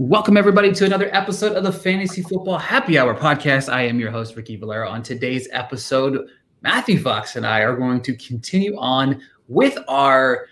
Welcome, 0.00 0.38
everybody, 0.38 0.72
to 0.72 0.86
another 0.86 1.14
episode 1.14 1.52
of 1.56 1.62
the 1.62 1.70
Fantasy 1.70 2.22
Football 2.22 2.56
Happy 2.56 2.98
Hour 2.98 3.14
podcast. 3.14 3.70
I 3.70 3.82
am 3.82 4.00
your 4.00 4.10
host, 4.10 4.34
Ricky 4.34 4.56
Valera. 4.56 4.88
On 4.88 5.02
today's 5.02 5.46
episode, 5.52 6.26
Matthew 6.62 6.98
Fox 6.98 7.36
and 7.36 7.46
I 7.46 7.60
are 7.60 7.76
going 7.76 8.00
to 8.04 8.16
continue 8.16 8.74
on 8.78 9.20
with 9.48 9.76
our 9.88 10.46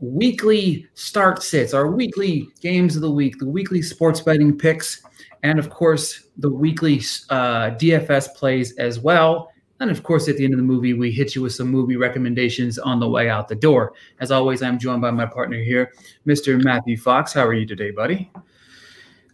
weekly 0.00 0.86
start 0.92 1.42
sits, 1.42 1.72
our 1.72 1.86
weekly 1.86 2.46
games 2.60 2.94
of 2.94 3.00
the 3.00 3.10
week, 3.10 3.38
the 3.38 3.48
weekly 3.48 3.80
sports 3.80 4.20
betting 4.20 4.58
picks, 4.58 5.02
and 5.42 5.58
of 5.58 5.70
course, 5.70 6.26
the 6.36 6.50
weekly 6.50 6.98
uh, 7.30 7.70
DFS 7.70 8.34
plays 8.34 8.76
as 8.76 9.00
well. 9.00 9.50
And 9.80 9.90
of 9.90 10.02
course, 10.02 10.28
at 10.28 10.36
the 10.36 10.44
end 10.44 10.52
of 10.52 10.58
the 10.58 10.62
movie, 10.62 10.92
we 10.92 11.10
hit 11.10 11.34
you 11.34 11.40
with 11.40 11.54
some 11.54 11.68
movie 11.68 11.96
recommendations 11.96 12.78
on 12.78 13.00
the 13.00 13.08
way 13.08 13.30
out 13.30 13.48
the 13.48 13.54
door. 13.54 13.94
As 14.20 14.30
always, 14.30 14.62
I'm 14.62 14.78
joined 14.78 15.00
by 15.00 15.10
my 15.10 15.24
partner 15.24 15.56
here, 15.56 15.90
Mr. 16.26 16.62
Matthew 16.62 16.98
Fox. 16.98 17.32
How 17.32 17.46
are 17.46 17.54
you 17.54 17.64
today, 17.64 17.92
buddy? 17.92 18.30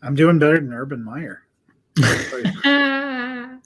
I'm 0.07 0.15
doing 0.15 0.39
better 0.39 0.61
than 0.61 0.73
Urban 0.73 1.03
Meyer. 1.03 1.43
I 1.99 3.59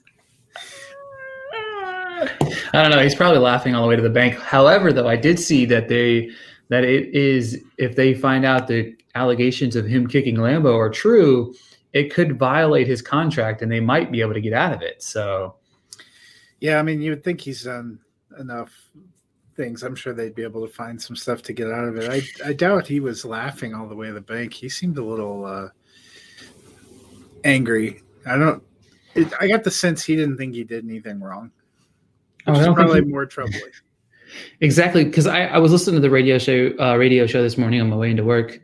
don't 2.73 2.89
know. 2.89 3.03
He's 3.03 3.13
probably 3.13 3.37
laughing 3.37 3.75
all 3.75 3.83
the 3.83 3.87
way 3.87 3.95
to 3.95 4.01
the 4.01 4.09
bank. 4.09 4.39
However, 4.39 4.91
though, 4.91 5.07
I 5.07 5.17
did 5.17 5.39
see 5.39 5.65
that 5.65 5.87
they 5.87 6.31
that 6.69 6.83
it 6.83 7.13
is 7.13 7.63
if 7.77 7.95
they 7.95 8.15
find 8.15 8.43
out 8.43 8.67
the 8.67 8.95
allegations 9.13 9.75
of 9.75 9.85
him 9.85 10.07
kicking 10.07 10.37
Lambo 10.37 10.75
are 10.75 10.89
true, 10.89 11.53
it 11.93 12.11
could 12.11 12.39
violate 12.39 12.87
his 12.87 13.03
contract, 13.03 13.61
and 13.61 13.71
they 13.71 13.79
might 13.79 14.11
be 14.11 14.21
able 14.21 14.33
to 14.33 14.41
get 14.41 14.53
out 14.53 14.73
of 14.73 14.81
it. 14.81 15.03
So, 15.03 15.57
yeah, 16.59 16.79
I 16.79 16.81
mean, 16.81 17.01
you 17.01 17.11
would 17.11 17.23
think 17.23 17.41
he's 17.41 17.63
done 17.65 17.99
enough 18.39 18.71
things. 19.55 19.83
I'm 19.83 19.95
sure 19.95 20.13
they'd 20.13 20.33
be 20.33 20.43
able 20.43 20.65
to 20.65 20.73
find 20.73 20.99
some 20.99 21.15
stuff 21.15 21.43
to 21.43 21.53
get 21.53 21.69
out 21.69 21.87
of 21.87 21.97
it. 21.97 22.09
I 22.09 22.49
I 22.49 22.53
doubt 22.53 22.87
he 22.87 22.99
was 22.99 23.25
laughing 23.25 23.75
all 23.75 23.87
the 23.87 23.95
way 23.95 24.07
to 24.07 24.13
the 24.13 24.21
bank. 24.21 24.53
He 24.53 24.69
seemed 24.69 24.97
a 24.97 25.03
little. 25.03 25.45
Uh, 25.45 25.67
angry. 27.43 28.01
I 28.25 28.37
don't. 28.37 28.63
It, 29.15 29.31
I 29.39 29.47
got 29.47 29.63
the 29.63 29.71
sense 29.71 30.03
he 30.03 30.15
didn't 30.15 30.37
think 30.37 30.53
he 30.53 30.63
did 30.63 30.85
anything 30.85 31.19
wrong. 31.19 31.51
Which 32.45 32.57
oh, 32.57 32.59
is 32.61 32.67
probably 32.67 33.01
he, 33.01 33.07
more 33.07 33.25
troubling. 33.25 33.61
Exactly, 34.61 35.03
because 35.03 35.27
I, 35.27 35.47
I 35.47 35.57
was 35.57 35.73
listening 35.73 35.95
to 35.95 35.99
the 35.99 36.09
radio 36.09 36.37
show 36.37 36.71
uh, 36.79 36.95
radio 36.95 37.27
show 37.27 37.43
this 37.43 37.57
morning 37.57 37.81
on 37.81 37.89
my 37.89 37.97
way 37.97 38.11
into 38.11 38.23
work, 38.23 38.61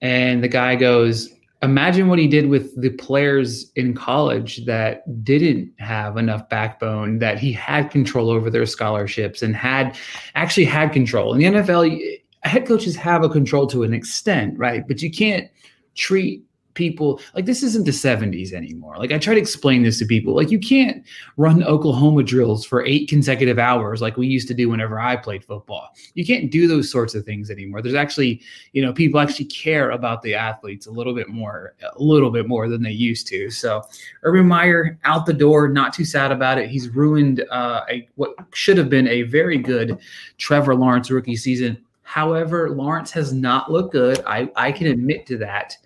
and 0.00 0.40
the 0.40 0.46
guy 0.46 0.76
goes, 0.76 1.28
"Imagine 1.62 2.06
what 2.06 2.20
he 2.20 2.28
did 2.28 2.48
with 2.48 2.80
the 2.80 2.90
players 2.90 3.72
in 3.74 3.92
college 3.92 4.64
that 4.66 5.02
didn't 5.24 5.72
have 5.80 6.16
enough 6.16 6.48
backbone, 6.48 7.18
that 7.18 7.40
he 7.40 7.52
had 7.52 7.90
control 7.90 8.30
over 8.30 8.50
their 8.50 8.66
scholarships 8.66 9.42
and 9.42 9.56
had 9.56 9.98
actually 10.36 10.66
had 10.66 10.92
control. 10.92 11.34
In 11.34 11.40
the 11.40 11.58
NFL, 11.58 12.20
head 12.44 12.66
coaches 12.66 12.94
have 12.94 13.24
a 13.24 13.28
control 13.28 13.66
to 13.66 13.82
an 13.82 13.92
extent, 13.92 14.56
right? 14.58 14.86
But 14.86 15.02
you 15.02 15.10
can't 15.10 15.50
treat 15.96 16.44
people 16.74 17.20
like 17.34 17.46
this 17.46 17.62
isn't 17.62 17.84
the 17.84 17.90
70s 17.90 18.52
anymore. 18.52 18.96
Like 18.96 19.12
I 19.12 19.18
try 19.18 19.34
to 19.34 19.40
explain 19.40 19.82
this 19.82 19.98
to 19.98 20.04
people. 20.04 20.34
Like 20.34 20.50
you 20.50 20.58
can't 20.58 21.04
run 21.36 21.62
Oklahoma 21.64 22.22
drills 22.22 22.64
for 22.64 22.84
eight 22.84 23.08
consecutive 23.08 23.58
hours 23.58 24.00
like 24.00 24.16
we 24.16 24.26
used 24.26 24.48
to 24.48 24.54
do 24.54 24.68
whenever 24.68 25.00
I 25.00 25.16
played 25.16 25.44
football. 25.44 25.94
You 26.14 26.24
can't 26.24 26.50
do 26.50 26.68
those 26.68 26.90
sorts 26.90 27.14
of 27.14 27.24
things 27.24 27.50
anymore. 27.50 27.82
There's 27.82 27.94
actually, 27.94 28.42
you 28.72 28.82
know, 28.82 28.92
people 28.92 29.20
actually 29.20 29.46
care 29.46 29.90
about 29.90 30.22
the 30.22 30.34
athletes 30.34 30.86
a 30.86 30.90
little 30.90 31.14
bit 31.14 31.28
more, 31.28 31.74
a 31.82 32.02
little 32.02 32.30
bit 32.30 32.46
more 32.46 32.68
than 32.68 32.82
they 32.82 32.90
used 32.90 33.26
to. 33.28 33.50
So 33.50 33.82
Urban 34.22 34.46
Meyer 34.46 34.98
out 35.04 35.26
the 35.26 35.32
door, 35.32 35.68
not 35.68 35.92
too 35.92 36.04
sad 36.04 36.32
about 36.32 36.58
it. 36.58 36.70
He's 36.70 36.88
ruined 36.88 37.44
uh, 37.50 37.82
a 37.88 38.08
what 38.14 38.34
should 38.52 38.78
have 38.78 38.88
been 38.90 39.08
a 39.08 39.22
very 39.22 39.58
good 39.58 39.98
Trevor 40.38 40.74
Lawrence 40.74 41.10
rookie 41.10 41.36
season. 41.36 41.84
However, 42.10 42.70
Lawrence 42.70 43.12
has 43.12 43.32
not 43.32 43.70
looked 43.70 43.92
good. 43.92 44.20
I, 44.26 44.50
I 44.56 44.72
can 44.72 44.88
admit 44.88 45.26
to 45.26 45.38
that. 45.38 45.76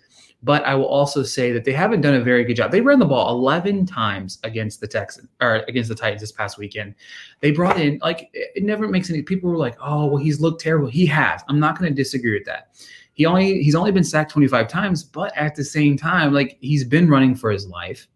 But 0.43 0.63
I 0.63 0.75
will 0.75 0.85
also 0.85 1.23
say 1.23 1.51
that 1.51 1.65
they 1.65 1.71
haven't 1.71 2.01
done 2.01 2.13
a 2.13 2.21
very 2.21 2.43
good 2.43 2.55
job. 2.55 2.71
They 2.71 2.81
ran 2.81 2.99
the 2.99 3.05
ball 3.05 3.35
11 3.35 3.85
times 3.87 4.37
against 4.43 4.79
the 4.79 4.87
Texans 4.87 5.27
or 5.41 5.63
against 5.67 5.89
the 5.89 5.95
Titans 5.95 6.21
this 6.21 6.31
past 6.31 6.57
weekend. 6.57 6.93
They 7.39 7.51
brought 7.51 7.79
in 7.79 7.99
like 8.03 8.29
it 8.33 8.63
never 8.63 8.87
makes 8.87 9.09
any 9.09 9.21
people 9.21 9.49
were 9.49 9.57
like, 9.57 9.77
"Oh, 9.81 10.05
well 10.05 10.17
he's 10.17 10.39
looked 10.39 10.61
terrible." 10.61 10.87
He 10.87 11.05
has. 11.07 11.41
I'm 11.47 11.59
not 11.59 11.79
going 11.79 11.89
to 11.89 11.95
disagree 11.95 12.33
with 12.33 12.45
that. 12.45 12.69
He 13.13 13.25
only 13.25 13.63
he's 13.63 13.75
only 13.75 13.91
been 13.91 14.03
sacked 14.03 14.31
25 14.31 14.67
times, 14.67 15.03
but 15.03 15.35
at 15.35 15.55
the 15.55 15.63
same 15.63 15.97
time 15.97 16.33
like 16.33 16.57
he's 16.61 16.83
been 16.83 17.09
running 17.09 17.33
for 17.33 17.49
his 17.49 17.67
life. 17.67 18.07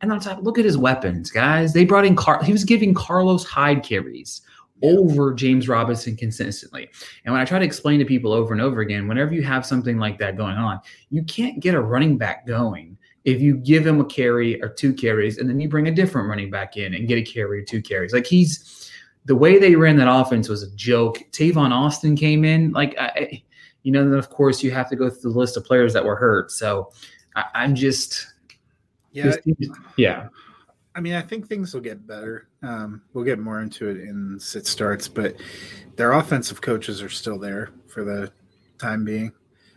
And 0.00 0.12
on 0.12 0.20
top, 0.20 0.42
look 0.42 0.58
at 0.58 0.64
his 0.64 0.78
weapons, 0.78 1.30
guys. 1.30 1.72
They 1.72 1.84
brought 1.84 2.04
in 2.04 2.14
Car. 2.14 2.42
He 2.42 2.52
was 2.52 2.64
giving 2.64 2.94
Carlos 2.94 3.44
Hyde 3.44 3.82
carries 3.82 4.42
over 4.82 5.34
James 5.34 5.68
Robinson 5.68 6.16
consistently. 6.16 6.88
And 7.24 7.32
when 7.32 7.40
I 7.40 7.44
try 7.44 7.58
to 7.58 7.64
explain 7.64 7.98
to 7.98 8.04
people 8.04 8.32
over 8.32 8.52
and 8.52 8.62
over 8.62 8.80
again, 8.80 9.08
whenever 9.08 9.34
you 9.34 9.42
have 9.42 9.66
something 9.66 9.98
like 9.98 10.18
that 10.18 10.36
going 10.36 10.56
on, 10.56 10.80
you 11.10 11.22
can't 11.24 11.60
get 11.60 11.74
a 11.74 11.80
running 11.80 12.16
back 12.16 12.46
going 12.46 12.96
if 13.24 13.40
you 13.40 13.56
give 13.56 13.86
him 13.86 14.00
a 14.00 14.04
carry 14.04 14.60
or 14.62 14.68
two 14.68 14.94
carries 14.94 15.38
and 15.38 15.48
then 15.48 15.60
you 15.60 15.68
bring 15.68 15.88
a 15.88 15.90
different 15.90 16.28
running 16.28 16.50
back 16.50 16.76
in 16.76 16.94
and 16.94 17.08
get 17.08 17.18
a 17.18 17.22
carry 17.22 17.60
or 17.60 17.64
two 17.64 17.82
carries. 17.82 18.12
Like 18.12 18.26
he's 18.26 18.90
the 19.26 19.36
way 19.36 19.58
they 19.58 19.74
ran 19.74 19.96
that 19.96 20.10
offense 20.10 20.48
was 20.48 20.62
a 20.62 20.70
joke. 20.76 21.18
Tavon 21.32 21.70
Austin 21.70 22.16
came 22.16 22.44
in, 22.44 22.72
like 22.72 22.96
I, 22.98 23.42
you 23.82 23.92
know, 23.92 24.08
then 24.08 24.18
of 24.18 24.30
course 24.30 24.62
you 24.62 24.70
have 24.70 24.88
to 24.90 24.96
go 24.96 25.10
through 25.10 25.32
the 25.32 25.38
list 25.38 25.56
of 25.56 25.64
players 25.64 25.92
that 25.92 26.04
were 26.04 26.16
hurt. 26.16 26.50
So 26.50 26.92
I, 27.36 27.44
I'm 27.54 27.74
just, 27.74 28.34
yeah, 29.12 29.34
yeah. 29.96 30.28
I 30.98 31.00
mean, 31.00 31.14
I 31.14 31.22
think 31.22 31.46
things 31.46 31.72
will 31.72 31.80
get 31.80 32.08
better. 32.08 32.48
Um, 32.60 33.02
we'll 33.12 33.22
get 33.22 33.38
more 33.38 33.62
into 33.62 33.88
it 33.88 33.98
in 33.98 34.36
sit 34.40 34.66
starts, 34.66 35.06
but 35.06 35.36
their 35.94 36.10
offensive 36.10 36.60
coaches 36.60 37.00
are 37.02 37.08
still 37.08 37.38
there 37.38 37.70
for 37.86 38.02
the 38.02 38.32
time 38.78 39.04
being. 39.04 39.30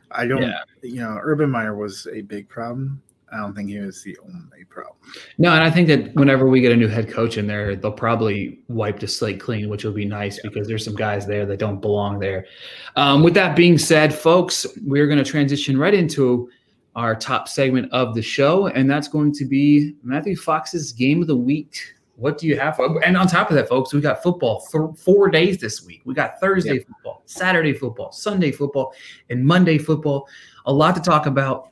I 0.09 0.25
don't, 0.25 0.41
yeah. 0.41 0.63
you 0.81 0.95
know, 0.95 1.19
Urban 1.21 1.51
Meyer 1.51 1.75
was 1.75 2.07
a 2.11 2.21
big 2.21 2.49
problem. 2.49 3.03
I 3.31 3.37
don't 3.37 3.55
think 3.55 3.69
he 3.69 3.77
was 3.77 4.01
the 4.01 4.17
only 4.23 4.65
problem. 4.67 4.95
No, 5.37 5.53
and 5.53 5.63
I 5.63 5.69
think 5.69 5.87
that 5.89 6.11
whenever 6.15 6.47
we 6.47 6.59
get 6.59 6.71
a 6.71 6.75
new 6.75 6.87
head 6.87 7.07
coach 7.07 7.37
in 7.37 7.45
there, 7.45 7.75
they'll 7.75 7.91
probably 7.91 8.59
wipe 8.67 8.99
the 8.99 9.07
slate 9.07 9.39
clean, 9.39 9.69
which 9.69 9.83
will 9.83 9.93
be 9.93 10.05
nice 10.05 10.37
yeah. 10.37 10.49
because 10.49 10.67
there's 10.67 10.83
some 10.83 10.95
guys 10.95 11.27
there 11.27 11.45
that 11.45 11.59
don't 11.59 11.81
belong 11.81 12.17
there. 12.17 12.47
Um, 12.95 13.21
with 13.21 13.35
that 13.35 13.55
being 13.55 13.77
said, 13.77 14.11
folks, 14.11 14.65
we're 14.83 15.05
going 15.05 15.19
to 15.19 15.23
transition 15.23 15.77
right 15.77 15.93
into 15.93 16.49
our 16.95 17.15
top 17.15 17.47
segment 17.47 17.91
of 17.91 18.15
the 18.15 18.21
show, 18.21 18.67
and 18.67 18.89
that's 18.89 19.07
going 19.07 19.31
to 19.33 19.45
be 19.45 19.95
Matthew 20.03 20.35
Fox's 20.35 20.91
game 20.91 21.21
of 21.21 21.27
the 21.27 21.35
week. 21.35 21.77
What 22.15 22.37
do 22.37 22.47
you 22.47 22.59
have? 22.59 22.75
For, 22.75 23.03
and 23.03 23.17
on 23.17 23.27
top 23.27 23.49
of 23.49 23.55
that, 23.55 23.69
folks, 23.69 23.93
we 23.93 24.01
got 24.01 24.21
football 24.21 24.65
th- 24.71 24.97
four 24.97 25.29
days 25.29 25.57
this 25.57 25.83
week. 25.85 26.01
We 26.05 26.13
got 26.13 26.39
Thursday 26.39 26.75
yep. 26.75 26.87
football, 26.87 27.23
Saturday 27.25 27.73
football, 27.73 28.11
Sunday 28.11 28.51
football, 28.51 28.93
and 29.29 29.43
Monday 29.43 29.77
football. 29.77 30.27
A 30.65 30.73
lot 30.73 30.95
to 30.95 31.01
talk 31.01 31.25
about. 31.25 31.69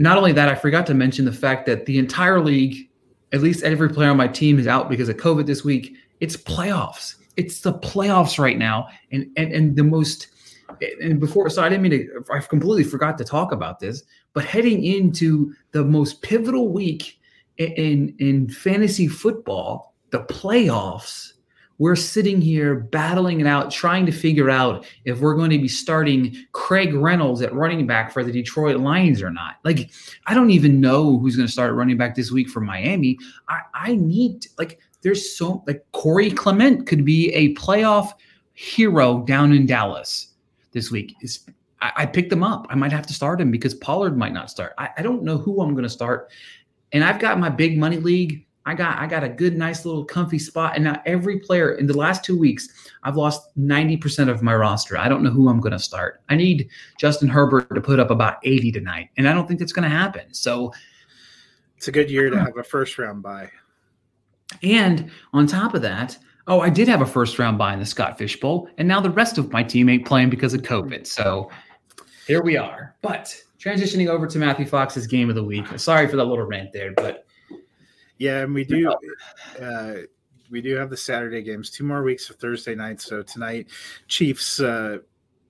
Not 0.00 0.16
only 0.16 0.32
that, 0.32 0.48
I 0.48 0.54
forgot 0.54 0.86
to 0.86 0.94
mention 0.94 1.24
the 1.24 1.32
fact 1.32 1.66
that 1.66 1.86
the 1.86 1.98
entire 1.98 2.40
league, 2.40 2.88
at 3.32 3.40
least 3.40 3.64
every 3.64 3.88
player 3.88 4.10
on 4.10 4.16
my 4.16 4.28
team, 4.28 4.58
is 4.58 4.66
out 4.66 4.88
because 4.88 5.08
of 5.08 5.16
COVID 5.16 5.46
this 5.46 5.64
week. 5.64 5.96
It's 6.20 6.36
playoffs. 6.36 7.16
It's 7.36 7.60
the 7.60 7.74
playoffs 7.74 8.38
right 8.38 8.58
now, 8.58 8.88
and 9.12 9.26
and 9.36 9.52
and 9.52 9.76
the 9.76 9.84
most 9.84 10.28
and 11.00 11.18
before 11.18 11.48
so 11.48 11.62
i 11.62 11.68
didn't 11.68 11.82
mean 11.82 11.92
to 11.92 12.24
i 12.32 12.38
completely 12.38 12.84
forgot 12.84 13.16
to 13.18 13.24
talk 13.24 13.52
about 13.52 13.78
this 13.78 14.04
but 14.34 14.44
heading 14.44 14.84
into 14.84 15.54
the 15.72 15.84
most 15.84 16.22
pivotal 16.22 16.68
week 16.68 17.18
in, 17.56 17.72
in, 17.72 18.16
in 18.18 18.48
fantasy 18.48 19.08
football, 19.08 19.94
the 20.10 20.20
playoffs, 20.20 21.32
we're 21.78 21.96
sitting 21.96 22.40
here 22.40 22.74
battling 22.74 23.40
it 23.40 23.46
out, 23.46 23.70
trying 23.70 24.04
to 24.06 24.12
figure 24.12 24.50
out 24.50 24.84
if 25.04 25.20
we're 25.20 25.36
going 25.36 25.50
to 25.50 25.58
be 25.58 25.68
starting 25.68 26.36
Craig 26.52 26.92
Reynolds 26.92 27.40
at 27.40 27.54
running 27.54 27.86
back 27.86 28.12
for 28.12 28.24
the 28.24 28.32
Detroit 28.32 28.78
Lions 28.78 29.22
or 29.22 29.30
not. 29.30 29.56
Like, 29.64 29.90
I 30.26 30.34
don't 30.34 30.50
even 30.50 30.80
know 30.80 31.18
who's 31.18 31.36
going 31.36 31.46
to 31.46 31.52
start 31.52 31.74
running 31.74 31.96
back 31.96 32.16
this 32.16 32.32
week 32.32 32.48
for 32.48 32.60
Miami. 32.60 33.16
I, 33.48 33.60
I 33.74 33.94
need, 33.94 34.46
like, 34.58 34.80
there's 35.02 35.36
so, 35.36 35.62
like, 35.68 35.86
Corey 35.92 36.32
Clement 36.32 36.86
could 36.88 37.04
be 37.04 37.32
a 37.32 37.54
playoff 37.54 38.12
hero 38.54 39.22
down 39.24 39.52
in 39.52 39.64
Dallas 39.66 40.34
this 40.72 40.90
week. 40.90 41.14
Is 41.22 41.46
I, 41.80 41.92
I 41.96 42.06
picked 42.06 42.32
him 42.32 42.42
up. 42.42 42.66
I 42.70 42.74
might 42.74 42.92
have 42.92 43.06
to 43.06 43.14
start 43.14 43.40
him 43.40 43.50
because 43.50 43.74
Pollard 43.74 44.16
might 44.16 44.32
not 44.32 44.50
start. 44.50 44.74
I, 44.78 44.90
I 44.98 45.02
don't 45.02 45.22
know 45.22 45.38
who 45.38 45.60
I'm 45.62 45.72
going 45.72 45.84
to 45.84 45.90
start. 45.90 46.30
And 46.92 47.04
I've 47.04 47.18
got 47.18 47.38
my 47.38 47.48
big 47.48 47.78
money 47.78 47.98
league. 47.98 48.44
I 48.66 48.74
got 48.74 48.98
I 48.98 49.06
got 49.06 49.24
a 49.24 49.30
good, 49.30 49.56
nice 49.56 49.86
little 49.86 50.04
comfy 50.04 50.38
spot. 50.38 50.74
And 50.74 50.84
now 50.84 51.00
every 51.06 51.38
player 51.38 51.72
in 51.72 51.86
the 51.86 51.96
last 51.96 52.22
two 52.22 52.38
weeks, 52.38 52.68
I've 53.02 53.16
lost 53.16 53.56
90% 53.56 54.28
of 54.28 54.42
my 54.42 54.54
roster. 54.54 54.98
I 54.98 55.08
don't 55.08 55.22
know 55.22 55.30
who 55.30 55.48
I'm 55.48 55.58
gonna 55.58 55.78
start. 55.78 56.20
I 56.28 56.36
need 56.36 56.68
Justin 56.98 57.28
Herbert 57.28 57.74
to 57.74 57.80
put 57.80 57.98
up 57.98 58.10
about 58.10 58.36
80 58.42 58.72
tonight. 58.72 59.08
And 59.16 59.26
I 59.26 59.32
don't 59.32 59.48
think 59.48 59.58
that's 59.58 59.72
gonna 59.72 59.88
happen. 59.88 60.34
So 60.34 60.72
it's 61.78 61.88
a 61.88 61.92
good 61.92 62.10
year 62.10 62.28
to 62.28 62.36
uh-huh. 62.36 62.44
have 62.44 62.56
a 62.58 62.62
first 62.62 62.98
round 62.98 63.22
bye. 63.22 63.50
And 64.62 65.10
on 65.32 65.46
top 65.46 65.72
of 65.72 65.80
that, 65.82 66.18
oh, 66.46 66.60
I 66.60 66.68
did 66.68 66.88
have 66.88 67.00
a 67.00 67.06
first 67.06 67.38
round 67.38 67.56
bye 67.56 67.72
in 67.72 67.78
the 67.78 67.86
Scott 67.86 68.18
Fish 68.18 68.38
Bowl, 68.38 68.68
and 68.76 68.86
now 68.86 69.00
the 69.00 69.10
rest 69.10 69.38
of 69.38 69.52
my 69.52 69.62
team 69.62 69.88
ain't 69.88 70.06
playing 70.06 70.30
because 70.30 70.52
of 70.52 70.62
COVID. 70.62 71.06
So 71.06 71.50
here 72.28 72.42
we 72.42 72.58
are. 72.58 72.94
But 73.00 73.34
transitioning 73.58 74.08
over 74.08 74.26
to 74.26 74.38
Matthew 74.38 74.66
Fox's 74.66 75.06
game 75.06 75.30
of 75.30 75.34
the 75.34 75.42
week. 75.42 75.66
Sorry 75.78 76.06
for 76.06 76.16
that 76.16 76.24
little 76.24 76.44
rant 76.44 76.72
there, 76.72 76.92
but 76.92 77.26
yeah, 78.18 78.42
and 78.42 78.54
we 78.54 78.64
do 78.64 78.94
uh, 79.60 79.94
we 80.50 80.60
do 80.60 80.76
have 80.76 80.90
the 80.90 80.96
Saturday 80.96 81.42
games. 81.42 81.70
Two 81.70 81.84
more 81.84 82.02
weeks 82.02 82.28
of 82.30 82.36
Thursday 82.36 82.74
nights. 82.74 83.06
So 83.06 83.22
tonight, 83.22 83.68
Chiefs. 84.06 84.60
Uh, 84.60 84.98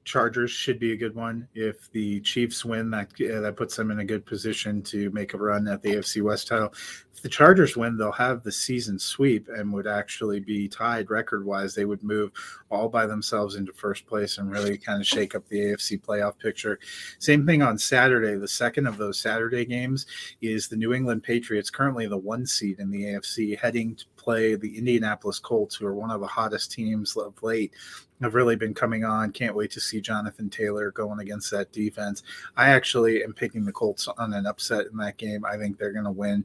Chargers 0.05 0.51
should 0.51 0.79
be 0.79 0.93
a 0.93 0.97
good 0.97 1.15
one. 1.15 1.47
If 1.55 1.93
the 1.93 2.21
Chiefs 2.21 2.65
win, 2.65 2.89
that 2.93 3.11
uh, 3.21 3.43
that 3.43 3.57
puts 3.57 3.77
them 3.77 3.91
in 3.91 3.99
a 3.99 4.05
good 4.07 4.25
position 4.25 4.81
to 4.85 5.11
make 5.11 5.35
a 5.35 5.37
run 5.37 5.69
at 5.69 5.83
the 5.83 5.97
AFC 5.97 6.23
West 6.23 6.49
title. 6.49 6.73
If 7.13 7.21
the 7.21 7.29
Chargers 7.29 7.77
win, 7.77 7.99
they'll 7.99 8.11
have 8.13 8.43
the 8.43 8.51
season 8.51 8.99
sweep 8.99 9.49
and 9.55 9.71
would 9.71 9.87
actually 9.87 10.41
be 10.41 10.67
tied 10.67 11.11
record 11.11 11.45
wise. 11.45 11.75
They 11.75 11.85
would 11.85 12.03
move 12.03 12.33
all 12.70 12.88
by 12.88 13.06
themselves 13.06 13.56
into 13.56 13.73
first 13.73 14.06
place 14.06 14.38
and 14.38 14.50
really 14.50 14.76
kind 14.76 15.00
of 15.00 15.06
shake 15.06 15.35
up 15.35 15.47
the 15.49 15.59
AFC 15.59 16.00
playoff 16.00 16.38
picture. 16.38 16.79
Same 17.19 17.47
thing 17.47 17.62
on 17.62 17.79
Saturday. 17.79 18.37
The 18.37 18.49
second 18.49 18.87
of 18.87 18.99
those 18.99 19.19
Saturday 19.19 19.65
games 19.65 20.06
is 20.41 20.69
the 20.69 20.76
New 20.76 20.93
England 20.93 21.23
Patriots, 21.23 21.70
currently 21.70 22.06
the 22.06 22.17
one 22.17 22.47
seed 22.47 22.79
in 22.79 22.91
the 22.91 23.05
AFC, 23.05 23.59
heading 23.59 23.94
to 23.97 24.05
play 24.17 24.55
the 24.55 24.76
Indianapolis 24.76 25.38
Colts, 25.38 25.76
who 25.76 25.87
are 25.87 25.94
one 25.94 26.11
of 26.11 26.20
the 26.20 26.26
hottest 26.26 26.73
teams 26.73 27.17
of 27.17 27.35
late 27.43 27.73
have 28.20 28.35
really 28.35 28.56
been 28.56 28.75
coming 28.75 29.05
on. 29.05 29.31
Can't 29.31 29.55
wait 29.55 29.70
to 29.73 29.81
see 29.81 30.00
Jonathan 30.00 30.50
Taylor 30.50 30.91
going 30.91 31.20
against 31.20 31.50
that 31.53 31.73
defense. 31.73 32.23
I 32.56 32.70
actually 32.70 33.23
am 33.23 33.32
picking 33.32 33.65
the 33.65 33.73
Colts 33.73 34.09
on 34.09 34.32
an 34.32 34.47
upset 34.47 34.87
in 34.87 34.97
that 34.99 35.17
game. 35.17 35.44
I 35.44 35.56
think 35.56 35.79
they're 35.79 35.93
going 35.93 36.05
to 36.05 36.11
win. 36.11 36.44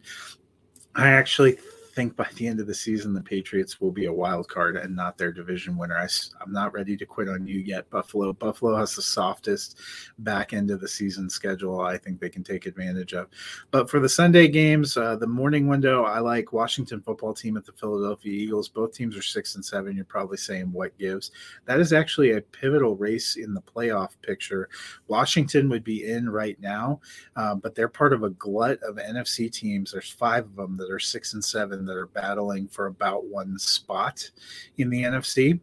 I 0.95 1.09
actually 1.09 1.57
think 1.93 2.15
by 2.15 2.27
the 2.35 2.47
end 2.47 2.59
of 2.59 2.67
the 2.67 2.73
season, 2.73 3.13
the 3.13 3.21
Patriots 3.21 3.79
will 3.79 3.91
be 3.91 4.05
a 4.05 4.13
wild 4.13 4.47
card 4.49 4.77
and 4.77 4.95
not 4.95 5.17
their 5.17 5.31
division 5.31 5.77
winner. 5.77 5.97
I, 5.97 6.07
am 6.43 6.51
not 6.51 6.73
ready 6.73 6.97
to 6.97 7.05
quit 7.05 7.29
on 7.29 7.45
you 7.45 7.59
yet, 7.59 7.89
Buffalo. 7.89 8.33
Buffalo 8.33 8.75
has 8.75 8.95
the 8.95 9.01
softest 9.01 9.77
back 10.19 10.53
end 10.53 10.71
of 10.71 10.81
the 10.81 10.87
season 10.87 11.29
schedule. 11.29 11.81
I 11.81 11.97
think 11.97 12.19
they 12.19 12.29
can 12.29 12.43
take 12.43 12.65
advantage 12.65 13.13
of. 13.13 13.27
But 13.69 13.89
for 13.89 13.99
the 13.99 14.09
Sunday 14.09 14.47
games, 14.47 14.97
uh, 14.97 15.15
the 15.15 15.27
morning 15.27 15.67
window, 15.67 16.03
I 16.03 16.19
like 16.19 16.51
Washington 16.51 17.01
football 17.01 17.33
team 17.33 17.57
at 17.57 17.65
the 17.65 17.73
Philadelphia 17.73 18.33
Eagles. 18.33 18.69
Both 18.69 18.93
teams 18.93 19.15
are 19.15 19.21
six 19.21 19.55
and 19.55 19.63
seven. 19.63 19.95
You're 19.95 20.05
probably 20.05 20.37
saying 20.37 20.71
what 20.71 20.97
gives. 20.97 21.31
That 21.65 21.79
is 21.79 21.93
actually 21.93 22.31
a 22.31 22.41
pivotal 22.41 22.95
race 22.95 23.35
in 23.35 23.53
the 23.53 23.61
playoff 23.61 24.11
picture. 24.23 24.69
Washington 25.07 25.69
would 25.69 25.83
be 25.83 26.09
in 26.09 26.29
right 26.29 26.59
now, 26.59 27.01
uh, 27.35 27.53
but 27.55 27.75
they're 27.75 27.87
part 27.87 28.13
of 28.13 28.23
a 28.23 28.31
glut 28.31 28.81
of 28.81 28.95
NFC 28.95 29.51
teams. 29.51 29.91
There's 29.91 30.09
five 30.09 30.45
of 30.45 30.55
them 30.55 30.77
that 30.77 30.89
are 30.89 30.99
six 30.99 31.33
and 31.33 31.43
seven 31.43 31.82
that 31.85 31.97
are 31.97 32.07
battling 32.07 32.67
for 32.67 32.87
about 32.87 33.25
one 33.25 33.57
spot 33.57 34.29
in 34.77 34.89
the 34.89 35.03
NFC. 35.03 35.59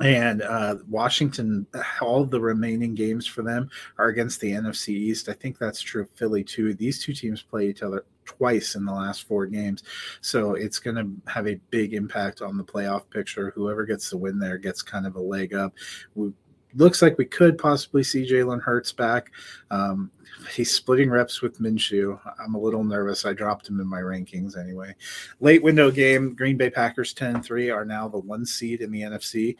And 0.00 0.42
uh, 0.42 0.76
Washington, 0.88 1.66
all 2.00 2.24
the 2.24 2.40
remaining 2.40 2.94
games 2.94 3.26
for 3.26 3.42
them 3.42 3.68
are 3.98 4.08
against 4.08 4.40
the 4.40 4.52
NFC 4.52 4.90
East. 4.90 5.28
I 5.28 5.32
think 5.32 5.58
that's 5.58 5.80
true 5.80 6.02
of 6.02 6.10
Philly 6.10 6.44
too. 6.44 6.74
These 6.74 7.02
two 7.02 7.12
teams 7.12 7.42
play 7.42 7.68
each 7.68 7.82
other 7.82 8.04
twice 8.24 8.76
in 8.76 8.84
the 8.84 8.92
last 8.92 9.26
four 9.26 9.46
games. 9.46 9.82
So 10.20 10.54
it's 10.54 10.78
going 10.78 10.96
to 10.96 11.32
have 11.32 11.48
a 11.48 11.60
big 11.70 11.94
impact 11.94 12.42
on 12.42 12.56
the 12.56 12.64
playoff 12.64 13.10
picture. 13.10 13.50
Whoever 13.56 13.84
gets 13.84 14.10
the 14.10 14.18
win 14.18 14.38
there 14.38 14.58
gets 14.58 14.82
kind 14.82 15.06
of 15.06 15.16
a 15.16 15.20
leg 15.20 15.54
up. 15.54 15.74
We, 16.14 16.32
looks 16.78 17.02
like 17.02 17.18
we 17.18 17.24
could 17.24 17.58
possibly 17.58 18.02
see 18.02 18.28
Jalen 18.28 18.62
Hurts 18.62 18.92
back. 18.92 19.32
Um, 19.70 20.10
he's 20.54 20.74
splitting 20.74 21.10
reps 21.10 21.42
with 21.42 21.60
Minshew. 21.60 22.18
I'm 22.42 22.54
a 22.54 22.60
little 22.60 22.84
nervous. 22.84 23.26
I 23.26 23.32
dropped 23.32 23.68
him 23.68 23.80
in 23.80 23.86
my 23.86 24.00
rankings 24.00 24.56
anyway. 24.56 24.94
Late 25.40 25.62
window 25.62 25.90
game, 25.90 26.34
Green 26.34 26.56
Bay 26.56 26.70
Packers 26.70 27.12
10 27.12 27.42
3 27.42 27.70
are 27.70 27.84
now 27.84 28.08
the 28.08 28.18
one 28.18 28.46
seed 28.46 28.80
in 28.80 28.90
the 28.90 29.02
NFC. 29.02 29.56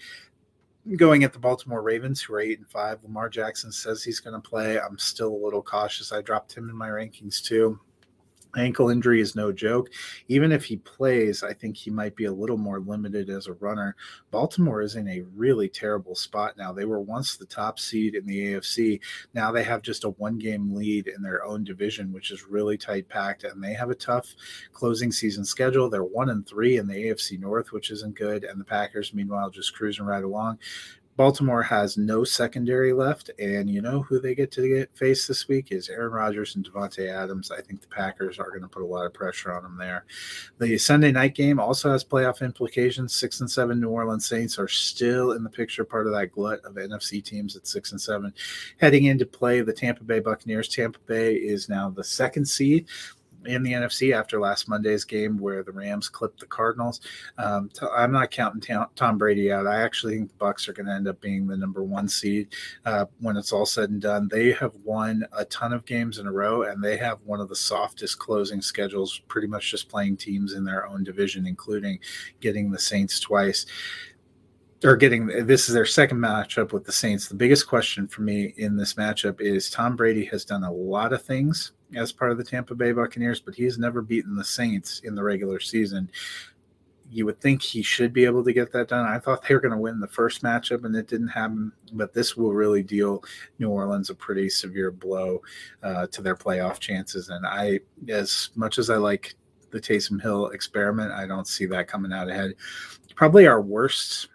Going 0.96 1.24
at 1.24 1.32
the 1.32 1.38
Baltimore 1.38 1.82
Ravens, 1.82 2.22
who 2.22 2.34
are 2.34 2.40
eight 2.40 2.58
and 2.58 2.68
five. 2.68 3.02
Lamar 3.02 3.28
Jackson 3.28 3.70
says 3.70 4.02
he's 4.02 4.20
going 4.20 4.40
to 4.40 4.48
play. 4.48 4.80
I'm 4.80 4.98
still 4.98 5.34
a 5.34 5.44
little 5.44 5.62
cautious. 5.62 6.12
I 6.12 6.22
dropped 6.22 6.54
him 6.54 6.70
in 6.70 6.76
my 6.76 6.88
rankings 6.88 7.42
too 7.42 7.78
ankle 8.56 8.90
injury 8.90 9.20
is 9.20 9.36
no 9.36 9.52
joke. 9.52 9.90
Even 10.28 10.52
if 10.52 10.64
he 10.64 10.76
plays, 10.76 11.42
I 11.42 11.52
think 11.52 11.76
he 11.76 11.90
might 11.90 12.16
be 12.16 12.24
a 12.24 12.32
little 12.32 12.56
more 12.56 12.80
limited 12.80 13.30
as 13.30 13.46
a 13.46 13.54
runner. 13.54 13.96
Baltimore 14.30 14.82
is 14.82 14.96
in 14.96 15.08
a 15.08 15.24
really 15.34 15.68
terrible 15.68 16.14
spot 16.14 16.56
now. 16.56 16.72
They 16.72 16.84
were 16.84 17.00
once 17.00 17.36
the 17.36 17.46
top 17.46 17.78
seed 17.78 18.14
in 18.14 18.26
the 18.26 18.54
AFC. 18.54 19.00
Now 19.34 19.52
they 19.52 19.64
have 19.64 19.82
just 19.82 20.04
a 20.04 20.10
one 20.10 20.38
game 20.38 20.74
lead 20.74 21.08
in 21.08 21.22
their 21.22 21.44
own 21.44 21.64
division, 21.64 22.12
which 22.12 22.30
is 22.30 22.46
really 22.46 22.78
tight 22.78 23.08
packed, 23.08 23.44
and 23.44 23.62
they 23.62 23.74
have 23.74 23.90
a 23.90 23.94
tough 23.94 24.34
closing 24.72 25.12
season 25.12 25.44
schedule. 25.44 25.90
They're 25.90 26.04
one 26.04 26.30
and 26.30 26.46
three 26.46 26.78
in 26.78 26.86
the 26.86 26.94
AFC 26.94 27.38
North, 27.38 27.72
which 27.72 27.90
isn't 27.90 28.16
good. 28.16 28.44
And 28.44 28.60
the 28.60 28.64
Packers, 28.64 29.14
meanwhile, 29.14 29.50
just 29.50 29.74
cruising 29.74 30.06
right 30.06 30.24
along. 30.24 30.58
Baltimore 31.18 31.64
has 31.64 31.98
no 31.98 32.22
secondary 32.22 32.92
left, 32.92 33.32
and 33.40 33.68
you 33.68 33.82
know 33.82 34.02
who 34.02 34.20
they 34.20 34.36
get 34.36 34.52
to 34.52 34.68
get 34.68 34.96
face 34.96 35.26
this 35.26 35.48
week 35.48 35.72
is 35.72 35.88
Aaron 35.88 36.12
Rodgers 36.12 36.54
and 36.54 36.64
Davante 36.64 37.12
Adams. 37.12 37.50
I 37.50 37.60
think 37.60 37.80
the 37.80 37.88
Packers 37.88 38.38
are 38.38 38.50
going 38.50 38.62
to 38.62 38.68
put 38.68 38.84
a 38.84 38.86
lot 38.86 39.04
of 39.04 39.12
pressure 39.12 39.52
on 39.52 39.64
them 39.64 39.76
there. 39.76 40.04
The 40.60 40.78
Sunday 40.78 41.10
night 41.10 41.34
game 41.34 41.58
also 41.58 41.90
has 41.90 42.04
playoff 42.04 42.40
implications. 42.40 43.14
Six 43.14 43.40
and 43.40 43.50
seven 43.50 43.80
New 43.80 43.88
Orleans 43.88 44.28
Saints 44.28 44.60
are 44.60 44.68
still 44.68 45.32
in 45.32 45.42
the 45.42 45.50
picture, 45.50 45.84
part 45.84 46.06
of 46.06 46.12
that 46.12 46.30
glut 46.30 46.60
of 46.64 46.76
NFC 46.76 47.20
teams 47.20 47.56
at 47.56 47.66
six 47.66 47.90
and 47.90 48.00
seven. 48.00 48.32
Heading 48.80 49.06
into 49.06 49.26
play, 49.26 49.60
the 49.60 49.72
Tampa 49.72 50.04
Bay 50.04 50.20
Buccaneers. 50.20 50.68
Tampa 50.68 51.00
Bay 51.06 51.34
is 51.34 51.68
now 51.68 51.90
the 51.90 52.04
second 52.04 52.46
seed 52.46 52.86
in 53.48 53.62
the 53.62 53.72
NFC 53.72 54.14
after 54.14 54.38
last 54.38 54.68
Monday's 54.68 55.04
game 55.04 55.38
where 55.38 55.62
the 55.62 55.72
Rams 55.72 56.08
clipped 56.08 56.40
the 56.40 56.46
Cardinals. 56.46 57.00
Um, 57.38 57.70
t- 57.70 57.86
I'm 57.94 58.12
not 58.12 58.30
counting 58.30 58.86
Tom 58.94 59.18
Brady 59.18 59.50
out. 59.50 59.66
I 59.66 59.82
actually 59.82 60.16
think 60.16 60.30
the 60.30 60.44
Bucs 60.44 60.68
are 60.68 60.72
going 60.72 60.86
to 60.86 60.92
end 60.92 61.08
up 61.08 61.20
being 61.20 61.46
the 61.46 61.56
number 61.56 61.82
one 61.82 62.08
seed 62.08 62.48
uh, 62.84 63.06
when 63.20 63.36
it's 63.36 63.52
all 63.52 63.66
said 63.66 63.90
and 63.90 64.00
done. 64.00 64.28
They 64.28 64.52
have 64.52 64.74
won 64.84 65.26
a 65.36 65.44
ton 65.46 65.72
of 65.72 65.84
games 65.86 66.18
in 66.18 66.26
a 66.26 66.32
row, 66.32 66.62
and 66.62 66.82
they 66.82 66.96
have 66.98 67.18
one 67.24 67.40
of 67.40 67.48
the 67.48 67.56
softest 67.56 68.18
closing 68.18 68.60
schedules. 68.60 69.20
Pretty 69.28 69.48
much 69.48 69.70
just 69.70 69.88
playing 69.88 70.18
teams 70.18 70.52
in 70.52 70.64
their 70.64 70.86
own 70.86 71.04
division, 71.04 71.46
including 71.46 71.98
getting 72.40 72.70
the 72.70 72.78
Saints 72.78 73.18
twice 73.18 73.66
or 74.84 74.96
getting 74.96 75.26
this 75.26 75.68
is 75.68 75.74
their 75.74 75.84
second 75.84 76.18
matchup 76.18 76.72
with 76.72 76.84
the 76.84 76.92
Saints. 76.92 77.28
The 77.28 77.34
biggest 77.34 77.66
question 77.66 78.06
for 78.06 78.22
me 78.22 78.54
in 78.58 78.76
this 78.76 78.94
matchup 78.94 79.40
is 79.40 79.70
Tom 79.70 79.96
Brady 79.96 80.24
has 80.26 80.44
done 80.44 80.62
a 80.62 80.72
lot 80.72 81.12
of 81.12 81.22
things 81.22 81.72
as 81.94 82.12
part 82.12 82.30
of 82.30 82.38
the 82.38 82.44
Tampa 82.44 82.74
Bay 82.74 82.92
Buccaneers, 82.92 83.40
but 83.40 83.54
he's 83.54 83.78
never 83.78 84.02
beaten 84.02 84.36
the 84.36 84.44
Saints 84.44 85.00
in 85.00 85.14
the 85.14 85.22
regular 85.22 85.60
season. 85.60 86.10
You 87.10 87.24
would 87.24 87.40
think 87.40 87.62
he 87.62 87.82
should 87.82 88.12
be 88.12 88.26
able 88.26 88.44
to 88.44 88.52
get 88.52 88.70
that 88.72 88.88
done. 88.88 89.06
I 89.06 89.18
thought 89.18 89.42
they 89.42 89.54
were 89.54 89.60
going 89.60 89.72
to 89.72 89.78
win 89.78 89.98
the 89.98 90.06
first 90.06 90.42
matchup, 90.42 90.84
and 90.84 90.94
it 90.94 91.08
didn't 91.08 91.28
happen. 91.28 91.72
But 91.94 92.12
this 92.12 92.36
will 92.36 92.52
really 92.52 92.82
deal 92.82 93.24
New 93.58 93.70
Orleans 93.70 94.10
a 94.10 94.14
pretty 94.14 94.50
severe 94.50 94.90
blow 94.90 95.40
uh, 95.82 96.06
to 96.08 96.20
their 96.20 96.36
playoff 96.36 96.78
chances. 96.78 97.30
And 97.30 97.46
I, 97.46 97.80
as 98.08 98.50
much 98.54 98.76
as 98.76 98.90
I 98.90 98.96
like 98.96 99.34
the 99.70 99.80
Taysom 99.80 100.20
Hill 100.20 100.48
experiment, 100.48 101.12
I 101.12 101.26
don't 101.26 101.48
see 101.48 101.64
that 101.66 101.88
coming 101.88 102.12
out 102.12 102.28
ahead. 102.28 102.54
Probably 103.14 103.46
our 103.46 103.62
worst 103.62 104.28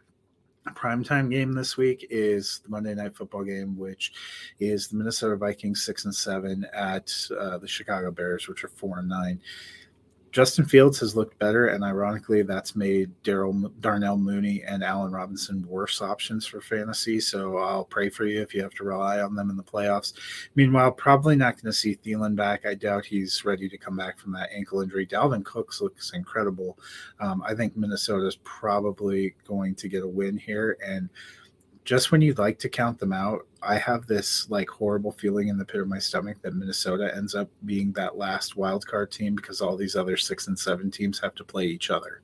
primetime 0.71 1.29
game 1.29 1.53
this 1.53 1.77
week 1.77 2.07
is 2.09 2.61
the 2.63 2.69
Monday 2.69 2.93
Night 2.95 3.15
Football 3.15 3.43
game, 3.43 3.77
which 3.77 4.13
is 4.59 4.87
the 4.87 4.95
Minnesota 4.95 5.35
Vikings 5.35 5.83
six 5.85 6.05
and 6.05 6.15
seven 6.15 6.65
at 6.73 7.11
uh, 7.37 7.57
the 7.57 7.67
Chicago 7.67 8.11
Bears, 8.11 8.47
which 8.47 8.63
are 8.63 8.69
four 8.69 8.99
and 8.99 9.09
nine. 9.09 9.41
Justin 10.33 10.65
Fields 10.65 10.99
has 10.99 11.15
looked 11.15 11.37
better, 11.37 11.67
and 11.67 11.83
ironically, 11.83 12.41
that's 12.41 12.75
made 12.75 13.11
Daryl 13.23 13.71
Darnell 13.81 14.17
Mooney 14.17 14.63
and 14.63 14.83
Allen 14.83 15.11
Robinson 15.11 15.63
worse 15.67 16.01
options 16.01 16.43
for 16.43 16.59
fantasy. 16.59 17.19
So 17.19 17.59
I'll 17.59 17.85
pray 17.85 18.09
for 18.09 18.25
you 18.25 18.41
if 18.41 18.51
you 18.55 18.63
have 18.63 18.73
to 18.73 18.83
rely 18.83 19.21
on 19.21 19.35
them 19.35 19.51
in 19.51 19.57
the 19.57 19.63
playoffs. 19.63 20.13
Meanwhile, 20.55 20.93
probably 20.93 21.35
not 21.35 21.53
going 21.53 21.71
to 21.71 21.73
see 21.73 21.95
Thielen 21.95 22.35
back. 22.35 22.65
I 22.65 22.73
doubt 22.73 23.05
he's 23.05 23.45
ready 23.45 23.69
to 23.69 23.77
come 23.77 23.95
back 23.95 24.17
from 24.17 24.31
that 24.31 24.49
ankle 24.51 24.81
injury. 24.81 25.05
Dalvin 25.05 25.45
Cooks 25.45 25.81
looks 25.81 26.13
incredible. 26.13 26.79
Um, 27.19 27.43
I 27.45 27.53
think 27.53 27.77
Minnesota 27.77 28.25
is 28.25 28.37
probably 28.37 29.35
going 29.47 29.75
to 29.75 29.87
get 29.87 30.01
a 30.01 30.07
win 30.07 30.35
here, 30.35 30.79
and 30.83 31.09
just 31.85 32.11
when 32.11 32.21
you'd 32.21 32.39
like 32.39 32.59
to 32.59 32.69
count 32.69 32.99
them 32.99 33.13
out, 33.13 33.47
I 33.61 33.77
have 33.77 34.07
this 34.07 34.49
like 34.49 34.69
horrible 34.69 35.11
feeling 35.11 35.47
in 35.49 35.57
the 35.57 35.65
pit 35.65 35.81
of 35.81 35.87
my 35.87 35.99
stomach 35.99 36.37
that 36.41 36.55
Minnesota 36.55 37.13
ends 37.15 37.35
up 37.35 37.49
being 37.65 37.91
that 37.93 38.17
last 38.17 38.55
wild 38.55 38.85
card 38.85 39.11
team 39.11 39.35
because 39.35 39.61
all 39.61 39.75
these 39.75 39.95
other 39.95 40.17
six 40.17 40.47
and 40.47 40.57
seven 40.57 40.91
teams 40.91 41.19
have 41.19 41.35
to 41.35 41.43
play 41.43 41.65
each 41.65 41.89
other. 41.89 42.21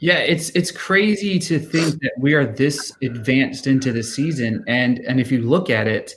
Yeah, 0.00 0.18
it's 0.18 0.50
it's 0.50 0.72
crazy 0.72 1.38
to 1.38 1.60
think 1.60 2.00
that 2.00 2.12
we 2.18 2.34
are 2.34 2.44
this 2.44 2.92
advanced 3.02 3.68
into 3.68 3.92
the 3.92 4.02
season, 4.02 4.64
and 4.66 4.98
and 5.00 5.20
if 5.20 5.30
you 5.30 5.42
look 5.42 5.70
at 5.70 5.86
it, 5.86 6.14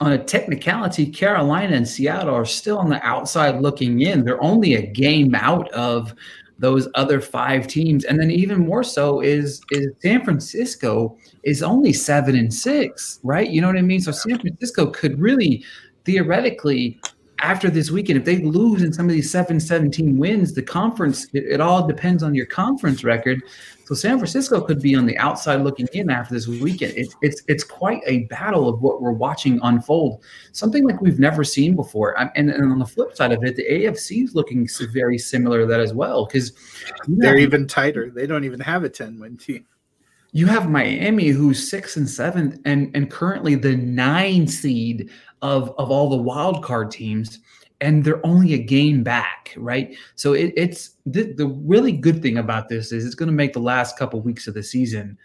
on 0.00 0.12
a 0.12 0.24
technicality, 0.24 1.06
Carolina 1.06 1.76
and 1.76 1.86
Seattle 1.86 2.34
are 2.34 2.46
still 2.46 2.78
on 2.78 2.88
the 2.88 3.04
outside 3.06 3.60
looking 3.60 4.00
in. 4.00 4.24
They're 4.24 4.42
only 4.42 4.74
a 4.74 4.86
game 4.86 5.34
out 5.34 5.70
of 5.72 6.14
those 6.58 6.88
other 6.94 7.20
five 7.20 7.66
teams, 7.66 8.04
and 8.04 8.18
then 8.18 8.30
even 8.30 8.58
more 8.60 8.84
so 8.84 9.20
is 9.20 9.60
is 9.70 9.88
San 10.00 10.24
Francisco 10.24 11.16
is 11.42 11.62
only 11.62 11.92
seven 11.92 12.36
and 12.36 12.52
six, 12.52 13.20
right? 13.22 13.50
You 13.50 13.60
know 13.60 13.66
what 13.66 13.76
I 13.76 13.82
mean? 13.82 14.00
So 14.00 14.12
San 14.12 14.38
Francisco 14.38 14.86
could 14.86 15.18
really 15.18 15.64
theoretically 16.04 17.00
after 17.40 17.68
this 17.68 17.90
weekend, 17.90 18.18
if 18.18 18.24
they 18.24 18.38
lose 18.38 18.82
in 18.82 18.92
some 18.92 19.06
of 19.06 19.12
these 19.12 19.30
7 19.30 19.58
17 19.58 20.16
wins, 20.16 20.54
the 20.54 20.62
conference, 20.62 21.26
it, 21.32 21.44
it, 21.44 21.60
all 21.60 21.86
depends 21.86 22.22
on 22.22 22.34
your 22.34 22.46
conference 22.46 23.04
record. 23.04 23.42
So 23.84 23.94
San 23.94 24.18
Francisco 24.18 24.60
could 24.60 24.80
be 24.80 24.94
on 24.94 25.04
the 25.04 25.16
outside 25.18 25.56
looking 25.56 25.88
in 25.92 26.10
after 26.10 26.32
this 26.32 26.46
weekend. 26.46 26.94
It's 26.96 27.14
it's 27.20 27.42
it's 27.48 27.64
quite 27.64 28.00
a 28.06 28.20
battle 28.24 28.68
of 28.68 28.80
what 28.80 29.02
we're 29.02 29.12
watching 29.12 29.60
unfold, 29.62 30.22
something 30.52 30.84
like 30.84 31.00
we've 31.02 31.18
never 31.18 31.44
seen 31.44 31.76
before. 31.76 32.18
And, 32.18 32.50
and 32.50 32.72
on 32.72 32.78
the 32.78 32.86
flip 32.86 33.14
side 33.14 33.32
of 33.32 33.44
it, 33.44 33.56
the 33.56 33.66
AFC 33.70 34.24
is 34.24 34.34
looking 34.34 34.66
very 34.92 35.18
similar 35.18 35.60
to 35.60 35.66
that 35.66 35.80
as 35.80 35.92
well 35.92 36.24
because 36.24 36.52
they're 37.08 37.36
even 37.36 37.66
tighter. 37.66 38.10
They 38.10 38.26
don't 38.26 38.44
even 38.44 38.60
have 38.60 38.84
a 38.84 38.88
ten 38.88 39.18
win 39.18 39.36
team. 39.36 39.66
You 40.34 40.46
have 40.46 40.68
Miami, 40.68 41.28
who's 41.28 41.70
sixth 41.70 41.96
and 41.96 42.08
seventh, 42.08 42.60
and 42.66 42.90
and 42.94 43.10
currently 43.10 43.54
the 43.54 43.76
nine 43.76 44.46
seed 44.46 45.10
of 45.40 45.74
of 45.78 45.90
all 45.90 46.10
the 46.10 46.16
wild 46.16 46.62
card 46.62 46.90
teams 46.90 47.38
and 47.80 48.02
they're 48.02 48.24
only 48.26 48.54
a 48.54 48.58
game 48.58 49.02
back, 49.02 49.52
right? 49.56 49.94
So 50.14 50.32
it, 50.32 50.54
it's 50.56 50.96
the, 51.04 51.34
the 51.34 51.46
really 51.46 51.92
good 51.92 52.22
thing 52.22 52.38
about 52.38 52.68
this 52.68 52.92
is 52.92 53.04
it's 53.04 53.14
going 53.14 53.26
to 53.28 53.34
make 53.34 53.52
the 53.52 53.60
last 53.60 53.98
couple 53.98 54.20
weeks 54.22 54.46
of 54.46 54.54
the 54.54 54.62
season 54.62 55.18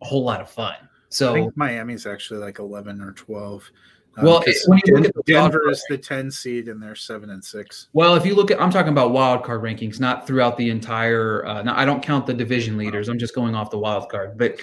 a 0.00 0.06
whole 0.06 0.24
lot 0.24 0.40
of 0.40 0.48
fun. 0.48 0.76
So 1.10 1.32
I 1.32 1.40
think 1.40 1.56
Miami's 1.56 2.06
actually 2.06 2.40
like 2.40 2.58
eleven 2.58 3.00
or 3.00 3.12
twelve. 3.12 3.70
Um, 4.16 4.24
well, 4.24 4.42
when 4.66 4.80
you 4.86 4.94
look 4.94 5.04
at 5.04 5.14
the 5.14 5.22
Denver 5.26 5.68
is 5.68 5.84
the 5.90 5.98
ten 5.98 6.30
seed 6.30 6.68
and 6.68 6.82
they're 6.82 6.94
seven 6.94 7.30
and 7.30 7.44
six. 7.44 7.88
Well, 7.92 8.14
if 8.14 8.24
you 8.24 8.34
look 8.34 8.50
at, 8.50 8.60
I'm 8.60 8.70
talking 8.70 8.92
about 8.92 9.12
wild 9.12 9.44
card 9.44 9.62
rankings, 9.62 10.00
not 10.00 10.26
throughout 10.26 10.56
the 10.56 10.70
entire. 10.70 11.44
Uh, 11.46 11.62
now, 11.62 11.76
I 11.76 11.84
don't 11.84 12.02
count 12.02 12.26
the 12.26 12.32
division 12.32 12.78
leaders. 12.78 13.08
I'm 13.08 13.18
just 13.18 13.34
going 13.34 13.54
off 13.54 13.70
the 13.70 13.78
wild 13.78 14.08
card, 14.08 14.38
but 14.38 14.60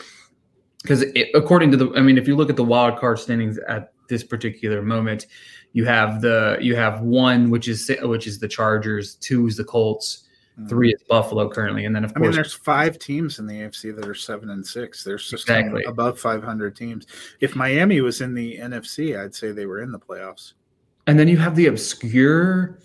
because 0.81 1.05
according 1.33 1.71
to 1.71 1.77
the, 1.77 1.93
I 1.95 2.01
mean, 2.01 2.17
if 2.17 2.27
you 2.27 2.35
look 2.35 2.49
at 2.49 2.55
the 2.55 2.63
wild 2.63 2.99
card 2.99 3.19
standings 3.19 3.57
at 3.67 3.93
this 4.09 4.23
particular 4.23 4.81
moment, 4.81 5.27
you 5.73 5.85
have 5.85 6.21
the 6.21 6.57
you 6.59 6.75
have 6.75 7.01
one 7.01 7.49
which 7.49 7.67
is 7.67 7.91
which 8.01 8.27
is 8.27 8.39
the 8.39 8.47
Chargers, 8.47 9.15
two 9.15 9.47
is 9.47 9.55
the 9.55 9.63
Colts. 9.63 10.22
Three 10.67 10.93
is 10.93 11.01
Buffalo 11.09 11.49
currently, 11.49 11.85
and 11.85 11.95
then 11.95 12.03
of 12.03 12.11
I 12.11 12.13
course 12.13 12.27
mean, 12.27 12.35
there's 12.35 12.53
five 12.53 12.99
teams 12.99 13.39
in 13.39 13.47
the 13.47 13.53
AFC 13.53 13.95
that 13.95 14.07
are 14.07 14.15
seven 14.15 14.49
and 14.51 14.65
six. 14.65 15.03
There's 15.03 15.29
just 15.29 15.49
exactly. 15.49 15.83
above 15.85 16.19
500 16.19 16.75
teams. 16.75 17.07
If 17.39 17.55
Miami 17.55 18.01
was 18.01 18.21
in 18.21 18.33
the 18.33 18.57
NFC, 18.57 19.19
I'd 19.19 19.35
say 19.35 19.51
they 19.51 19.65
were 19.65 19.81
in 19.81 19.91
the 19.91 19.99
playoffs. 19.99 20.53
And 21.07 21.19
then 21.19 21.27
you 21.27 21.37
have 21.37 21.55
the 21.55 21.67
obscure, 21.67 22.79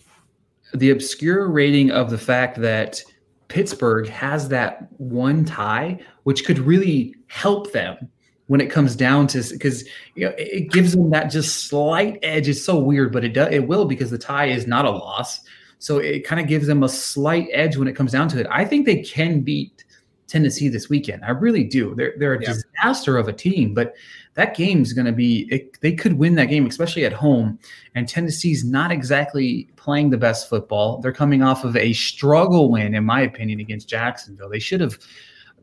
the 0.75 0.91
obscure 0.91 1.49
rating 1.49 1.91
of 1.91 2.11
the 2.11 2.19
fact 2.19 2.61
that 2.61 3.03
Pittsburgh 3.49 4.09
has 4.09 4.49
that 4.49 4.89
one 4.99 5.45
tie, 5.45 6.01
which 6.25 6.45
could 6.45 6.59
really 6.59 7.15
help 7.29 7.73
them 7.73 8.09
when 8.49 8.61
it 8.61 8.71
comes 8.71 8.97
down 8.97 9.27
to 9.27 9.43
because 9.51 9.87
you 10.15 10.25
know 10.25 10.35
it 10.39 10.71
gives 10.71 10.93
them 10.93 11.11
that 11.11 11.31
just 11.31 11.69
slight 11.69 12.19
edge. 12.23 12.49
It's 12.49 12.63
so 12.63 12.79
weird, 12.79 13.13
but 13.13 13.25
it 13.25 13.35
does 13.35 13.53
it 13.53 13.67
will 13.67 13.85
because 13.85 14.11
the 14.11 14.19
tie 14.19 14.47
is 14.47 14.67
not 14.67 14.85
a 14.85 14.91
loss. 14.91 15.41
So 15.79 15.99
it 15.99 16.25
kind 16.25 16.41
of 16.41 16.49
gives 16.49 16.67
them 16.67 16.83
a 16.83 16.89
slight 16.89 17.49
edge 17.53 17.77
when 17.77 17.89
it 17.89 17.95
comes 17.95 18.13
down 18.13 18.29
to 18.29 18.41
it. 18.41 18.47
I 18.51 18.65
think 18.65 18.87
they 18.87 19.03
can 19.03 19.41
beat 19.41 19.85
Tennessee 20.27 20.69
this 20.69 20.89
weekend. 20.89 21.25
I 21.25 21.31
really 21.31 21.65
do. 21.65 21.95
They're 21.95 22.15
they're 22.19 22.35
a 22.35 22.43
yeah. 22.43 22.55
disaster 22.55 23.17
of 23.17 23.29
a 23.29 23.33
team, 23.33 23.75
but 23.75 23.95
that 24.35 24.57
game 24.57 24.83
is 24.83 24.93
going 24.93 25.07
to 25.07 25.13
be. 25.13 25.49
It, 25.51 25.81
they 25.81 25.93
could 25.93 26.15
win 26.15 26.35
that 26.35 26.47
game, 26.47 26.67
especially 26.67 27.05
at 27.05 27.13
home. 27.13 27.59
And 27.95 28.09
Tennessee's 28.09 28.65
not 28.65 28.93
exactly 28.93 29.69
playing 29.77 30.11
the 30.11 30.19
best 30.19 30.49
football. 30.49 31.01
They're 31.01 31.13
coming 31.13 31.43
off 31.43 31.65
of 31.65 31.77
a 31.77 31.93
struggle 31.93 32.71
win, 32.71 32.95
in 32.95 33.05
my 33.05 33.23
opinion, 33.23 33.61
against 33.61 33.89
Jacksonville. 33.89 34.51
They 34.51 34.59
should 34.59 34.81
have 34.81 34.99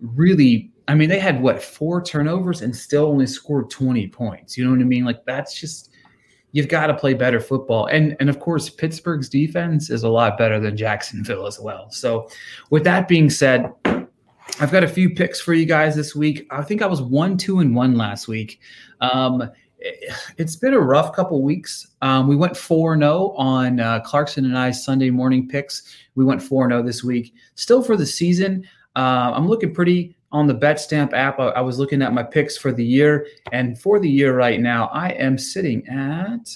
really 0.01 0.71
I 0.87 0.93
mean, 0.93 1.09
they 1.09 1.19
had 1.19 1.41
what 1.41 1.63
four 1.63 2.01
turnovers 2.01 2.61
and 2.61 2.75
still 2.75 3.05
only 3.05 3.25
scored 3.25 3.69
20 3.69 4.07
points. 4.09 4.57
You 4.57 4.65
know 4.65 4.71
what 4.71 4.79
I 4.79 4.83
mean? 4.83 5.03
Like 5.03 5.25
that's 5.25 5.59
just 5.59 5.91
you've 6.55 6.69
got 6.69 6.87
to 6.87 6.93
play 6.93 7.13
better 7.13 7.41
football. 7.41 7.85
And 7.87 8.15
and 8.21 8.29
of 8.29 8.39
course, 8.39 8.69
Pittsburgh's 8.69 9.27
defense 9.27 9.89
is 9.89 10.03
a 10.03 10.09
lot 10.09 10.37
better 10.37 10.57
than 10.57 10.77
Jacksonville 10.77 11.45
as 11.45 11.59
well. 11.59 11.91
So 11.91 12.29
with 12.69 12.85
that 12.85 13.09
being 13.09 13.29
said, 13.29 13.69
I've 14.61 14.71
got 14.71 14.83
a 14.83 14.87
few 14.87 15.09
picks 15.09 15.41
for 15.41 15.53
you 15.53 15.65
guys 15.65 15.97
this 15.97 16.15
week. 16.15 16.47
I 16.51 16.63
think 16.63 16.81
I 16.81 16.87
was 16.87 17.01
one, 17.01 17.35
two, 17.35 17.59
and 17.59 17.75
one 17.75 17.97
last 17.97 18.29
week. 18.29 18.61
Um, 19.01 19.51
it's 20.37 20.55
been 20.55 20.73
a 20.73 20.79
rough 20.79 21.13
couple 21.13 21.43
weeks. 21.43 21.87
Um, 22.01 22.29
we 22.29 22.37
went 22.37 22.55
4 22.55 22.97
0 22.97 23.33
on 23.37 23.81
uh, 23.81 23.99
Clarkson 23.99 24.45
and 24.45 24.57
I 24.57 24.71
Sunday 24.71 25.09
morning 25.09 25.49
picks. 25.49 25.83
We 26.15 26.23
went 26.23 26.41
4 26.41 26.69
0 26.69 26.83
this 26.83 27.03
week. 27.03 27.33
Still 27.55 27.83
for 27.83 27.97
the 27.97 28.05
season, 28.05 28.65
uh, 28.95 29.33
I'm 29.35 29.49
looking 29.49 29.73
pretty 29.73 30.14
on 30.31 30.47
the 30.47 30.55
BetStamp 30.55 31.13
app. 31.13 31.39
I, 31.39 31.47
I, 31.47 31.61
was 31.61 31.79
looking 31.79 32.01
at 32.01 32.13
my 32.13 32.23
picks 32.23 32.57
for 32.57 32.71
the 32.71 32.83
year, 32.83 33.27
and 33.51 33.79
for 33.79 33.99
the 33.99 34.09
year 34.09 34.35
right 34.35 34.59
now, 34.59 34.87
I 34.87 35.09
am 35.09 35.37
sitting 35.37 35.87
at 35.87 36.49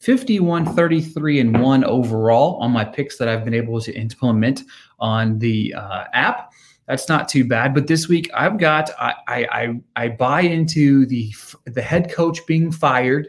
51, 0.00 0.74
33, 0.74 1.40
and 1.40 1.60
one 1.60 1.84
overall 1.84 2.56
on 2.56 2.70
my 2.70 2.84
picks 2.84 3.16
that 3.18 3.28
I've 3.28 3.44
been 3.44 3.54
able 3.54 3.80
to 3.80 3.92
implement 3.94 4.64
on 4.98 5.38
the 5.38 5.74
uh, 5.74 6.04
app. 6.12 6.52
That's 6.86 7.08
not 7.08 7.28
too 7.28 7.44
bad. 7.46 7.74
But 7.74 7.86
this 7.86 8.08
week, 8.08 8.30
I've 8.34 8.58
got 8.58 8.90
I 8.98 9.14
I 9.28 9.80
I 9.96 10.08
buy 10.08 10.40
into 10.40 11.04
the 11.06 11.32
the 11.66 11.82
head 11.82 12.10
coach 12.10 12.46
being 12.46 12.72
fired 12.72 13.28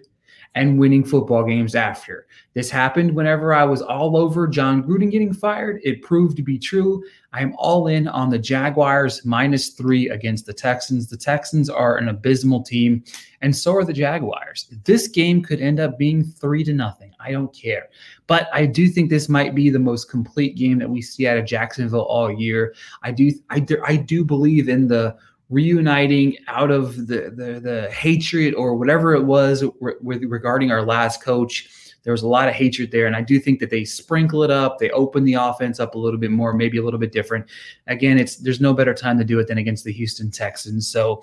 and 0.55 0.79
winning 0.79 1.03
football 1.03 1.43
games 1.43 1.75
after. 1.75 2.25
This 2.53 2.69
happened 2.69 3.15
whenever 3.15 3.53
I 3.53 3.63
was 3.63 3.81
all 3.81 4.17
over 4.17 4.47
Jon 4.47 4.83
Gruden 4.83 5.11
getting 5.11 5.33
fired. 5.33 5.79
It 5.83 6.01
proved 6.01 6.35
to 6.37 6.43
be 6.43 6.57
true. 6.57 7.03
I 7.31 7.41
am 7.41 7.53
all 7.57 7.87
in 7.87 8.07
on 8.07 8.29
the 8.29 8.39
Jaguars 8.39 9.23
minus 9.23 9.69
three 9.69 10.09
against 10.09 10.47
the 10.47 10.53
Texans. 10.53 11.07
The 11.07 11.17
Texans 11.17 11.69
are 11.69 11.97
an 11.97 12.09
abysmal 12.09 12.63
team, 12.63 13.03
and 13.41 13.55
so 13.55 13.75
are 13.75 13.85
the 13.85 13.93
Jaguars. 13.93 14.73
This 14.83 15.07
game 15.07 15.43
could 15.43 15.61
end 15.61 15.79
up 15.79 15.99
being 15.99 16.23
three 16.23 16.63
to 16.63 16.73
nothing. 16.73 17.13
I 17.19 17.31
don't 17.31 17.53
care. 17.53 17.89
But 18.25 18.49
I 18.51 18.65
do 18.65 18.87
think 18.87 19.09
this 19.09 19.29
might 19.29 19.53
be 19.53 19.69
the 19.69 19.79
most 19.79 20.09
complete 20.09 20.55
game 20.55 20.79
that 20.79 20.89
we 20.89 21.01
see 21.01 21.27
out 21.27 21.37
of 21.37 21.45
Jacksonville 21.45 22.01
all 22.01 22.31
year. 22.31 22.73
I 23.03 23.11
do 23.11 23.31
I 23.49 23.65
I 23.85 23.95
do 23.95 24.25
believe 24.25 24.67
in 24.67 24.87
the 24.87 25.15
reuniting 25.49 26.37
out 26.47 26.71
of 26.71 27.07
the 27.07 27.31
the, 27.35 27.59
the 27.59 27.89
hatred 27.91 28.53
or 28.53 28.75
whatever 28.75 29.13
it 29.13 29.23
was 29.23 29.63
re- 29.79 29.95
regarding 30.01 30.71
our 30.71 30.83
last 30.83 31.23
coach. 31.23 31.69
There 32.03 32.13
was 32.13 32.21
a 32.21 32.27
lot 32.27 32.47
of 32.47 32.55
hatred 32.55 32.91
there, 32.91 33.07
and 33.07 33.15
I 33.15 33.21
do 33.21 33.39
think 33.39 33.59
that 33.59 33.69
they 33.69 33.83
sprinkle 33.83 34.41
it 34.43 34.49
up. 34.49 34.79
They 34.79 34.89
open 34.91 35.25
the 35.25 35.33
offense 35.33 35.81
up 35.81 35.95
a 35.95 35.97
little 35.97 36.19
bit 36.19 36.31
more, 36.31 36.53
maybe 36.53 36.77
a 36.77 36.83
little 36.83 36.99
bit 36.99 37.11
different. 37.11 37.47
Again, 37.87 38.17
it's 38.17 38.37
there's 38.37 38.61
no 38.61 38.73
better 38.73 38.93
time 38.93 39.17
to 39.17 39.25
do 39.25 39.37
it 39.39 39.47
than 39.47 39.57
against 39.57 39.83
the 39.83 39.91
Houston 39.91 40.31
Texans. 40.31 40.87
So 40.87 41.21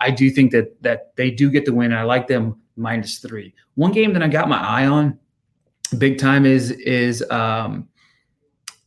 I 0.00 0.10
do 0.10 0.30
think 0.30 0.52
that 0.52 0.80
that 0.82 1.16
they 1.16 1.30
do 1.30 1.50
get 1.50 1.64
the 1.64 1.72
win. 1.72 1.92
I 1.92 2.02
like 2.02 2.26
them 2.26 2.60
minus 2.76 3.18
three. 3.18 3.54
One 3.76 3.92
game 3.92 4.12
that 4.12 4.22
I 4.22 4.28
got 4.28 4.48
my 4.48 4.58
eye 4.58 4.86
on 4.86 5.18
big 5.98 6.18
time 6.18 6.46
is 6.46 6.70
is 6.72 7.28
um, 7.30 7.88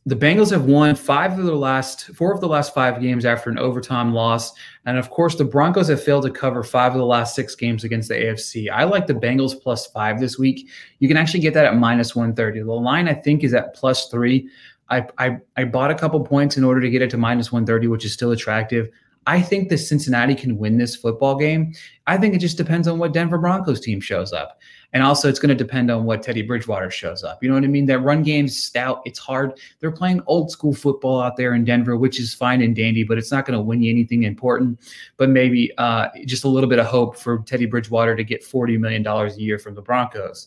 the 0.06 0.16
Bengals 0.16 0.50
have 0.50 0.66
won 0.66 0.94
five 0.94 1.38
of 1.38 1.46
the 1.46 1.56
last 1.56 2.06
four 2.14 2.32
of 2.32 2.40
the 2.40 2.48
last 2.48 2.74
five 2.74 3.00
games 3.00 3.24
after 3.24 3.48
an 3.48 3.58
overtime 3.58 4.12
loss. 4.12 4.52
And 4.84 4.98
of 4.98 5.08
course, 5.08 5.34
the 5.36 5.46
Broncos 5.46 5.88
have 5.88 6.02
failed 6.02 6.24
to 6.24 6.30
cover 6.30 6.62
five 6.62 6.92
of 6.92 6.98
the 6.98 7.06
last 7.06 7.34
six 7.34 7.54
games 7.54 7.84
against 7.84 8.10
the 8.10 8.14
AFC. 8.14 8.70
I 8.70 8.84
like 8.84 9.06
the 9.06 9.14
Bengals 9.14 9.58
plus 9.58 9.86
five 9.86 10.20
this 10.20 10.38
week. 10.38 10.68
You 10.98 11.08
can 11.08 11.16
actually 11.16 11.40
get 11.40 11.54
that 11.54 11.64
at 11.64 11.76
minus 11.76 12.14
130. 12.14 12.60
The 12.60 12.72
line, 12.72 13.08
I 13.08 13.14
think, 13.14 13.44
is 13.44 13.54
at 13.54 13.74
plus 13.74 14.08
three. 14.10 14.50
I, 14.90 15.06
I, 15.16 15.38
I 15.56 15.64
bought 15.64 15.90
a 15.90 15.94
couple 15.94 16.20
points 16.20 16.58
in 16.58 16.64
order 16.64 16.82
to 16.82 16.90
get 16.90 17.00
it 17.00 17.08
to 17.10 17.16
minus 17.16 17.50
130, 17.50 17.86
which 17.86 18.04
is 18.04 18.12
still 18.12 18.32
attractive. 18.32 18.90
I 19.26 19.40
think 19.40 19.70
that 19.70 19.78
Cincinnati 19.78 20.34
can 20.34 20.58
win 20.58 20.76
this 20.76 20.94
football 20.94 21.36
game. 21.36 21.72
I 22.06 22.18
think 22.18 22.34
it 22.34 22.38
just 22.38 22.58
depends 22.58 22.86
on 22.86 22.98
what 22.98 23.14
Denver 23.14 23.38
Broncos 23.38 23.80
team 23.80 24.00
shows 24.00 24.34
up. 24.34 24.60
And 24.94 25.02
also, 25.02 25.28
it's 25.28 25.40
going 25.40 25.48
to 25.48 25.56
depend 25.56 25.90
on 25.90 26.04
what 26.04 26.22
Teddy 26.22 26.40
Bridgewater 26.40 26.88
shows 26.88 27.24
up. 27.24 27.42
You 27.42 27.48
know 27.48 27.56
what 27.56 27.64
I 27.64 27.66
mean? 27.66 27.84
That 27.86 27.98
run 27.98 28.22
game's 28.22 28.62
stout. 28.62 29.02
It's 29.04 29.18
hard. 29.18 29.58
They're 29.80 29.90
playing 29.90 30.22
old 30.26 30.52
school 30.52 30.72
football 30.72 31.20
out 31.20 31.36
there 31.36 31.54
in 31.54 31.64
Denver, 31.64 31.96
which 31.96 32.20
is 32.20 32.32
fine 32.32 32.62
and 32.62 32.76
dandy, 32.76 33.02
but 33.02 33.18
it's 33.18 33.32
not 33.32 33.44
going 33.44 33.58
to 33.58 33.62
win 33.62 33.82
you 33.82 33.90
anything 33.90 34.22
important. 34.22 34.80
But 35.16 35.30
maybe 35.30 35.72
uh, 35.78 36.08
just 36.24 36.44
a 36.44 36.48
little 36.48 36.70
bit 36.70 36.78
of 36.78 36.86
hope 36.86 37.18
for 37.18 37.40
Teddy 37.40 37.66
Bridgewater 37.66 38.14
to 38.14 38.22
get 38.22 38.44
$40 38.44 38.78
million 38.78 39.04
a 39.04 39.34
year 39.34 39.58
from 39.58 39.74
the 39.74 39.82
Broncos. 39.82 40.46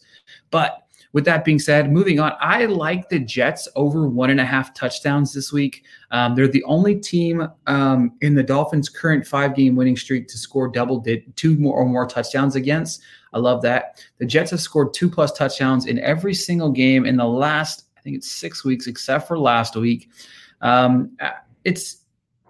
But 0.50 0.88
with 1.12 1.26
that 1.26 1.44
being 1.44 1.60
said, 1.60 1.92
moving 1.92 2.20
on, 2.20 2.34
I 2.40 2.66
like 2.66 3.10
the 3.10 3.20
Jets 3.20 3.68
over 3.76 4.08
one 4.08 4.30
and 4.30 4.40
a 4.40 4.46
half 4.46 4.74
touchdowns 4.74 5.34
this 5.34 5.52
week. 5.52 5.84
Um, 6.12 6.36
they're 6.36 6.48
the 6.48 6.64
only 6.64 6.96
team 6.96 7.48
um, 7.66 8.14
in 8.22 8.36
the 8.36 8.44
Dolphins' 8.44 8.88
current 8.88 9.26
five 9.26 9.56
game 9.56 9.76
winning 9.76 9.98
streak 9.98 10.28
to 10.30 10.38
score 10.38 10.68
double 10.68 11.00
did 11.00 11.36
two 11.36 11.56
more 11.58 11.76
or 11.76 11.86
more 11.86 12.08
touchdowns 12.08 12.56
against. 12.56 13.02
I 13.38 13.40
love 13.40 13.62
that. 13.62 14.04
The 14.18 14.26
Jets 14.26 14.52
have 14.52 14.60
scored 14.60 14.94
two 14.94 15.10
plus 15.10 15.32
touchdowns 15.32 15.86
in 15.86 16.00
every 16.00 16.34
single 16.34 16.72
game 16.72 17.06
in 17.06 17.18
the 17.18 17.26
last, 17.26 17.84
I 17.96 18.02
think 18.02 18.16
it's 18.16 18.32
six 18.32 18.66
weeks, 18.66 18.88
except 18.88 19.28
for 19.28 19.38
last 19.38 19.76
week. 19.76 20.10
Um, 20.62 21.16
it's 21.64 21.98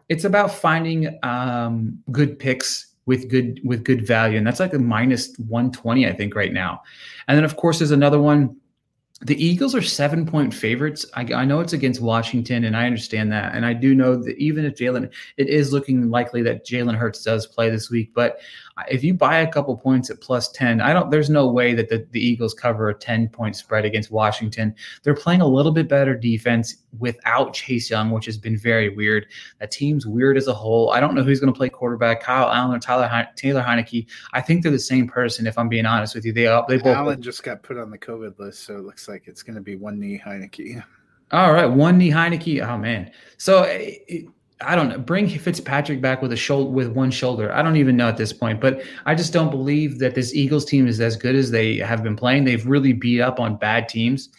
it's 0.07 0.23
about 0.23 0.51
finding 0.51 1.19
um, 1.23 2.01
good 2.11 2.39
picks 2.39 2.93
with 3.05 3.29
good 3.29 3.59
with 3.65 3.83
good 3.83 4.07
value, 4.07 4.37
and 4.37 4.47
that's 4.47 4.61
like 4.61 4.73
a 4.73 4.79
minus 4.79 5.37
120, 5.37 6.07
I 6.07 6.13
think, 6.13 6.35
right 6.35 6.53
now. 6.53 6.81
And 7.27 7.37
then 7.37 7.43
of 7.43 7.57
course 7.57 7.79
there's 7.79 7.91
another 7.91 8.19
one 8.19 8.55
the 9.21 9.43
Eagles 9.43 9.73
are 9.73 9.81
seven 9.81 10.27
point 10.27 10.53
favorites. 10.53 11.03
I, 11.15 11.21
I, 11.33 11.43
know 11.43 11.59
it's 11.59 11.73
against 11.73 12.01
Washington, 12.01 12.65
and 12.65 12.77
I 12.77 12.85
understand 12.85 13.31
that. 13.31 13.55
And 13.55 13.65
I 13.65 13.73
do 13.73 13.95
know 13.95 14.15
that 14.15 14.37
even 14.37 14.63
if 14.63 14.75
Jalen, 14.75 15.11
it 15.37 15.49
is 15.49 15.73
looking 15.73 16.11
likely 16.11 16.43
that 16.43 16.67
Jalen 16.67 16.95
Hurts 16.95 17.23
does 17.23 17.47
play 17.47 17.71
this 17.71 17.89
week. 17.89 18.11
But 18.13 18.39
if 18.89 19.03
you 19.03 19.15
buy 19.15 19.39
a 19.39 19.51
couple 19.51 19.75
points 19.75 20.11
at 20.11 20.21
plus 20.21 20.51
10, 20.51 20.81
I 20.81 20.93
don't, 20.93 21.09
there's 21.09 21.31
no 21.31 21.47
way 21.47 21.73
that 21.73 21.89
the, 21.89 22.07
the 22.11 22.23
Eagles 22.23 22.53
cover 22.53 22.89
a 22.89 22.93
10 22.93 23.29
point 23.29 23.55
spread 23.55 23.85
against 23.85 24.11
Washington. 24.11 24.75
They're 25.01 25.15
playing 25.15 25.41
a 25.41 25.47
little 25.47 25.71
bit 25.71 25.87
better 25.87 26.15
defense 26.15 26.83
without 26.99 27.53
Chase 27.53 27.89
Young, 27.89 28.11
which 28.11 28.25
has 28.25 28.37
been 28.37 28.57
very 28.57 28.89
weird. 28.89 29.25
That 29.59 29.71
team's 29.71 30.05
weird 30.05 30.37
as 30.37 30.47
a 30.47 30.53
whole. 30.53 30.91
I 30.91 30.99
don't 30.99 31.15
know 31.15 31.23
who's 31.23 31.39
going 31.39 31.51
to 31.51 31.57
play 31.57 31.69
quarterback, 31.69 32.21
Kyle 32.21 32.51
Allen 32.51 32.75
or 32.75 32.79
Tyler 32.79 33.07
he- 33.07 33.35
Taylor 33.35 33.63
Heinicke. 33.63 34.05
I 34.33 34.41
think 34.41 34.61
they're 34.61 34.71
the 34.71 34.79
same 34.79 35.07
person, 35.07 35.47
if 35.47 35.57
I'm 35.57 35.69
being 35.69 35.87
honest 35.87 36.13
with 36.13 36.25
you. 36.25 36.33
They, 36.33 36.43
they 36.67 36.77
both. 36.77 36.95
Allen 36.95 37.21
just 37.21 37.43
got 37.43 37.63
put 37.63 37.77
on 37.77 37.89
the 37.89 37.97
COVID 37.97 38.37
list, 38.37 38.63
so 38.63 38.77
it 38.77 38.83
looks 38.83 39.06
like 39.07 39.27
it's 39.27 39.43
going 39.43 39.55
to 39.55 39.61
be 39.61 39.75
one 39.75 39.99
knee 39.99 40.21
Heinicke. 40.23 40.83
All 41.31 41.53
right, 41.53 41.65
one 41.65 41.97
knee 41.97 42.11
Heinicke. 42.11 42.65
Oh 42.67 42.77
man, 42.77 43.11
so 43.37 43.63
it, 43.63 44.27
I 44.61 44.75
don't 44.75 44.89
know. 44.89 44.97
Bring 44.97 45.27
Fitzpatrick 45.29 46.01
back 46.01 46.21
with 46.21 46.31
a 46.31 46.37
shoulder 46.37 46.71
with 46.71 46.87
one 46.89 47.11
shoulder. 47.11 47.53
I 47.53 47.61
don't 47.61 47.77
even 47.77 47.95
know 47.95 48.07
at 48.07 48.17
this 48.17 48.33
point, 48.33 48.59
but 48.59 48.81
I 49.05 49.13
just 49.13 49.33
don't 49.33 49.51
believe 49.51 49.99
that 49.99 50.15
this 50.15 50.33
Eagles 50.33 50.65
team 50.65 50.87
is 50.87 50.99
as 50.99 51.15
good 51.15 51.35
as 51.35 51.51
they 51.51 51.77
have 51.77 52.01
been 52.01 52.15
playing. 52.15 52.45
They've 52.45 52.65
really 52.65 52.93
beat 52.93 53.21
up 53.21 53.39
on 53.39 53.57
bad 53.57 53.87
teams. 53.87 54.29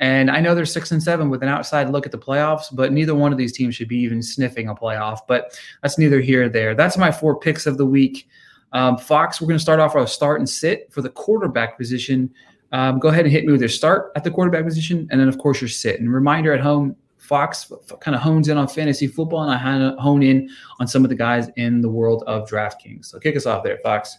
And 0.00 0.30
I 0.30 0.40
know 0.40 0.54
they're 0.54 0.64
six 0.64 0.90
and 0.92 1.02
seven 1.02 1.28
with 1.28 1.42
an 1.42 1.50
outside 1.50 1.90
look 1.90 2.06
at 2.06 2.12
the 2.12 2.18
playoffs, 2.18 2.64
but 2.72 2.90
neither 2.90 3.14
one 3.14 3.32
of 3.32 3.38
these 3.38 3.52
teams 3.52 3.76
should 3.76 3.88
be 3.88 3.98
even 3.98 4.22
sniffing 4.22 4.68
a 4.68 4.74
playoff. 4.74 5.18
But 5.28 5.60
that's 5.82 5.98
neither 5.98 6.20
here 6.20 6.44
or 6.44 6.48
there. 6.48 6.74
That's 6.74 6.96
my 6.96 7.12
four 7.12 7.38
picks 7.38 7.66
of 7.66 7.76
the 7.76 7.86
week. 7.86 8.26
Um, 8.72 8.96
Fox, 8.96 9.40
we're 9.40 9.48
going 9.48 9.58
to 9.58 9.62
start 9.62 9.78
off 9.78 9.94
with 9.94 10.04
a 10.04 10.08
start 10.08 10.40
and 10.40 10.48
sit 10.48 10.90
for 10.90 11.02
the 11.02 11.10
quarterback 11.10 11.76
position. 11.76 12.32
Um, 12.72 12.98
go 12.98 13.08
ahead 13.08 13.24
and 13.24 13.32
hit 13.32 13.44
me 13.44 13.52
with 13.52 13.60
your 13.60 13.68
start 13.68 14.12
at 14.16 14.24
the 14.24 14.30
quarterback 14.30 14.64
position, 14.64 15.08
and 15.10 15.20
then 15.20 15.28
of 15.28 15.38
course 15.38 15.60
your 15.60 15.68
sit. 15.68 16.00
And 16.00 16.12
reminder 16.12 16.52
at 16.52 16.60
home, 16.60 16.96
Fox 17.18 17.70
kind 18.00 18.14
of 18.14 18.20
hones 18.22 18.48
in 18.48 18.56
on 18.56 18.66
fantasy 18.66 19.06
football, 19.06 19.42
and 19.42 19.52
I 19.52 20.00
hone 20.00 20.22
in 20.22 20.48
on 20.80 20.88
some 20.88 21.04
of 21.04 21.10
the 21.10 21.14
guys 21.14 21.48
in 21.56 21.80
the 21.80 21.88
world 21.88 22.24
of 22.26 22.48
DraftKings. 22.48 23.06
So 23.06 23.18
kick 23.18 23.36
us 23.36 23.46
off 23.46 23.62
there, 23.62 23.78
Fox. 23.82 24.18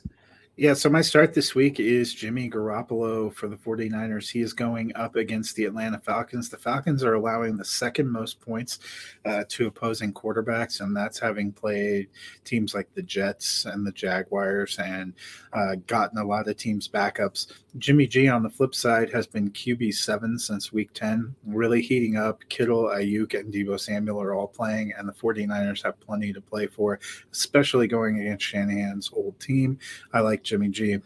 Yeah, 0.58 0.74
so 0.74 0.89
my 0.89 1.01
start 1.01 1.34
this 1.34 1.55
week 1.55 1.79
is 1.79 2.13
Jimmy 2.13 2.50
Garoppolo 2.50 3.34
for 3.34 3.48
the 3.48 3.55
49ers. 3.55 4.29
He 4.29 4.41
is 4.41 4.51
going 4.51 4.93
up 4.96 5.15
against 5.15 5.55
the 5.55 5.63
Atlanta 5.63 5.98
Falcons. 5.98 6.50
The 6.50 6.58
Falcons 6.58 7.05
are 7.05 7.13
allowing 7.13 7.55
the 7.55 7.63
second 7.63 8.10
most 8.10 8.41
points 8.41 8.79
uh, 9.24 9.46
to 9.48 9.67
opposing 9.67 10.13
quarterbacks, 10.13 10.81
and 10.81 10.96
that's 10.96 11.17
having 11.17 11.53
played 11.53 12.10
teams 12.43 12.75
like 12.75 12.93
the 12.93 13.01
Jets 13.01 13.63
and 13.63 13.88
the 13.88 13.93
Jaguars 13.93 14.77
and 14.77 15.13
uh, 15.53 15.75
gotten 15.88 16.17
a 16.17 16.24
lot 16.25 16.50
of 16.50 16.58
teams 16.58 16.86
backups. 16.86 17.48
Jimmy 17.77 18.05
G 18.05 18.27
on 18.27 18.43
the 18.43 18.50
flip 18.50 18.75
side 18.75 19.10
has 19.12 19.25
been 19.25 19.51
QB 19.51 19.93
seven 19.93 20.38
since 20.38 20.74
week 20.74 20.91
10, 20.93 21.34
really 21.46 21.81
heating 21.81 22.17
up. 22.17 22.41
Kittle, 22.50 22.88
Aiyuk, 22.89 23.39
and 23.39 23.53
Deebo 23.53 23.79
Samuel 23.79 24.22
are 24.22 24.34
all 24.34 24.48
playing, 24.48 24.91
and 24.98 25.08
the 25.08 25.13
49ers 25.13 25.84
have 25.84 25.98
plenty 26.01 26.34
to 26.34 26.41
play 26.41 26.67
for, 26.67 27.00
especially 27.31 27.88
going 27.88 28.20
against 28.20 28.46
Shanahan's 28.46 29.10
old 29.13 29.39
team. 29.39 29.79
I 30.12 30.20
like 30.20 30.43
Jimmy 30.51 30.67
G. 30.67 30.98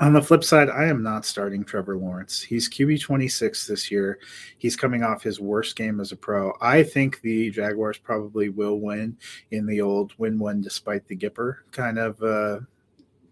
On 0.00 0.14
the 0.14 0.22
flip 0.22 0.42
side, 0.42 0.70
I 0.70 0.86
am 0.86 1.02
not 1.02 1.26
starting 1.26 1.62
Trevor 1.62 1.98
Lawrence. 1.98 2.40
He's 2.40 2.70
QB 2.70 3.02
26 3.02 3.66
this 3.66 3.90
year. 3.90 4.18
He's 4.56 4.76
coming 4.76 5.02
off 5.02 5.22
his 5.22 5.40
worst 5.40 5.76
game 5.76 6.00
as 6.00 6.10
a 6.10 6.16
pro. 6.16 6.54
I 6.62 6.82
think 6.82 7.20
the 7.20 7.50
Jaguars 7.50 7.98
probably 7.98 8.48
will 8.48 8.80
win 8.80 9.18
in 9.50 9.66
the 9.66 9.82
old 9.82 10.14
win 10.16 10.38
win 10.38 10.62
despite 10.62 11.06
the 11.06 11.16
Gipper 11.16 11.56
kind 11.70 11.98
of 11.98 12.22
uh, 12.22 12.60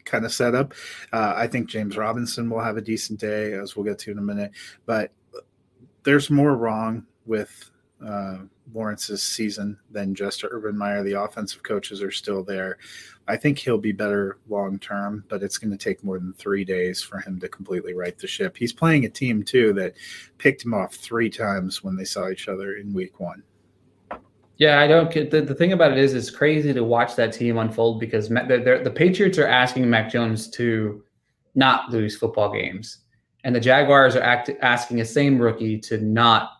kind 0.04 0.26
of 0.26 0.32
setup. 0.32 0.74
Uh, 1.10 1.32
I 1.34 1.46
think 1.46 1.70
James 1.70 1.96
Robinson 1.96 2.50
will 2.50 2.60
have 2.60 2.76
a 2.76 2.82
decent 2.82 3.18
day, 3.18 3.54
as 3.54 3.76
we'll 3.76 3.86
get 3.86 3.98
to 4.00 4.10
in 4.10 4.18
a 4.18 4.22
minute. 4.22 4.50
But 4.84 5.10
there's 6.02 6.28
more 6.28 6.54
wrong 6.54 7.06
with 7.24 7.70
uh, 8.04 8.40
Lawrence's 8.72 9.22
season 9.22 9.78
than 9.90 10.14
just 10.14 10.44
Urban 10.44 10.76
Meyer. 10.76 11.02
The 11.02 11.20
offensive 11.20 11.62
coaches 11.62 12.02
are 12.02 12.10
still 12.10 12.42
there. 12.42 12.78
I 13.28 13.36
think 13.36 13.58
he'll 13.58 13.78
be 13.78 13.92
better 13.92 14.38
long 14.48 14.78
term, 14.78 15.24
but 15.28 15.42
it's 15.42 15.58
going 15.58 15.70
to 15.70 15.76
take 15.76 16.04
more 16.04 16.18
than 16.18 16.32
three 16.34 16.64
days 16.64 17.02
for 17.02 17.18
him 17.18 17.40
to 17.40 17.48
completely 17.48 17.94
right 17.94 18.16
the 18.16 18.26
ship. 18.26 18.56
He's 18.56 18.72
playing 18.72 19.04
a 19.04 19.08
team, 19.08 19.42
too, 19.42 19.72
that 19.74 19.94
picked 20.38 20.64
him 20.64 20.74
off 20.74 20.94
three 20.94 21.30
times 21.30 21.82
when 21.82 21.96
they 21.96 22.04
saw 22.04 22.28
each 22.28 22.48
other 22.48 22.76
in 22.76 22.92
week 22.92 23.18
one. 23.18 23.42
Yeah, 24.58 24.80
I 24.80 24.86
don't. 24.86 25.12
The, 25.12 25.42
the 25.42 25.54
thing 25.54 25.72
about 25.72 25.92
it 25.92 25.98
is, 25.98 26.14
it's 26.14 26.30
crazy 26.30 26.72
to 26.72 26.82
watch 26.82 27.14
that 27.16 27.32
team 27.32 27.58
unfold 27.58 28.00
because 28.00 28.28
the, 28.28 28.80
the 28.82 28.90
Patriots 28.90 29.38
are 29.38 29.46
asking 29.46 29.88
Mac 29.90 30.10
Jones 30.10 30.48
to 30.50 31.02
not 31.54 31.90
lose 31.90 32.16
football 32.16 32.52
games, 32.52 32.98
and 33.44 33.54
the 33.54 33.60
Jaguars 33.60 34.16
are 34.16 34.22
act, 34.22 34.50
asking 34.62 35.00
a 35.00 35.04
same 35.04 35.38
rookie 35.38 35.78
to 35.80 35.98
not 35.98 36.52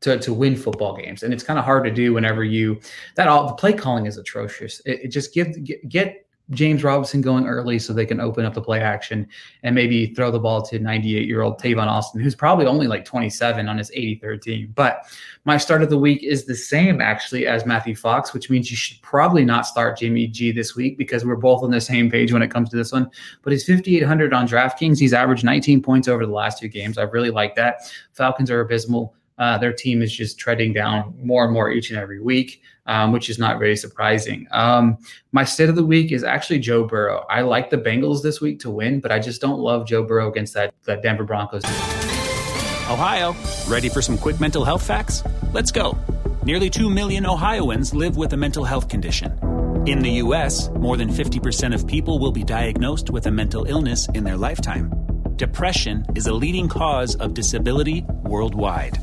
to, 0.00 0.18
to 0.18 0.32
win 0.32 0.56
football 0.56 0.96
games, 0.96 1.22
and 1.22 1.32
it's 1.32 1.42
kind 1.42 1.58
of 1.58 1.64
hard 1.64 1.84
to 1.84 1.90
do 1.90 2.14
whenever 2.14 2.44
you 2.44 2.80
that 3.16 3.28
all 3.28 3.46
the 3.46 3.54
play 3.54 3.72
calling 3.72 4.06
is 4.06 4.18
atrocious. 4.18 4.80
It, 4.86 5.00
it 5.04 5.08
just 5.08 5.34
give 5.34 5.64
get, 5.64 5.88
get 5.88 6.28
James 6.50 6.82
Robinson 6.82 7.20
going 7.20 7.46
early 7.46 7.78
so 7.78 7.92
they 7.92 8.06
can 8.06 8.20
open 8.20 8.44
up 8.44 8.54
the 8.54 8.62
play 8.62 8.80
action 8.80 9.28
and 9.62 9.74
maybe 9.74 10.14
throw 10.14 10.30
the 10.30 10.38
ball 10.38 10.62
to 10.62 10.78
98 10.78 11.26
year 11.26 11.42
old 11.42 11.60
Tavon 11.60 11.86
Austin, 11.86 12.20
who's 12.20 12.34
probably 12.34 12.64
only 12.64 12.86
like 12.86 13.04
27 13.04 13.68
on 13.68 13.76
his 13.76 13.90
83rd 13.90 14.40
team. 14.40 14.72
But 14.74 15.04
my 15.44 15.58
start 15.58 15.82
of 15.82 15.90
the 15.90 15.98
week 15.98 16.22
is 16.22 16.46
the 16.46 16.54
same 16.54 17.02
actually 17.02 17.46
as 17.46 17.66
Matthew 17.66 17.94
Fox, 17.94 18.32
which 18.32 18.48
means 18.48 18.70
you 18.70 18.76
should 18.76 19.00
probably 19.02 19.44
not 19.44 19.66
start 19.66 19.98
Jimmy 19.98 20.26
G 20.26 20.50
this 20.50 20.74
week 20.74 20.96
because 20.96 21.24
we're 21.24 21.36
both 21.36 21.62
on 21.62 21.70
the 21.70 21.80
same 21.80 22.10
page 22.10 22.32
when 22.32 22.42
it 22.42 22.50
comes 22.50 22.70
to 22.70 22.76
this 22.76 22.92
one. 22.92 23.10
But 23.42 23.52
he's 23.52 23.66
5,800 23.66 24.32
on 24.32 24.48
DraftKings. 24.48 24.98
He's 24.98 25.12
averaged 25.12 25.44
19 25.44 25.82
points 25.82 26.08
over 26.08 26.24
the 26.24 26.32
last 26.32 26.58
two 26.58 26.68
games. 26.68 26.96
I 26.96 27.02
really 27.02 27.30
like 27.30 27.56
that. 27.56 27.92
Falcons 28.14 28.50
are 28.50 28.60
abysmal. 28.60 29.14
Uh, 29.38 29.56
their 29.58 29.72
team 29.72 30.02
is 30.02 30.12
just 30.14 30.38
treading 30.38 30.72
down 30.72 31.14
more 31.22 31.44
and 31.44 31.52
more 31.52 31.70
each 31.70 31.90
and 31.90 31.98
every 31.98 32.20
week, 32.20 32.60
um, 32.86 33.12
which 33.12 33.30
is 33.30 33.38
not 33.38 33.58
very 33.58 33.76
surprising. 33.76 34.46
Um, 34.50 34.98
my 35.32 35.44
state 35.44 35.68
of 35.68 35.76
the 35.76 35.84
week 35.84 36.10
is 36.10 36.24
actually 36.24 36.58
Joe 36.58 36.84
Burrow. 36.84 37.24
I 37.30 37.42
like 37.42 37.70
the 37.70 37.78
Bengals 37.78 38.22
this 38.22 38.40
week 38.40 38.58
to 38.60 38.70
win, 38.70 39.00
but 39.00 39.12
I 39.12 39.18
just 39.18 39.40
don't 39.40 39.60
love 39.60 39.86
Joe 39.86 40.02
Burrow 40.02 40.28
against 40.28 40.54
that, 40.54 40.74
that 40.84 41.02
Denver 41.02 41.24
Broncos. 41.24 41.64
Ohio, 41.64 43.36
ready 43.68 43.88
for 43.88 44.02
some 44.02 44.18
quick 44.18 44.40
mental 44.40 44.64
health 44.64 44.84
facts? 44.84 45.22
Let's 45.52 45.70
go. 45.70 45.96
Nearly 46.44 46.70
2 46.70 46.88
million 46.88 47.26
Ohioans 47.26 47.94
live 47.94 48.16
with 48.16 48.32
a 48.32 48.36
mental 48.36 48.64
health 48.64 48.88
condition. 48.88 49.38
In 49.86 50.00
the 50.00 50.10
U.S., 50.24 50.68
more 50.70 50.96
than 50.96 51.08
50% 51.08 51.74
of 51.74 51.86
people 51.86 52.18
will 52.18 52.32
be 52.32 52.42
diagnosed 52.42 53.10
with 53.10 53.26
a 53.26 53.30
mental 53.30 53.64
illness 53.64 54.08
in 54.14 54.24
their 54.24 54.36
lifetime 54.36 54.90
depression 55.38 56.04
is 56.16 56.26
a 56.26 56.34
leading 56.34 56.68
cause 56.68 57.14
of 57.14 57.32
disability 57.32 58.04
worldwide. 58.24 58.98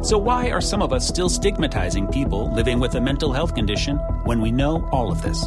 So, 0.00 0.16
why 0.16 0.52
are 0.52 0.60
some 0.60 0.80
of 0.80 0.92
us 0.92 1.08
still 1.08 1.28
stigmatizing 1.28 2.06
people 2.06 2.54
living 2.54 2.78
with 2.78 2.94
a 2.94 3.00
mental 3.00 3.32
health 3.32 3.56
condition 3.56 3.96
when 4.26 4.40
we 4.40 4.52
know 4.52 4.86
all 4.92 5.10
of 5.10 5.22
this? 5.22 5.46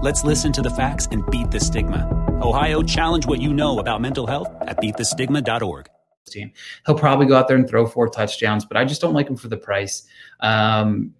Let's 0.00 0.24
listen 0.24 0.52
to 0.52 0.62
the 0.62 0.70
facts 0.70 1.06
and 1.10 1.22
beat 1.30 1.50
the 1.50 1.60
stigma. 1.60 2.08
Ohio, 2.42 2.82
challenge 2.82 3.26
what 3.26 3.42
you 3.42 3.52
know 3.52 3.78
about 3.78 4.00
mental 4.00 4.26
health 4.26 4.48
at 4.62 4.78
beatthestigma.org. 4.78 5.90
Team. 6.26 6.50
He'll 6.86 6.98
probably 6.98 7.26
go 7.26 7.36
out 7.36 7.46
there 7.46 7.58
and 7.58 7.68
throw 7.68 7.86
four 7.86 8.08
touchdowns, 8.08 8.64
but 8.64 8.78
I 8.78 8.86
just 8.86 9.02
don't 9.02 9.12
like 9.12 9.28
him 9.28 9.36
for 9.36 9.48
the 9.48 9.56
price. 9.58 10.06
Um, 10.40 11.12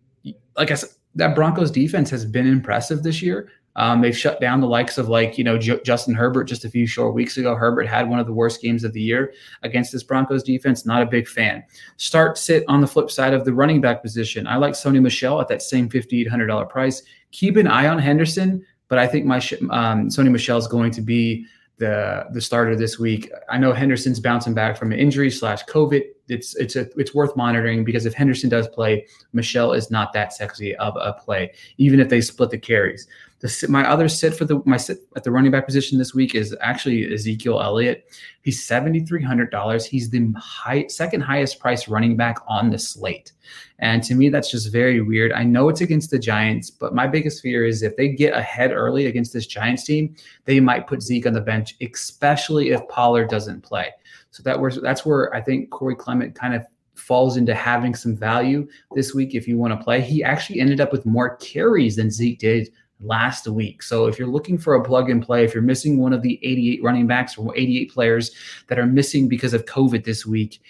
like 0.57 0.71
I 0.71 0.75
said, 0.75 0.91
that 1.17 1.35
Broncos 1.35 1.71
defense 1.71 2.09
has 2.11 2.25
been 2.25 2.47
impressive 2.47 3.03
this 3.03 3.21
year. 3.21 3.51
Um, 3.77 4.01
they've 4.01 4.17
shut 4.17 4.41
down 4.41 4.61
the 4.61 4.67
likes 4.67 4.99
of 4.99 5.09
like 5.09 5.39
you 5.39 5.45
know 5.45 5.57
J- 5.57 5.81
Justin 5.85 6.15
Herbert 6.15 6.45
just 6.45 6.65
a 6.65 6.71
few 6.71 6.87
short 6.87 7.15
weeks 7.15 7.37
ago. 7.37 7.55
Herbert 7.55 7.87
had 7.87 8.09
one 8.09 8.19
of 8.19 8.27
the 8.27 8.33
worst 8.33 8.61
games 8.61 8.85
of 8.85 8.93
the 8.93 9.01
year 9.01 9.33
against 9.63 9.93
this 9.93 10.03
Broncos 10.03 10.43
defense. 10.43 10.85
Not 10.85 11.03
a 11.03 11.07
big 11.07 11.29
fan. 11.29 11.63
Start 11.97 12.37
sit 12.37 12.65
on 12.69 12.81
the 12.81 12.87
flip 12.87 13.11
side 13.11 13.33
of 13.33 13.45
the 13.45 13.53
running 13.53 13.81
back 13.81 14.03
position. 14.03 14.47
I 14.47 14.57
like 14.57 14.75
Sony 14.75 15.01
Michel 15.01 15.41
at 15.41 15.49
that 15.49 15.63
same 15.63 15.89
fifty 15.89 16.21
eight 16.21 16.29
hundred 16.29 16.47
dollar 16.49 16.67
price. 16.67 17.03
Keep 17.31 17.57
an 17.57 17.69
eye 17.69 17.87
on 17.87 17.99
Henderson, 17.99 18.65
but 18.89 18.99
I 18.99 19.07
think 19.07 19.25
my 19.25 19.37
um, 19.37 20.09
Sony 20.09 20.31
Michel 20.31 20.59
is 20.59 20.67
going 20.67 20.91
to 20.93 21.01
be 21.01 21.47
the 21.81 22.27
the 22.33 22.41
starter 22.41 22.77
this 22.77 22.99
week. 22.99 23.33
I 23.49 23.59
know 23.59 23.73
Henderson's 23.73 24.21
bouncing 24.21 24.53
back 24.55 24.77
from 24.77 24.93
an 24.93 24.99
injury 24.99 25.31
slash 25.31 25.65
COVID. 25.65 26.03
It's 26.29 26.55
it's 26.57 26.77
a, 26.77 26.89
it's 26.97 27.15
worth 27.15 27.35
monitoring 27.37 27.85
because 27.85 28.05
if 28.05 28.15
Henderson 28.15 28.51
does 28.51 28.69
play, 28.69 29.07
Michel 29.33 29.73
is 29.73 29.91
not 29.91 30.13
that 30.13 30.33
sexy 30.33 30.77
of 30.77 30.97
a 31.01 31.15
play, 31.15 31.53
even 31.79 31.99
if 31.99 32.09
they 32.09 32.21
split 32.21 32.51
the 32.51 32.59
carries. 32.59 33.09
The, 33.41 33.67
my 33.71 33.89
other 33.89 34.09
sit 34.09 34.35
for 34.35 34.45
the 34.45 34.61
my 34.67 34.77
sit 34.77 34.99
at 35.17 35.25
the 35.25 35.31
running 35.31 35.51
back 35.51 35.65
position 35.65 35.99
this 35.99 36.15
week 36.15 36.35
is 36.35 36.55
actually 36.61 37.11
Ezekiel 37.13 37.61
Elliott. 37.61 38.05
He's 38.43 38.63
seventy 38.63 39.01
three 39.01 39.23
hundred 39.23 39.51
dollars. 39.51 39.87
He's 39.87 40.11
the 40.11 40.33
high, 40.39 40.87
second 40.89 41.23
highest 41.23 41.59
price 41.59 41.89
running 41.89 42.17
back 42.17 42.39
on 42.47 42.69
the 42.69 42.79
slate, 42.79 43.33
and 43.79 44.03
to 44.03 44.15
me 44.15 44.29
that's 44.29 44.51
just 44.51 44.71
very 44.71 45.01
weird. 45.01 45.33
I 45.33 45.45
know 45.45 45.71
it's 45.71 45.81
against 45.81 46.11
the 46.11 46.19
Giants, 46.19 46.71
but 46.71 46.95
my 46.95 47.07
biggest 47.07 47.41
fear 47.41 47.65
is 47.65 47.83
if 47.83 47.97
they 47.97 48.09
get 48.09 48.35
ahead 48.35 48.73
early 48.73 49.07
against 49.07 49.33
this 49.33 49.47
Giants 49.47 49.85
team, 49.85 50.15
they 50.45 50.61
might 50.61 50.87
put 50.87 51.03
Zeke 51.03 51.27
on 51.27 51.33
the 51.33 51.41
bench, 51.41 51.77
especially 51.81 52.71
if 52.71 52.87
Pollard 52.89 53.31
doesn't 53.31 53.63
play. 53.63 53.91
So 54.33 54.43
that 54.43 54.61
was 54.61 54.79
that's 54.83 55.07
where 55.07 55.35
I 55.35 55.41
think 55.41 55.71
Corey 55.71 55.97
Clement 55.97 56.35
kind 56.35 56.55
of 56.55 56.67
falls 56.95 57.39
into 57.39 57.55
having 57.55 57.95
some 57.95 58.15
value 58.15 58.69
this 58.95 59.15
week 59.15 59.35
if 59.35 59.49
you 59.49 59.57
want 59.57 59.73
to 59.73 59.83
play. 59.83 60.03
He 60.03 60.23
actually 60.23 60.61
ended 60.61 60.81
up 60.81 60.93
with 60.93 61.07
more 61.07 61.37
carries 61.37 61.97
than 61.97 62.11
Zeke 62.11 62.39
did 62.39 62.69
last 63.01 63.47
week. 63.49 63.83
So 63.83 64.07
if 64.07 64.19
you're 64.19 64.29
looking 64.29 64.59
for 64.59 64.75
a 64.75 64.85
plug 64.85 65.11
and 65.11 65.23
play, 65.23 65.45
if 65.45 65.55
you're 65.55 65.63
missing 65.63 65.99
one 65.99 66.13
of 66.13 66.23
the 66.23 66.39
88 66.43 66.83
running 66.83 67.07
backs 67.07 67.37
or 67.39 67.57
88 67.57 67.93
players 67.93 68.31
that 68.69 68.79
are 68.79 68.87
missing 68.87 69.29
because 69.29 69.55
of 69.55 69.65
COVID 69.65 70.05
this 70.05 70.27
week, 70.27 70.61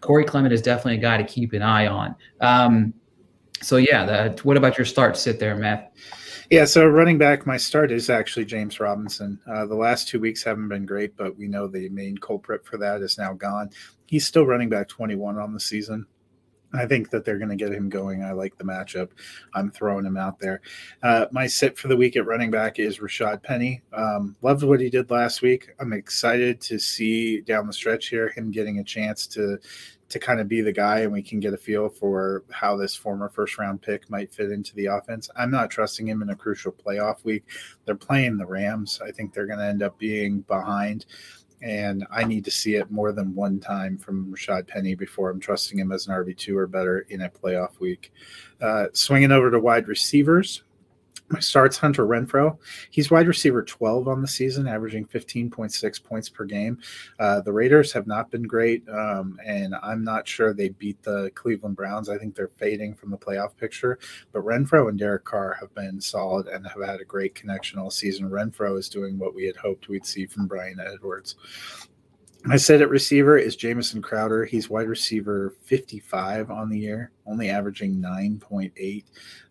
Corey 0.00 0.24
Clement 0.24 0.52
is 0.52 0.62
definitely 0.62 0.96
a 0.98 1.02
guy 1.02 1.16
to 1.16 1.24
keep 1.24 1.52
an 1.52 1.62
eye 1.62 1.86
on. 1.86 2.14
Um, 2.40 2.94
so 3.60 3.76
yeah, 3.76 4.04
that, 4.04 4.44
what 4.44 4.56
about 4.56 4.76
your 4.76 4.84
start? 4.84 5.16
Sit 5.16 5.38
there, 5.38 5.56
Matt. 5.56 5.92
Yeah, 6.50 6.66
so 6.66 6.86
running 6.86 7.16
back, 7.16 7.46
my 7.46 7.56
start 7.56 7.90
is 7.90 8.10
actually 8.10 8.44
James 8.44 8.78
Robinson. 8.78 9.40
Uh, 9.50 9.64
the 9.64 9.74
last 9.74 10.08
two 10.08 10.20
weeks 10.20 10.42
haven't 10.42 10.68
been 10.68 10.84
great, 10.84 11.16
but 11.16 11.38
we 11.38 11.48
know 11.48 11.66
the 11.66 11.88
main 11.88 12.18
culprit 12.18 12.66
for 12.66 12.76
that 12.76 13.00
is 13.00 13.16
now 13.16 13.32
gone. 13.32 13.70
He's 14.06 14.26
still 14.26 14.44
running 14.44 14.68
back 14.68 14.88
21 14.88 15.38
on 15.38 15.54
the 15.54 15.60
season. 15.60 16.04
I 16.74 16.86
think 16.86 17.10
that 17.10 17.24
they're 17.24 17.38
going 17.38 17.50
to 17.50 17.56
get 17.56 17.72
him 17.72 17.88
going. 17.88 18.22
I 18.22 18.32
like 18.32 18.56
the 18.56 18.64
matchup. 18.64 19.10
I'm 19.54 19.70
throwing 19.70 20.06
him 20.06 20.16
out 20.16 20.38
there. 20.38 20.60
Uh, 21.02 21.26
my 21.30 21.46
sit 21.46 21.78
for 21.78 21.88
the 21.88 21.96
week 21.96 22.16
at 22.16 22.26
running 22.26 22.50
back 22.50 22.78
is 22.78 22.98
Rashad 22.98 23.42
Penny. 23.42 23.82
Um, 23.92 24.36
loved 24.42 24.62
what 24.62 24.80
he 24.80 24.88
did 24.88 25.10
last 25.10 25.42
week. 25.42 25.70
I'm 25.80 25.92
excited 25.92 26.60
to 26.62 26.78
see 26.78 27.40
down 27.42 27.66
the 27.66 27.72
stretch 27.72 28.08
here 28.08 28.30
him 28.30 28.50
getting 28.50 28.78
a 28.78 28.84
chance 28.84 29.26
to 29.28 29.58
to 30.12 30.18
kind 30.18 30.40
of 30.40 30.48
be 30.48 30.60
the 30.60 30.72
guy 30.72 31.00
and 31.00 31.12
we 31.12 31.22
can 31.22 31.40
get 31.40 31.54
a 31.54 31.56
feel 31.56 31.88
for 31.88 32.44
how 32.50 32.76
this 32.76 32.94
former 32.94 33.30
first 33.30 33.56
round 33.56 33.80
pick 33.80 34.10
might 34.10 34.32
fit 34.32 34.50
into 34.50 34.74
the 34.74 34.84
offense. 34.84 35.30
I'm 35.36 35.50
not 35.50 35.70
trusting 35.70 36.06
him 36.06 36.20
in 36.20 36.28
a 36.28 36.36
crucial 36.36 36.70
playoff 36.70 37.24
week. 37.24 37.44
They're 37.86 37.94
playing 37.94 38.36
the 38.36 38.44
Rams. 38.44 39.00
I 39.02 39.10
think 39.10 39.32
they're 39.32 39.46
going 39.46 39.58
to 39.58 39.64
end 39.64 39.82
up 39.82 39.98
being 39.98 40.42
behind 40.42 41.06
and 41.62 42.06
I 42.10 42.24
need 42.24 42.44
to 42.44 42.50
see 42.50 42.74
it 42.74 42.90
more 42.90 43.12
than 43.12 43.34
one 43.34 43.60
time 43.60 43.96
from 43.96 44.26
Rashad 44.34 44.66
Penny 44.66 44.94
before 44.94 45.30
I'm 45.30 45.40
trusting 45.40 45.78
him 45.78 45.92
as 45.92 46.06
an 46.06 46.14
RB2 46.14 46.56
or 46.56 46.66
better 46.66 47.06
in 47.08 47.22
a 47.22 47.30
playoff 47.30 47.78
week. 47.78 48.12
Uh, 48.60 48.86
swinging 48.92 49.30
over 49.30 49.50
to 49.50 49.60
wide 49.60 49.86
receivers, 49.86 50.64
my 51.32 51.40
starts 51.40 51.78
Hunter 51.78 52.06
Renfrow. 52.06 52.58
He's 52.90 53.10
wide 53.10 53.26
receiver 53.26 53.62
12 53.62 54.06
on 54.06 54.20
the 54.20 54.28
season, 54.28 54.68
averaging 54.68 55.06
15.6 55.06 56.04
points 56.04 56.28
per 56.28 56.44
game. 56.44 56.78
Uh, 57.18 57.40
the 57.40 57.52
Raiders 57.52 57.92
have 57.92 58.06
not 58.06 58.30
been 58.30 58.42
great, 58.42 58.86
um, 58.88 59.38
and 59.44 59.74
I'm 59.82 60.04
not 60.04 60.28
sure 60.28 60.52
they 60.52 60.68
beat 60.68 61.02
the 61.02 61.30
Cleveland 61.34 61.76
Browns. 61.76 62.08
I 62.08 62.18
think 62.18 62.34
they're 62.34 62.48
fading 62.48 62.94
from 62.94 63.10
the 63.10 63.18
playoff 63.18 63.56
picture. 63.56 63.98
But 64.32 64.44
Renfrow 64.44 64.88
and 64.88 64.98
Derek 64.98 65.24
Carr 65.24 65.56
have 65.58 65.74
been 65.74 66.00
solid 66.00 66.46
and 66.48 66.66
have 66.66 66.84
had 66.84 67.00
a 67.00 67.04
great 67.04 67.34
connection 67.34 67.78
all 67.78 67.90
season. 67.90 68.28
Renfrow 68.28 68.78
is 68.78 68.88
doing 68.88 69.18
what 69.18 69.34
we 69.34 69.44
had 69.44 69.56
hoped 69.56 69.88
we'd 69.88 70.06
see 70.06 70.26
from 70.26 70.46
Bryan 70.46 70.80
Edwards. 70.80 71.36
I 72.50 72.56
said 72.56 72.82
at 72.82 72.90
receiver 72.90 73.38
is 73.38 73.54
Jamison 73.54 74.02
Crowder. 74.02 74.44
He's 74.44 74.68
wide 74.68 74.88
receiver 74.88 75.54
55 75.62 76.50
on 76.50 76.68
the 76.68 76.78
year, 76.78 77.12
only 77.24 77.48
averaging 77.48 78.02
9.8 78.02 79.04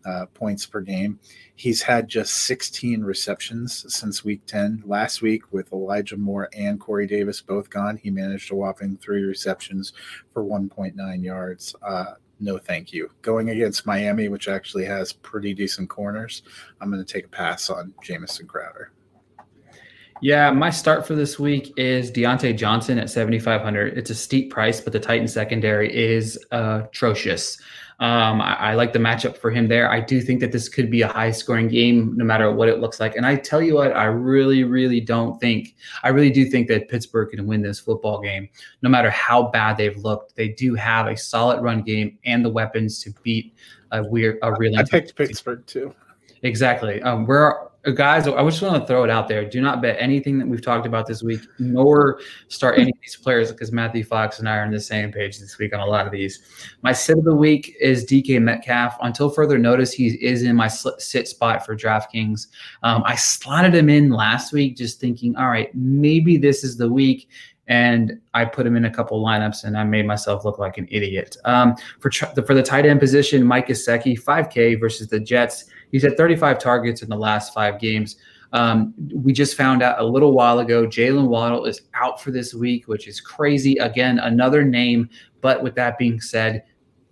uh, 0.04 0.26
points 0.34 0.66
per 0.66 0.82
game. 0.82 1.18
He's 1.54 1.80
had 1.80 2.06
just 2.06 2.44
16 2.44 3.02
receptions 3.02 3.86
since 3.88 4.24
week 4.24 4.44
10. 4.46 4.82
Last 4.84 5.22
week, 5.22 5.52
with 5.52 5.72
Elijah 5.72 6.18
Moore 6.18 6.50
and 6.54 6.78
Corey 6.78 7.06
Davis 7.06 7.40
both 7.40 7.70
gone, 7.70 7.96
he 7.96 8.10
managed 8.10 8.52
a 8.52 8.54
whopping 8.54 8.98
three 8.98 9.22
receptions 9.22 9.94
for 10.34 10.44
1.9 10.44 11.24
yards. 11.24 11.74
Uh, 11.82 12.12
no, 12.40 12.58
thank 12.58 12.92
you. 12.92 13.10
Going 13.22 13.48
against 13.50 13.86
Miami, 13.86 14.28
which 14.28 14.48
actually 14.48 14.84
has 14.84 15.14
pretty 15.14 15.54
decent 15.54 15.88
corners, 15.88 16.42
I'm 16.80 16.90
going 16.90 17.02
to 17.02 17.10
take 17.10 17.24
a 17.24 17.28
pass 17.28 17.70
on 17.70 17.94
Jamison 18.02 18.46
Crowder. 18.46 18.90
Yeah, 20.22 20.52
my 20.52 20.70
start 20.70 21.04
for 21.04 21.16
this 21.16 21.36
week 21.36 21.74
is 21.76 22.12
Diontae 22.12 22.56
Johnson 22.56 22.96
at 22.96 23.10
7,500. 23.10 23.98
It's 23.98 24.08
a 24.08 24.14
steep 24.14 24.52
price, 24.52 24.80
but 24.80 24.92
the 24.92 25.00
Titan 25.00 25.26
secondary 25.26 25.92
is 25.92 26.38
uh, 26.52 26.82
atrocious. 26.84 27.58
Um, 27.98 28.40
I, 28.40 28.54
I, 28.54 28.74
like 28.74 28.92
the 28.92 29.00
matchup 29.00 29.36
for 29.36 29.50
him 29.50 29.66
there. 29.66 29.90
I 29.90 29.98
do 29.98 30.20
think 30.20 30.38
that 30.38 30.52
this 30.52 30.68
could 30.68 30.92
be 30.92 31.02
a 31.02 31.08
high 31.08 31.32
scoring 31.32 31.66
game, 31.66 32.16
no 32.16 32.24
matter 32.24 32.52
what 32.52 32.68
it 32.68 32.78
looks 32.78 33.00
like. 33.00 33.16
And 33.16 33.26
I 33.26 33.34
tell 33.34 33.60
you 33.60 33.74
what, 33.74 33.96
I 33.96 34.04
really, 34.04 34.62
really 34.62 35.00
don't 35.00 35.40
think, 35.40 35.74
I 36.04 36.10
really 36.10 36.30
do 36.30 36.48
think 36.48 36.68
that 36.68 36.88
Pittsburgh 36.88 37.30
can 37.30 37.44
win 37.48 37.60
this 37.60 37.80
football 37.80 38.20
game, 38.20 38.48
no 38.80 38.90
matter 38.90 39.10
how 39.10 39.48
bad 39.48 39.76
they've 39.76 39.98
looked. 39.98 40.36
They 40.36 40.48
do 40.48 40.76
have 40.76 41.08
a 41.08 41.16
solid 41.16 41.62
run 41.62 41.82
game 41.82 42.16
and 42.24 42.44
the 42.44 42.50
weapons 42.50 43.02
to 43.02 43.10
beat 43.24 43.54
a 43.90 44.04
weird, 44.04 44.38
a 44.42 44.52
really. 44.52 44.76
I 44.76 44.84
picked 44.84 45.16
Pittsburgh 45.16 45.66
too. 45.66 45.92
Exactly. 46.42 47.02
Um, 47.02 47.26
we're 47.26 47.71
guys, 47.90 48.28
I 48.28 48.44
just 48.44 48.62
want 48.62 48.80
to 48.80 48.86
throw 48.86 49.02
it 49.02 49.10
out 49.10 49.26
there. 49.26 49.44
Do 49.44 49.60
not 49.60 49.82
bet 49.82 49.96
anything 49.98 50.38
that 50.38 50.46
we've 50.46 50.62
talked 50.62 50.86
about 50.86 51.06
this 51.06 51.22
week, 51.22 51.40
nor 51.58 52.20
start 52.46 52.78
any 52.78 52.90
of 52.90 52.96
these 53.02 53.16
players 53.16 53.50
because 53.50 53.72
Matthew 53.72 54.04
Fox 54.04 54.38
and 54.38 54.48
I 54.48 54.58
are 54.58 54.64
on 54.64 54.70
the 54.70 54.80
same 54.80 55.10
page 55.10 55.40
this 55.40 55.58
week 55.58 55.74
on 55.74 55.80
a 55.80 55.86
lot 55.86 56.06
of 56.06 56.12
these. 56.12 56.40
My 56.82 56.92
sit 56.92 57.18
of 57.18 57.24
the 57.24 57.34
week 57.34 57.76
is 57.80 58.04
DK 58.04 58.40
Metcalf. 58.40 58.96
Until 59.02 59.30
further 59.30 59.58
notice, 59.58 59.92
he 59.92 60.08
is 60.24 60.44
in 60.44 60.54
my 60.54 60.68
sit 60.68 61.26
spot 61.26 61.66
for 61.66 61.76
DraftKings. 61.76 62.46
Um, 62.84 63.02
I 63.04 63.16
slotted 63.16 63.74
him 63.74 63.88
in 63.88 64.10
last 64.10 64.52
week, 64.52 64.76
just 64.76 65.00
thinking, 65.00 65.34
all 65.36 65.48
right, 65.48 65.74
maybe 65.74 66.36
this 66.36 66.62
is 66.62 66.76
the 66.76 66.90
week 66.90 67.28
and 67.68 68.20
I 68.34 68.44
put 68.44 68.66
him 68.66 68.76
in 68.76 68.86
a 68.86 68.90
couple 68.90 69.22
lineups, 69.24 69.64
and 69.64 69.78
I 69.78 69.84
made 69.84 70.06
myself 70.06 70.44
look 70.44 70.58
like 70.58 70.78
an 70.78 70.88
idiot. 70.90 71.36
Um, 71.44 71.76
for 72.00 72.10
tr- 72.10 72.26
the, 72.34 72.42
for 72.42 72.54
the 72.54 72.62
tight 72.62 72.86
end 72.86 73.00
position, 73.00 73.44
Mike 73.44 73.68
Gesicki, 73.68 74.20
5K 74.20 74.80
versus 74.80 75.08
the 75.08 75.20
Jets. 75.20 75.66
He's 75.92 76.02
had 76.02 76.16
35 76.16 76.58
targets 76.58 77.02
in 77.02 77.08
the 77.08 77.16
last 77.16 77.54
five 77.54 77.78
games. 77.78 78.16
Um, 78.52 78.92
we 79.14 79.32
just 79.32 79.56
found 79.56 79.82
out 79.82 79.98
a 79.98 80.04
little 80.04 80.32
while 80.32 80.58
ago 80.58 80.86
Jaylen 80.86 81.28
Waddle 81.28 81.64
is 81.64 81.82
out 81.94 82.20
for 82.20 82.30
this 82.30 82.52
week, 82.52 82.88
which 82.88 83.08
is 83.08 83.20
crazy. 83.20 83.76
Again, 83.76 84.18
another 84.18 84.64
name. 84.64 85.08
But 85.40 85.62
with 85.62 85.74
that 85.76 85.96
being 85.98 86.20
said, 86.20 86.64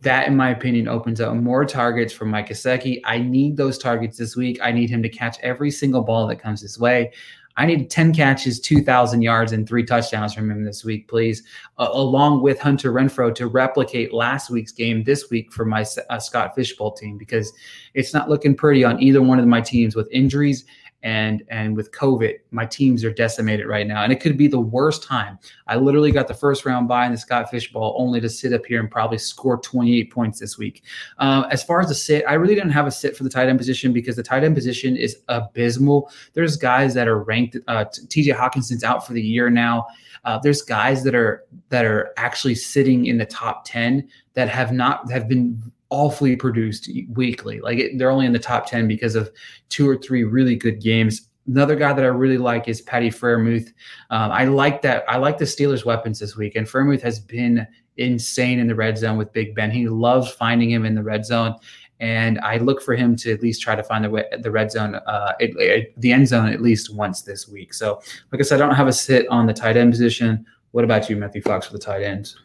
that, 0.02 0.26
in 0.26 0.36
my 0.36 0.50
opinion, 0.50 0.88
opens 0.88 1.20
up 1.20 1.34
more 1.34 1.64
targets 1.64 2.12
for 2.12 2.24
Mike 2.24 2.48
Gesicki. 2.48 3.00
I 3.04 3.18
need 3.18 3.56
those 3.56 3.76
targets 3.76 4.16
this 4.16 4.34
week. 4.34 4.58
I 4.62 4.72
need 4.72 4.88
him 4.88 5.02
to 5.02 5.08
catch 5.08 5.38
every 5.40 5.70
single 5.70 6.02
ball 6.02 6.26
that 6.28 6.36
comes 6.36 6.62
his 6.62 6.78
way. 6.78 7.12
I 7.56 7.66
need 7.66 7.90
10 7.90 8.14
catches, 8.14 8.60
2,000 8.60 9.22
yards, 9.22 9.52
and 9.52 9.68
three 9.68 9.84
touchdowns 9.84 10.32
from 10.32 10.50
him 10.50 10.64
this 10.64 10.84
week, 10.84 11.08
please, 11.08 11.42
uh, 11.78 11.88
along 11.92 12.42
with 12.42 12.60
Hunter 12.60 12.92
Renfrow 12.92 13.34
to 13.34 13.48
replicate 13.48 14.14
last 14.14 14.50
week's 14.50 14.72
game 14.72 15.02
this 15.04 15.30
week 15.30 15.52
for 15.52 15.64
my 15.64 15.84
uh, 16.08 16.18
Scott 16.18 16.54
Fishbowl 16.54 16.92
team 16.92 17.18
because 17.18 17.52
it's 17.94 18.14
not 18.14 18.28
looking 18.28 18.54
pretty 18.54 18.84
on 18.84 19.02
either 19.02 19.20
one 19.20 19.38
of 19.38 19.46
my 19.46 19.60
teams 19.60 19.96
with 19.96 20.08
injuries 20.12 20.64
and 21.02 21.42
and 21.48 21.76
with 21.76 21.92
COVID, 21.92 22.38
my 22.50 22.66
teams 22.66 23.04
are 23.04 23.12
decimated 23.12 23.66
right 23.66 23.86
now, 23.86 24.02
and 24.02 24.12
it 24.12 24.20
could 24.20 24.36
be 24.36 24.48
the 24.48 24.60
worst 24.60 25.02
time. 25.02 25.38
I 25.66 25.76
literally 25.76 26.12
got 26.12 26.28
the 26.28 26.34
first 26.34 26.66
round 26.66 26.88
bye 26.88 27.06
in 27.06 27.12
the 27.12 27.18
Scott 27.18 27.50
Fishbowl 27.50 27.94
only 27.98 28.20
to 28.20 28.28
sit 28.28 28.52
up 28.52 28.66
here 28.66 28.80
and 28.80 28.90
probably 28.90 29.18
score 29.18 29.58
28 29.58 30.12
points 30.12 30.40
this 30.40 30.58
week. 30.58 30.82
Uh, 31.18 31.44
as 31.50 31.62
far 31.62 31.80
as 31.80 31.88
the 31.88 31.94
sit, 31.94 32.24
I 32.28 32.34
really 32.34 32.54
didn't 32.54 32.72
have 32.72 32.86
a 32.86 32.90
sit 32.90 33.16
for 33.16 33.24
the 33.24 33.30
tight 33.30 33.48
end 33.48 33.58
position 33.58 33.92
because 33.92 34.16
the 34.16 34.22
tight 34.22 34.44
end 34.44 34.54
position 34.54 34.96
is 34.96 35.18
abysmal. 35.28 36.10
There's 36.34 36.56
guys 36.56 36.94
that 36.94 37.08
are 37.08 37.22
ranked. 37.22 37.56
Uh, 37.66 37.84
T.J. 38.08 38.32
Hockenson's 38.32 38.84
out 38.84 39.06
for 39.06 39.12
the 39.14 39.22
year 39.22 39.48
now. 39.48 39.86
Uh, 40.24 40.38
there's 40.38 40.62
guys 40.62 41.02
that 41.04 41.14
are 41.14 41.44
that 41.70 41.84
are 41.84 42.12
actually 42.16 42.54
sitting 42.54 43.06
in 43.06 43.16
the 43.16 43.24
top 43.24 43.64
10 43.64 44.06
that 44.34 44.48
have 44.48 44.72
not 44.72 45.10
have 45.10 45.28
been 45.28 45.60
awfully 45.90 46.36
produced 46.36 46.88
weekly. 47.14 47.60
Like 47.60 47.78
it, 47.78 47.98
they're 47.98 48.10
only 48.10 48.26
in 48.26 48.32
the 48.32 48.38
top 48.38 48.66
10 48.66 48.88
because 48.88 49.14
of 49.14 49.30
two 49.68 49.88
or 49.88 49.96
three 49.96 50.24
really 50.24 50.56
good 50.56 50.80
games. 50.80 51.28
Another 51.46 51.74
guy 51.74 51.92
that 51.92 52.04
I 52.04 52.08
really 52.08 52.38
like 52.38 52.68
is 52.68 52.80
Patty 52.80 53.10
Freiermuth. 53.10 53.72
Um, 54.10 54.30
I 54.30 54.44
like 54.44 54.82
that. 54.82 55.04
I 55.08 55.16
like 55.16 55.36
the 55.36 55.44
Steelers' 55.44 55.84
weapons 55.84 56.20
this 56.20 56.36
week, 56.36 56.54
and 56.54 56.66
Freiermuth 56.66 57.02
has 57.02 57.18
been 57.18 57.66
insane 57.96 58.58
in 58.58 58.68
the 58.68 58.74
red 58.74 58.96
zone 58.96 59.18
with 59.18 59.32
Big 59.32 59.54
Ben. 59.54 59.70
He 59.70 59.88
loves 59.88 60.30
finding 60.30 60.70
him 60.70 60.86
in 60.86 60.94
the 60.94 61.02
red 61.02 61.26
zone, 61.26 61.56
and 61.98 62.38
I 62.40 62.58
look 62.58 62.82
for 62.82 62.94
him 62.94 63.16
to 63.16 63.32
at 63.32 63.42
least 63.42 63.62
try 63.62 63.74
to 63.74 63.82
find 63.82 64.04
the 64.04 64.38
the 64.42 64.50
red 64.50 64.70
zone, 64.70 64.94
uh, 64.94 65.32
it, 65.40 65.50
it, 65.58 66.00
the 66.00 66.12
end 66.12 66.28
zone 66.28 66.48
at 66.48 66.62
least 66.62 66.94
once 66.94 67.22
this 67.22 67.48
week. 67.48 67.74
So, 67.74 68.00
like 68.30 68.40
I 68.40 68.44
said, 68.44 68.60
I 68.60 68.66
don't 68.66 68.76
have 68.76 68.88
a 68.88 68.92
sit 68.92 69.26
on 69.28 69.46
the 69.46 69.52
tight 69.52 69.76
end 69.76 69.92
position. 69.92 70.46
What 70.72 70.84
about 70.84 71.10
you, 71.10 71.16
Matthew 71.16 71.42
Fox, 71.42 71.66
for 71.66 71.72
the 71.72 71.78
tight 71.78 72.02
ends? 72.02 72.38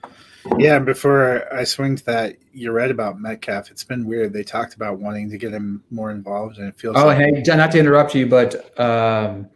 Yeah, 0.57 0.77
and 0.77 0.85
before 0.85 1.51
I 1.53 1.63
swing 1.63 1.95
to 1.95 2.05
that, 2.05 2.37
you're 2.53 2.73
right 2.73 2.91
about 2.91 3.19
Metcalf. 3.19 3.71
It's 3.71 3.83
been 3.83 4.05
weird. 4.05 4.31
They 4.31 4.43
talked 4.43 4.75
about 4.75 4.99
wanting 4.99 5.29
to 5.31 5.37
get 5.37 5.51
him 5.51 5.83
more 5.89 6.11
involved, 6.11 6.57
and 6.59 6.67
it 6.67 6.77
feels. 6.77 6.95
Oh, 6.97 7.07
like- 7.07 7.17
hey, 7.17 7.43
not 7.55 7.71
to 7.71 7.79
interrupt 7.79 8.13
you, 8.15 8.27
but 8.27 8.79
um, 8.79 9.49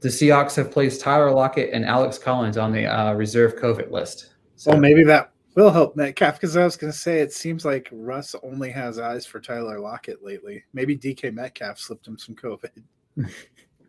the 0.00 0.08
Seahawks 0.08 0.56
have 0.56 0.70
placed 0.70 1.00
Tyler 1.00 1.30
Lockett 1.30 1.70
and 1.72 1.84
Alex 1.84 2.18
Collins 2.18 2.56
on 2.56 2.72
the 2.72 2.86
uh, 2.86 3.12
reserve 3.14 3.56
COVID 3.56 3.90
list. 3.90 4.34
So 4.56 4.72
well, 4.72 4.80
maybe 4.80 5.04
that 5.04 5.32
will 5.54 5.70
help 5.70 5.96
Metcalf 5.96 6.34
because 6.34 6.56
I 6.56 6.64
was 6.64 6.76
going 6.76 6.92
to 6.92 6.98
say 6.98 7.20
it 7.20 7.32
seems 7.32 7.64
like 7.64 7.88
Russ 7.92 8.34
only 8.42 8.70
has 8.70 8.98
eyes 8.98 9.26
for 9.26 9.40
Tyler 9.40 9.78
Lockett 9.78 10.24
lately. 10.24 10.64
Maybe 10.72 10.96
DK 10.96 11.32
Metcalf 11.34 11.78
slipped 11.78 12.06
him 12.06 12.18
some 12.18 12.34
COVID. 12.34 12.82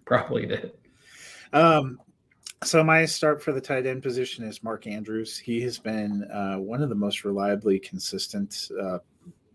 Probably 0.05 0.45
did. 0.45 0.73
Um, 1.53 1.99
so 2.63 2.83
my 2.83 3.05
start 3.05 3.41
for 3.41 3.53
the 3.53 3.61
tight 3.61 3.85
end 3.85 4.03
position 4.03 4.43
is 4.43 4.63
Mark 4.63 4.85
Andrews. 4.85 5.37
He 5.37 5.61
has 5.61 5.79
been 5.79 6.23
uh, 6.31 6.57
one 6.57 6.81
of 6.81 6.89
the 6.89 6.95
most 6.95 7.23
reliably 7.23 7.79
consistent 7.79 8.69
uh, 8.81 8.99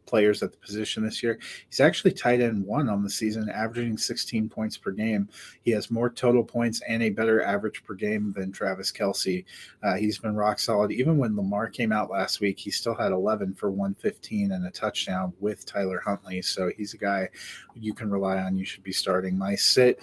players 0.06 0.42
at 0.42 0.52
the 0.52 0.58
position 0.58 1.02
this 1.02 1.22
year. 1.22 1.38
He's 1.68 1.80
actually 1.80 2.12
tight 2.12 2.40
end 2.40 2.64
one 2.64 2.88
on 2.88 3.02
the 3.02 3.10
season, 3.10 3.48
averaging 3.50 3.98
16 3.98 4.48
points 4.48 4.76
per 4.76 4.90
game. 4.90 5.28
He 5.62 5.70
has 5.72 5.90
more 5.90 6.08
total 6.08 6.44
points 6.44 6.80
and 6.88 7.02
a 7.02 7.10
better 7.10 7.42
average 7.42 7.84
per 7.84 7.94
game 7.94 8.32
than 8.32 8.52
Travis 8.52 8.92
Kelce. 8.92 9.44
Uh, 9.82 9.94
he's 9.94 10.18
been 10.18 10.34
rock 10.34 10.58
solid. 10.58 10.90
Even 10.92 11.18
when 11.18 11.36
Lamar 11.36 11.68
came 11.68 11.92
out 11.92 12.10
last 12.10 12.40
week, 12.40 12.58
he 12.58 12.70
still 12.70 12.94
had 12.94 13.12
11 13.12 13.54
for 13.54 13.70
115 13.70 14.52
and 14.52 14.66
a 14.66 14.70
touchdown 14.70 15.32
with 15.40 15.66
Tyler 15.66 16.00
Huntley. 16.04 16.42
So 16.42 16.70
he's 16.76 16.94
a 16.94 16.98
guy 16.98 17.28
you 17.74 17.92
can 17.92 18.10
rely 18.10 18.38
on. 18.38 18.56
You 18.56 18.64
should 18.64 18.82
be 18.82 18.92
starting. 18.92 19.36
My 19.36 19.54
sit 19.54 20.00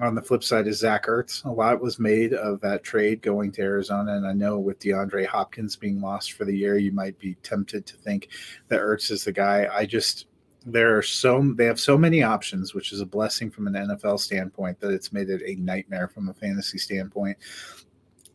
on 0.00 0.14
the 0.14 0.22
flip 0.22 0.42
side 0.42 0.66
is 0.66 0.78
Zach 0.78 1.06
Ertz. 1.06 1.44
A 1.44 1.50
lot 1.50 1.80
was 1.80 1.98
made 1.98 2.34
of 2.34 2.60
that 2.60 2.82
trade 2.82 3.22
going 3.22 3.52
to 3.52 3.62
Arizona, 3.62 4.14
and 4.14 4.26
I 4.26 4.32
know 4.32 4.58
with 4.58 4.78
DeAndre 4.80 5.26
Hopkins 5.26 5.76
being 5.76 6.00
lost 6.00 6.32
for 6.32 6.44
the 6.44 6.56
year, 6.56 6.78
you 6.78 6.92
might 6.92 7.18
be 7.18 7.34
tempted 7.42 7.86
to 7.86 7.96
think 7.96 8.28
that 8.68 8.80
Ertz 8.80 9.10
is 9.10 9.24
the 9.24 9.32
guy. 9.32 9.68
I 9.72 9.86
just 9.86 10.26
there 10.66 10.96
are 10.96 11.02
so 11.02 11.52
they 11.56 11.66
have 11.66 11.78
so 11.78 11.98
many 11.98 12.22
options, 12.22 12.74
which 12.74 12.92
is 12.92 13.00
a 13.00 13.06
blessing 13.06 13.50
from 13.50 13.66
an 13.66 13.74
NFL 13.74 14.18
standpoint 14.20 14.80
that 14.80 14.90
it's 14.90 15.12
made 15.12 15.28
it 15.28 15.42
a 15.44 15.60
nightmare 15.60 16.08
from 16.08 16.28
a 16.28 16.34
fantasy 16.34 16.78
standpoint 16.78 17.36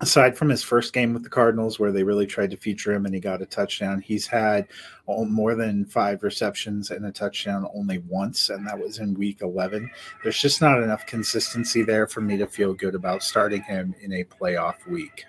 aside 0.02 0.38
from 0.38 0.50
his 0.50 0.64
first 0.64 0.94
game 0.94 1.14
with 1.14 1.24
the 1.24 1.30
Cardinals, 1.30 1.80
where 1.80 1.92
they 1.92 2.04
really 2.04 2.26
tried 2.26 2.52
to 2.52 2.58
feature 2.58 2.94
him 2.94 3.06
and 3.06 3.14
he 3.14 3.20
got 3.20 3.42
a 3.42 3.46
touchdown, 3.46 4.02
he's 4.02 4.26
had 4.26 4.68
more 5.08 5.56
than 5.56 5.86
five 5.86 6.24
receptions 6.24 6.92
and 6.92 7.06
a 7.06 7.12
touchdown 7.12 7.68
only 7.74 7.98
once, 8.08 8.50
and 8.50 8.66
that 8.66 8.80
was 8.80 9.00
in 9.00 9.14
week 9.16 9.42
11. 9.42 9.90
There's 10.24 10.40
just 10.40 10.62
not 10.62 10.82
enough 10.82 11.06
consistency 11.06 11.84
there 11.84 12.08
for 12.08 12.22
me 12.22 12.38
to 12.38 12.48
feel 12.48 12.74
good 12.74 12.96
about 12.96 13.24
starting 13.24 13.64
him 13.64 13.96
in 14.02 14.14
a 14.14 14.24
playoff 14.24 14.86
week. 14.88 15.26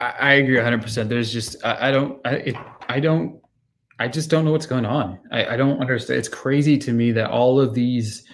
I, 0.00 0.34
agree 0.34 0.56
100%. 0.56 1.10
There's 1.10 1.30
just, 1.30 1.62
I, 1.62 1.90
don't, 1.90 2.26
I, 2.26 2.30
it, 2.36 2.56
I 2.88 3.00
don't, 3.00 3.38
I 3.98 4.08
just 4.08 4.30
don't 4.30 4.46
know 4.46 4.52
what's 4.52 4.64
going 4.64 4.86
on. 4.86 5.18
I, 5.30 5.44
I 5.44 5.56
don't 5.58 5.78
understand. 5.78 6.18
It's 6.18 6.28
crazy 6.28 6.78
to 6.78 6.92
me 6.94 7.12
that 7.12 7.28
all 7.28 7.60
of 7.60 7.74
these 7.74 8.24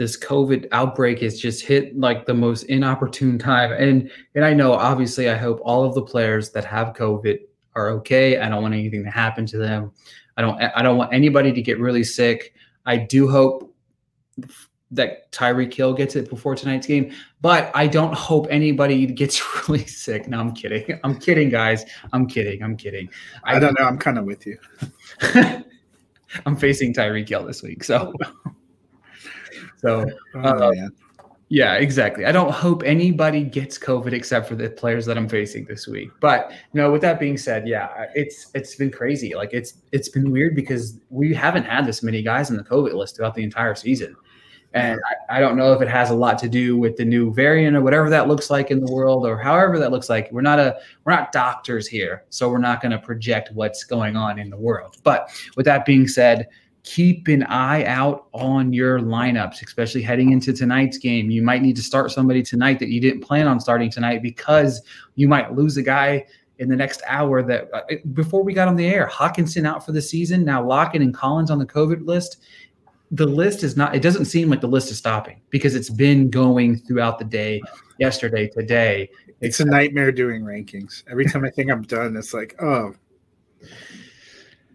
this 0.00 0.18
COVID 0.18 0.66
outbreak 0.72 1.20
has 1.20 1.38
just 1.38 1.62
hit 1.62 1.94
like 1.94 2.24
the 2.24 2.32
most 2.32 2.62
inopportune 2.62 3.38
time. 3.38 3.70
And 3.70 4.10
and 4.34 4.46
I 4.46 4.54
know 4.54 4.72
obviously 4.72 5.28
I 5.28 5.36
hope 5.36 5.60
all 5.62 5.84
of 5.84 5.94
the 5.94 6.00
players 6.00 6.52
that 6.52 6.64
have 6.64 6.94
COVID 6.94 7.38
are 7.74 7.90
okay. 7.90 8.38
I 8.38 8.48
don't 8.48 8.62
want 8.62 8.72
anything 8.72 9.04
to 9.04 9.10
happen 9.10 9.44
to 9.44 9.58
them. 9.58 9.92
I 10.38 10.40
don't 10.40 10.58
I 10.58 10.80
don't 10.80 10.96
want 10.96 11.12
anybody 11.12 11.52
to 11.52 11.60
get 11.60 11.78
really 11.78 12.02
sick. 12.02 12.54
I 12.86 12.96
do 12.96 13.28
hope 13.28 13.76
that 14.90 15.30
Tyreek 15.32 15.74
Hill 15.74 15.92
gets 15.92 16.16
it 16.16 16.30
before 16.30 16.54
tonight's 16.54 16.86
game, 16.86 17.12
but 17.42 17.70
I 17.74 17.86
don't 17.86 18.14
hope 18.14 18.46
anybody 18.48 19.04
gets 19.22 19.68
really 19.68 19.84
sick. 19.84 20.28
No, 20.28 20.40
I'm 20.40 20.54
kidding. 20.54 20.98
I'm 21.04 21.20
kidding, 21.20 21.50
guys. 21.50 21.84
I'm 22.14 22.26
kidding. 22.26 22.62
I'm 22.62 22.74
kidding. 22.74 23.10
I, 23.44 23.56
I 23.56 23.58
don't 23.58 23.78
know. 23.78 23.84
I'm 23.84 23.98
kind 23.98 24.16
of 24.16 24.24
with 24.24 24.46
you. 24.46 24.56
I'm 26.46 26.56
facing 26.56 26.94
Tyreek 26.94 27.28
Hill 27.28 27.44
this 27.44 27.62
week, 27.62 27.84
so 27.84 28.14
So, 29.80 30.06
oh, 30.34 30.38
uh, 30.38 30.72
yeah, 31.48 31.74
exactly. 31.74 32.26
I 32.26 32.32
don't 32.32 32.52
hope 32.52 32.84
anybody 32.84 33.42
gets 33.42 33.76
COVID 33.76 34.12
except 34.12 34.46
for 34.46 34.54
the 34.54 34.70
players 34.70 35.04
that 35.06 35.18
I'm 35.18 35.28
facing 35.28 35.64
this 35.64 35.88
week. 35.88 36.10
But 36.20 36.52
you 36.52 36.80
know, 36.80 36.92
with 36.92 37.00
that 37.02 37.18
being 37.18 37.36
said, 37.36 37.66
yeah, 37.66 38.06
it's 38.14 38.52
it's 38.54 38.76
been 38.76 38.92
crazy. 38.92 39.34
Like 39.34 39.50
it's 39.52 39.74
it's 39.90 40.08
been 40.08 40.30
weird 40.30 40.54
because 40.54 41.00
we 41.08 41.34
haven't 41.34 41.64
had 41.64 41.86
this 41.86 42.04
many 42.04 42.22
guys 42.22 42.50
on 42.50 42.56
the 42.56 42.62
COVID 42.62 42.94
list 42.94 43.16
throughout 43.16 43.34
the 43.34 43.42
entire 43.42 43.74
season. 43.74 44.14
And 44.72 45.00
I, 45.28 45.38
I, 45.38 45.40
don't 45.40 45.56
know 45.56 45.72
if 45.72 45.82
it 45.82 45.88
has 45.88 46.10
a 46.10 46.14
lot 46.14 46.38
to 46.38 46.48
do 46.48 46.76
with 46.76 46.96
the 46.96 47.04
new 47.04 47.34
variant 47.34 47.76
or 47.76 47.82
whatever 47.82 48.08
that 48.10 48.28
looks 48.28 48.50
like 48.50 48.70
in 48.70 48.78
the 48.78 48.92
world 48.92 49.26
or 49.26 49.36
however 49.36 49.80
that 49.80 49.90
looks 49.90 50.08
like. 50.08 50.30
We're 50.30 50.42
not 50.42 50.60
a 50.60 50.78
we're 51.04 51.12
not 51.12 51.32
doctors 51.32 51.88
here, 51.88 52.22
so 52.30 52.48
we're 52.48 52.58
not 52.58 52.80
going 52.80 52.92
to 52.92 52.98
project 53.00 53.50
what's 53.52 53.82
going 53.82 54.14
on 54.14 54.38
in 54.38 54.48
the 54.48 54.56
world. 54.56 54.98
But 55.02 55.30
with 55.56 55.66
that 55.66 55.84
being 55.84 56.06
said, 56.06 56.46
keep 56.82 57.28
an 57.28 57.42
eye 57.44 57.84
out 57.84 58.26
on 58.32 58.72
your 58.72 59.00
lineups, 59.00 59.62
especially 59.62 60.02
heading 60.02 60.32
into 60.32 60.52
tonight's 60.52 60.98
game. 60.98 61.30
You 61.30 61.42
might 61.42 61.62
need 61.62 61.76
to 61.76 61.82
start 61.82 62.10
somebody 62.10 62.42
tonight 62.42 62.78
that 62.78 62.88
you 62.88 63.00
didn't 63.00 63.20
plan 63.20 63.46
on 63.46 63.60
starting 63.60 63.90
tonight 63.90 64.22
because 64.22 64.82
you 65.14 65.28
might 65.28 65.54
lose 65.54 65.76
a 65.76 65.82
guy 65.82 66.26
in 66.58 66.68
the 66.68 66.76
next 66.76 67.02
hour 67.06 67.42
that 67.42 67.70
uh, 67.72 67.80
before 68.12 68.42
we 68.42 68.52
got 68.52 68.68
on 68.68 68.76
the 68.76 68.86
air, 68.86 69.08
Hockenson 69.08 69.66
out 69.66 69.84
for 69.84 69.92
the 69.92 70.02
season. 70.02 70.44
Now 70.44 70.64
Lockett 70.64 71.02
and 71.02 71.14
Collins 71.14 71.50
on 71.50 71.58
the 71.58 71.66
COVID 71.66 72.06
list. 72.06 72.38
The 73.12 73.26
list 73.26 73.64
is 73.64 73.76
not, 73.76 73.96
it 73.96 74.02
doesn't 74.02 74.26
seem 74.26 74.48
like 74.48 74.60
the 74.60 74.68
list 74.68 74.90
is 74.90 74.98
stopping 74.98 75.40
because 75.50 75.74
it's 75.74 75.90
been 75.90 76.30
going 76.30 76.78
throughout 76.78 77.18
the 77.18 77.24
day, 77.24 77.60
yesterday, 77.98 78.48
today. 78.48 79.10
It's, 79.40 79.58
it's 79.58 79.60
a 79.60 79.64
nightmare 79.64 80.12
doing 80.12 80.42
rankings. 80.42 81.02
Every 81.10 81.24
time 81.24 81.44
I 81.44 81.50
think 81.50 81.70
I'm 81.70 81.82
done, 81.82 82.16
it's 82.16 82.32
like, 82.32 82.54
oh, 82.62 82.94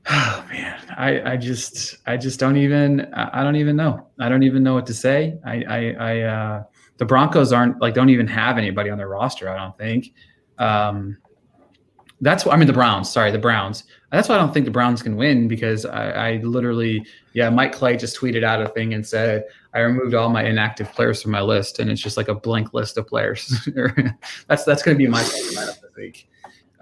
Oh 0.08 0.46
man, 0.50 0.80
I, 0.98 1.34
I 1.34 1.38
just 1.38 1.98
I 2.06 2.18
just 2.18 2.40
don't 2.40 2.58
even 2.58 3.02
I 3.14 3.44
don't 3.44 3.56
even 3.56 3.76
know. 3.76 4.08
I 4.20 4.30
don't 4.30 4.44
even 4.44 4.64
know 4.64 4.74
what 4.74 4.86
to 4.88 4.94
say. 4.94 5.38
I 5.46 5.64
I, 5.64 5.96
I 6.00 6.22
uh, 6.22 6.64
the 6.98 7.06
Broncos 7.06 7.52
aren't 7.52 7.82
like 7.82 7.94
don't 7.94 8.10
even 8.10 8.28
have 8.28 8.58
anybody 8.58 8.90
on 8.90 8.98
their 8.98 9.10
roster. 9.10 9.50
I 9.50 9.58
don't 9.58 9.78
think. 9.78 10.14
Um, 10.58 11.18
that's 12.22 12.46
what 12.46 12.54
I 12.54 12.58
mean. 12.58 12.68
The 12.68 12.74
Browns, 12.74 13.10
sorry, 13.10 13.32
the 13.32 13.40
Browns. 13.40 13.84
That's 14.12 14.30
why 14.30 14.36
I 14.36 14.38
don't 14.38 14.54
think 14.54 14.66
the 14.66 14.72
Browns 14.72 15.02
can 15.02 15.18
win 15.18 15.50
because 15.50 15.86
I, 15.86 16.10
I 16.10 16.38
literally, 16.38 17.06
yeah, 17.34 17.50
Mike 17.50 17.74
Clay 17.74 17.98
just 17.98 18.18
tweeted 18.18 18.44
out 18.44 18.62
a 18.62 18.70
thing 18.70 18.94
and 18.94 19.06
said 19.06 19.44
I 19.74 19.80
removed 19.80 20.14
all 20.14 20.30
my 20.30 20.46
inactive 20.46 20.90
players 20.94 21.22
from 21.22 21.32
my 21.32 21.42
list, 21.42 21.80
and 21.80 21.92
it's 21.92 22.02
just 22.02 22.16
like 22.16 22.30
a 22.30 22.36
blank 22.36 22.74
list 22.74 22.98
of 22.98 23.08
players. 23.08 23.68
that's 24.48 24.64
that's 24.64 24.82
going 24.82 24.96
to 24.96 24.98
be 24.98 25.08
my 25.08 25.22
lineup 25.22 25.82
this 25.82 25.96
week. 25.98 26.30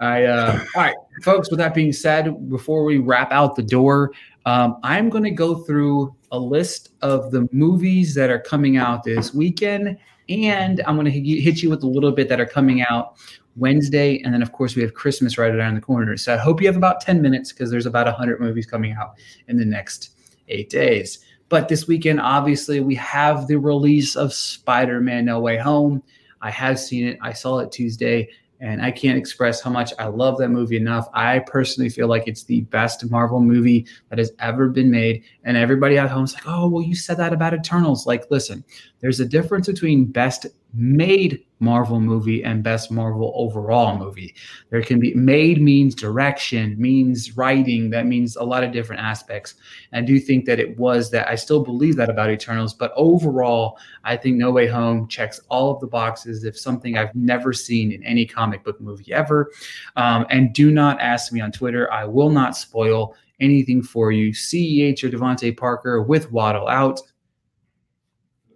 I 0.04 0.24
uh, 0.24 0.64
all 0.76 0.82
right, 0.82 0.96
folks. 1.22 1.50
With 1.50 1.58
that 1.58 1.74
being 1.74 1.92
said, 1.92 2.50
before 2.50 2.84
we 2.84 2.98
wrap 2.98 3.32
out 3.32 3.56
the 3.56 3.62
door, 3.62 4.12
um, 4.44 4.78
I'm 4.82 5.08
going 5.08 5.24
to 5.24 5.30
go 5.30 5.54
through 5.54 6.14
a 6.30 6.38
list 6.38 6.90
of 7.00 7.30
the 7.30 7.48
movies 7.52 8.14
that 8.14 8.28
are 8.28 8.40
coming 8.40 8.76
out 8.76 9.02
this 9.02 9.32
weekend, 9.32 9.96
and 10.28 10.82
I'm 10.86 10.96
going 10.96 11.06
to 11.06 11.10
hit 11.10 11.62
you 11.62 11.70
with 11.70 11.82
a 11.82 11.86
little 11.86 12.12
bit 12.12 12.28
that 12.28 12.38
are 12.38 12.46
coming 12.46 12.82
out 12.82 13.16
Wednesday, 13.56 14.20
and 14.22 14.34
then 14.34 14.42
of 14.42 14.52
course 14.52 14.76
we 14.76 14.82
have 14.82 14.92
Christmas 14.92 15.38
right 15.38 15.54
around 15.54 15.74
the 15.74 15.80
corner. 15.80 16.16
So 16.18 16.34
I 16.34 16.36
hope 16.36 16.60
you 16.60 16.66
have 16.66 16.76
about 16.76 17.00
10 17.00 17.22
minutes 17.22 17.52
because 17.52 17.70
there's 17.70 17.86
about 17.86 18.06
100 18.06 18.40
movies 18.40 18.66
coming 18.66 18.92
out 18.92 19.14
in 19.48 19.56
the 19.56 19.64
next 19.64 20.16
eight 20.48 20.68
days. 20.68 21.24
But 21.48 21.68
this 21.68 21.86
weekend, 21.86 22.20
obviously, 22.20 22.80
we 22.80 22.94
have 22.96 23.46
the 23.46 23.56
release 23.56 24.16
of 24.16 24.34
Spider-Man: 24.34 25.24
No 25.24 25.40
Way 25.40 25.56
Home. 25.56 26.02
I 26.42 26.50
have 26.50 26.78
seen 26.78 27.06
it. 27.06 27.18
I 27.22 27.32
saw 27.32 27.60
it 27.60 27.72
Tuesday. 27.72 28.28
And 28.64 28.80
I 28.80 28.90
can't 28.90 29.18
express 29.18 29.60
how 29.60 29.70
much 29.70 29.92
I 29.98 30.06
love 30.06 30.38
that 30.38 30.48
movie 30.48 30.78
enough. 30.78 31.06
I 31.12 31.40
personally 31.40 31.90
feel 31.90 32.08
like 32.08 32.26
it's 32.26 32.44
the 32.44 32.62
best 32.62 33.08
Marvel 33.10 33.38
movie 33.38 33.86
that 34.08 34.18
has 34.18 34.32
ever 34.38 34.70
been 34.70 34.90
made. 34.90 35.22
And 35.44 35.58
everybody 35.58 35.98
at 35.98 36.08
home 36.08 36.24
is 36.24 36.32
like, 36.32 36.44
oh, 36.46 36.68
well, 36.68 36.82
you 36.82 36.94
said 36.94 37.18
that 37.18 37.34
about 37.34 37.52
Eternals. 37.52 38.06
Like, 38.06 38.24
listen, 38.30 38.64
there's 39.00 39.20
a 39.20 39.26
difference 39.26 39.66
between 39.66 40.06
best 40.06 40.46
made 40.72 41.44
Marvel 41.64 42.00
movie 42.00 42.44
and 42.44 42.62
best 42.62 42.90
Marvel 42.90 43.32
overall 43.34 43.96
movie. 43.96 44.34
There 44.70 44.82
can 44.82 45.00
be 45.00 45.14
made 45.14 45.60
means 45.60 45.94
direction, 45.94 46.80
means 46.80 47.36
writing, 47.36 47.90
that 47.90 48.06
means 48.06 48.36
a 48.36 48.44
lot 48.44 48.62
of 48.62 48.72
different 48.72 49.02
aspects. 49.02 49.54
And 49.92 50.04
I 50.04 50.06
do 50.06 50.20
think 50.20 50.44
that 50.44 50.60
it 50.60 50.78
was 50.78 51.10
that 51.10 51.28
I 51.28 51.34
still 51.34 51.64
believe 51.64 51.96
that 51.96 52.10
about 52.10 52.30
Eternals, 52.30 52.74
but 52.74 52.92
overall, 52.94 53.78
I 54.04 54.16
think 54.16 54.36
No 54.36 54.50
Way 54.50 54.66
Home 54.66 55.08
checks 55.08 55.40
all 55.48 55.70
of 55.70 55.80
the 55.80 55.86
boxes 55.86 56.44
if 56.44 56.58
something 56.58 56.96
I've 56.96 57.14
never 57.14 57.52
seen 57.52 57.90
in 57.90 58.04
any 58.04 58.26
comic 58.26 58.62
book 58.62 58.80
movie 58.80 59.12
ever. 59.12 59.50
Um, 59.96 60.26
and 60.30 60.52
do 60.52 60.70
not 60.70 61.00
ask 61.00 61.32
me 61.32 61.40
on 61.40 61.50
Twitter. 61.50 61.90
I 61.90 62.04
will 62.04 62.30
not 62.30 62.56
spoil 62.56 63.16
anything 63.40 63.82
for 63.82 64.12
you. 64.12 64.32
CEH 64.32 65.02
or 65.02 65.08
DeVante 65.08 65.56
Parker 65.56 66.02
with 66.02 66.30
Waddle 66.30 66.68
out. 66.68 67.00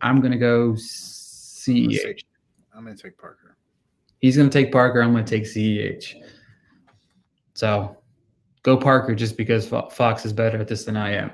I'm 0.01 0.21
going 0.21 0.33
to 0.33 0.39
go 0.39 0.73
CEH. 0.73 2.23
I'm 2.79 2.85
going 2.85 2.97
to 2.97 3.03
take 3.03 3.19
Parker. 3.19 3.57
He's 4.21 4.37
going 4.37 4.49
to 4.49 4.53
take 4.57 4.71
Parker. 4.71 5.03
I'm 5.03 5.11
going 5.11 5.25
to 5.25 5.31
take 5.31 5.47
CEH. 5.47 6.15
So 7.55 7.97
go 8.63 8.77
Parker 8.77 9.17
just 9.17 9.37
because 9.37 9.67
Fox 9.67 10.25
is 10.25 10.33
better 10.33 10.59
at 10.59 10.69
this 10.69 10.85
than 10.85 10.97
I 10.97 11.13
am. 11.15 11.33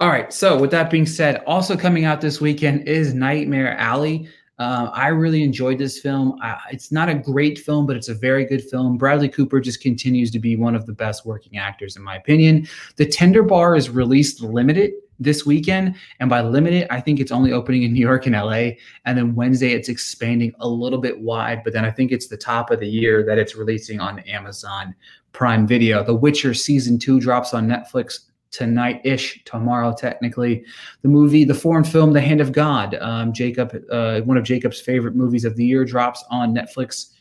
All 0.00 0.10
right. 0.10 0.30
So 0.30 0.58
with 0.60 0.70
that 0.72 0.90
being 0.90 1.06
said, 1.06 1.42
also 1.46 1.78
coming 1.78 2.04
out 2.04 2.20
this 2.20 2.42
weekend 2.42 2.86
is 2.86 3.14
Nightmare 3.14 3.74
Alley. 3.78 4.28
Uh, 4.58 4.90
I 4.92 5.08
really 5.08 5.42
enjoyed 5.42 5.78
this 5.78 5.98
film. 5.98 6.38
It's 6.70 6.92
not 6.92 7.08
a 7.08 7.14
great 7.14 7.58
film, 7.58 7.86
but 7.86 7.96
it's 7.96 8.08
a 8.08 8.14
very 8.14 8.44
good 8.44 8.62
film. 8.62 8.96
Bradley 8.96 9.28
Cooper 9.28 9.60
just 9.60 9.80
continues 9.80 10.30
to 10.30 10.38
be 10.38 10.56
one 10.56 10.74
of 10.74 10.86
the 10.86 10.92
best 10.92 11.24
working 11.24 11.56
actors, 11.58 11.96
in 11.96 12.02
my 12.02 12.16
opinion. 12.16 12.68
The 12.96 13.06
Tender 13.06 13.42
Bar 13.42 13.76
is 13.76 13.90
released 13.90 14.42
limited 14.42 14.92
this 15.18 15.46
weekend. 15.46 15.94
And 16.20 16.28
by 16.28 16.42
limited, 16.42 16.86
I 16.90 17.00
think 17.00 17.20
it's 17.20 17.32
only 17.32 17.52
opening 17.52 17.82
in 17.82 17.92
New 17.92 18.00
York 18.00 18.26
and 18.26 18.34
LA. 18.34 18.72
And 19.04 19.16
then 19.16 19.34
Wednesday, 19.34 19.72
it's 19.72 19.88
expanding 19.88 20.52
a 20.60 20.68
little 20.68 20.98
bit 20.98 21.20
wide. 21.20 21.62
But 21.64 21.72
then 21.72 21.84
I 21.84 21.90
think 21.90 22.12
it's 22.12 22.28
the 22.28 22.36
top 22.36 22.70
of 22.70 22.80
the 22.80 22.88
year 22.88 23.24
that 23.24 23.38
it's 23.38 23.56
releasing 23.56 24.00
on 24.00 24.20
Amazon 24.20 24.94
Prime 25.32 25.66
Video. 25.66 26.04
The 26.04 26.14
Witcher 26.14 26.54
season 26.54 26.98
two 26.98 27.20
drops 27.20 27.54
on 27.54 27.66
Netflix 27.66 28.20
tonight 28.52 29.00
ish, 29.04 29.42
tomorrow, 29.44 29.92
technically. 29.92 30.64
The 31.02 31.08
movie, 31.08 31.44
the 31.44 31.54
foreign 31.54 31.84
film, 31.84 32.12
The 32.12 32.20
Hand 32.20 32.40
of 32.40 32.52
God, 32.52 32.96
um, 33.00 33.32
Jacob, 33.32 33.74
uh, 33.90 34.20
one 34.20 34.36
of 34.36 34.44
Jacob's 34.44 34.80
favorite 34.80 35.16
movies 35.16 35.44
of 35.44 35.56
the 35.56 35.64
year, 35.64 35.84
drops 35.84 36.22
on 36.30 36.54
Netflix 36.54 37.14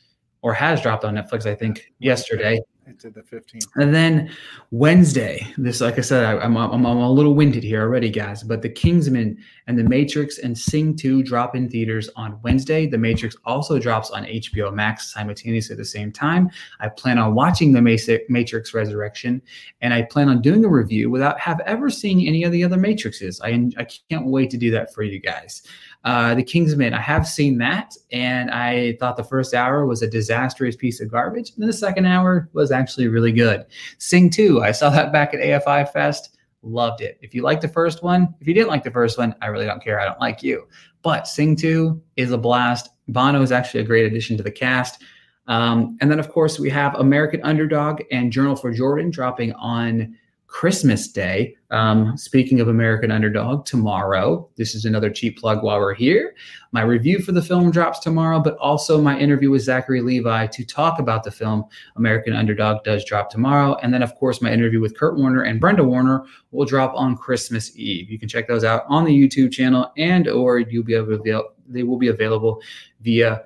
or 0.43 0.53
has 0.53 0.81
dropped 0.81 1.03
on 1.03 1.15
Netflix, 1.15 1.45
I 1.45 1.55
think, 1.55 1.91
yesterday. 1.99 2.59
Did 2.99 3.13
the 3.13 3.21
15th. 3.21 3.67
And 3.75 3.93
then 3.93 4.31
Wednesday, 4.71 5.45
this, 5.57 5.81
like 5.81 5.97
I 5.97 6.01
said, 6.01 6.23
I, 6.23 6.43
am 6.43 6.57
I'm, 6.57 6.85
I'm 6.85 6.85
a 6.85 7.11
little 7.11 7.33
winded 7.33 7.63
here 7.63 7.81
already, 7.81 8.09
guys, 8.09 8.43
but 8.43 8.61
The 8.61 8.69
King's 8.69 9.09
Man 9.09 9.37
and 9.67 9.77
The 9.77 9.83
Matrix 9.83 10.39
and 10.39 10.57
Sing 10.57 10.95
2 10.95 11.23
drop 11.23 11.55
in 11.55 11.69
theaters 11.69 12.09
on 12.15 12.39
Wednesday. 12.43 12.87
The 12.87 12.97
Matrix 12.97 13.35
also 13.45 13.79
drops 13.79 14.11
on 14.11 14.25
HBO 14.25 14.73
Max 14.73 15.13
simultaneously 15.13 15.73
at 15.73 15.77
the 15.77 15.85
same 15.85 16.11
time. 16.11 16.49
I 16.79 16.89
plan 16.89 17.17
on 17.17 17.35
watching 17.35 17.71
The 17.71 17.81
Matrix 18.29 18.73
Resurrection, 18.73 19.41
and 19.81 19.93
I 19.93 20.03
plan 20.03 20.29
on 20.29 20.41
doing 20.41 20.65
a 20.65 20.69
review 20.69 21.09
without 21.09 21.39
have 21.39 21.59
ever 21.61 21.89
seen 21.89 22.27
any 22.27 22.43
of 22.43 22.51
the 22.51 22.63
other 22.63 22.77
Matrixes. 22.77 23.39
I, 23.43 23.81
I 23.81 23.87
can't 24.09 24.27
wait 24.27 24.49
to 24.51 24.57
do 24.57 24.71
that 24.71 24.93
for 24.93 25.03
you 25.03 25.19
guys. 25.19 25.63
Uh, 26.03 26.33
the 26.33 26.43
King's 26.43 26.75
Man, 26.75 26.93
I 26.93 26.99
have 26.99 27.27
seen 27.27 27.59
that, 27.59 27.95
and 28.11 28.49
I 28.49 28.97
thought 28.99 29.17
the 29.17 29.23
first 29.23 29.53
hour 29.53 29.85
was 29.85 30.01
a 30.01 30.07
disastrous 30.07 30.75
piece 30.75 30.99
of 30.99 31.11
garbage, 31.11 31.51
and 31.57 31.67
the 31.67 31.73
second 31.73 32.05
hour 32.05 32.49
was 32.53 32.71
actually 32.71 33.07
really 33.07 33.31
good. 33.31 33.65
Sing 33.99 34.29
2, 34.29 34.63
I 34.63 34.71
saw 34.71 34.89
that 34.89 35.11
back 35.11 35.33
at 35.33 35.39
AFI 35.39 35.91
Fest, 35.91 36.37
loved 36.63 37.01
it. 37.01 37.19
If 37.21 37.35
you 37.35 37.43
like 37.43 37.61
the 37.61 37.67
first 37.67 38.03
one, 38.03 38.33
if 38.39 38.47
you 38.47 38.53
didn't 38.53 38.69
like 38.69 38.83
the 38.83 38.91
first 38.91 39.17
one, 39.17 39.35
I 39.41 39.47
really 39.47 39.65
don't 39.65 39.83
care. 39.83 39.99
I 39.99 40.05
don't 40.05 40.19
like 40.19 40.41
you. 40.41 40.67
But 41.03 41.27
Sing 41.27 41.55
2 41.55 42.01
is 42.15 42.31
a 42.31 42.37
blast. 42.37 42.89
Bono 43.07 43.41
is 43.41 43.51
actually 43.51 43.81
a 43.81 43.85
great 43.85 44.05
addition 44.05 44.37
to 44.37 44.43
the 44.43 44.51
cast. 44.51 45.03
Um, 45.47 45.97
and 46.01 46.09
then, 46.09 46.19
of 46.19 46.29
course, 46.29 46.59
we 46.59 46.69
have 46.69 46.95
American 46.95 47.41
Underdog 47.43 48.01
and 48.11 48.31
Journal 48.31 48.55
for 48.55 48.71
Jordan 48.71 49.09
dropping 49.09 49.53
on 49.53 50.15
Christmas 50.51 51.07
Day. 51.07 51.55
Um, 51.71 52.17
speaking 52.17 52.59
of 52.59 52.67
American 52.67 53.09
Underdog, 53.09 53.65
tomorrow, 53.65 54.49
this 54.57 54.75
is 54.75 54.83
another 54.83 55.09
cheap 55.09 55.39
plug 55.39 55.63
while 55.63 55.79
we're 55.79 55.93
here. 55.93 56.35
My 56.73 56.81
review 56.81 57.19
for 57.19 57.31
the 57.31 57.41
film 57.41 57.71
drops 57.71 57.99
tomorrow, 57.99 58.39
but 58.39 58.57
also 58.57 59.01
my 59.01 59.17
interview 59.17 59.49
with 59.49 59.61
Zachary 59.61 60.01
Levi 60.01 60.47
to 60.47 60.65
talk 60.65 60.99
about 60.99 61.23
the 61.23 61.31
film 61.31 61.63
American 61.95 62.33
Underdog 62.33 62.83
does 62.83 63.05
drop 63.05 63.29
tomorrow. 63.29 63.75
And 63.81 63.93
then, 63.93 64.03
of 64.03 64.13
course, 64.15 64.41
my 64.41 64.51
interview 64.51 64.81
with 64.81 64.97
Kurt 64.97 65.17
Warner 65.17 65.43
and 65.43 65.59
Brenda 65.59 65.85
Warner 65.85 66.25
will 66.51 66.65
drop 66.65 66.93
on 66.95 67.15
Christmas 67.15 67.75
Eve. 67.77 68.11
You 68.11 68.19
can 68.19 68.27
check 68.27 68.47
those 68.47 68.65
out 68.65 68.83
on 68.89 69.05
the 69.05 69.17
YouTube 69.17 69.53
channel 69.53 69.91
and 69.97 70.27
or 70.27 70.59
you'll 70.59 70.83
be 70.83 70.95
able 70.95 71.17
to, 71.17 71.43
they 71.65 71.83
will 71.83 71.97
be 71.97 72.09
available 72.09 72.61
via 72.99 73.45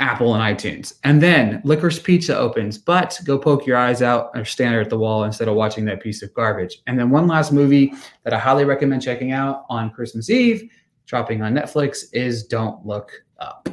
Apple 0.00 0.34
and 0.34 0.42
iTunes. 0.42 0.94
And 1.04 1.22
then 1.22 1.60
Licorice 1.64 2.02
Pizza 2.02 2.36
opens, 2.36 2.78
but 2.78 3.18
go 3.24 3.38
poke 3.38 3.66
your 3.66 3.76
eyes 3.76 4.02
out 4.02 4.30
or 4.34 4.44
stand 4.44 4.74
at 4.74 4.90
the 4.90 4.98
wall 4.98 5.24
instead 5.24 5.48
of 5.48 5.54
watching 5.54 5.84
that 5.86 6.02
piece 6.02 6.22
of 6.22 6.32
garbage. 6.34 6.82
And 6.86 6.98
then 6.98 7.10
one 7.10 7.26
last 7.26 7.52
movie 7.52 7.92
that 8.24 8.34
I 8.34 8.38
highly 8.38 8.64
recommend 8.64 9.02
checking 9.02 9.32
out 9.32 9.64
on 9.68 9.90
Christmas 9.90 10.30
Eve, 10.30 10.70
dropping 11.06 11.42
on 11.42 11.54
Netflix, 11.54 12.04
is 12.12 12.44
Don't 12.44 12.84
Look 12.84 13.12
Up. 13.38 13.68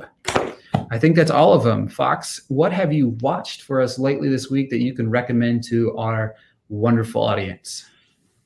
I 0.92 1.00
think 1.00 1.16
that's 1.16 1.32
all 1.32 1.54
of 1.54 1.64
them. 1.64 1.88
Fox, 1.88 2.42
what 2.50 2.74
have 2.74 2.92
you 2.92 3.10
watched 3.22 3.62
for 3.62 3.82
us 3.82 3.98
lately 3.98 4.28
this 4.30 4.50
week 4.50 4.70
that 4.70 4.82
you 4.82 4.94
can 4.94 5.10
recommend 5.10 5.64
to 5.66 5.98
our 5.98 6.36
wonderful 6.70 7.24
audience? 7.24 7.86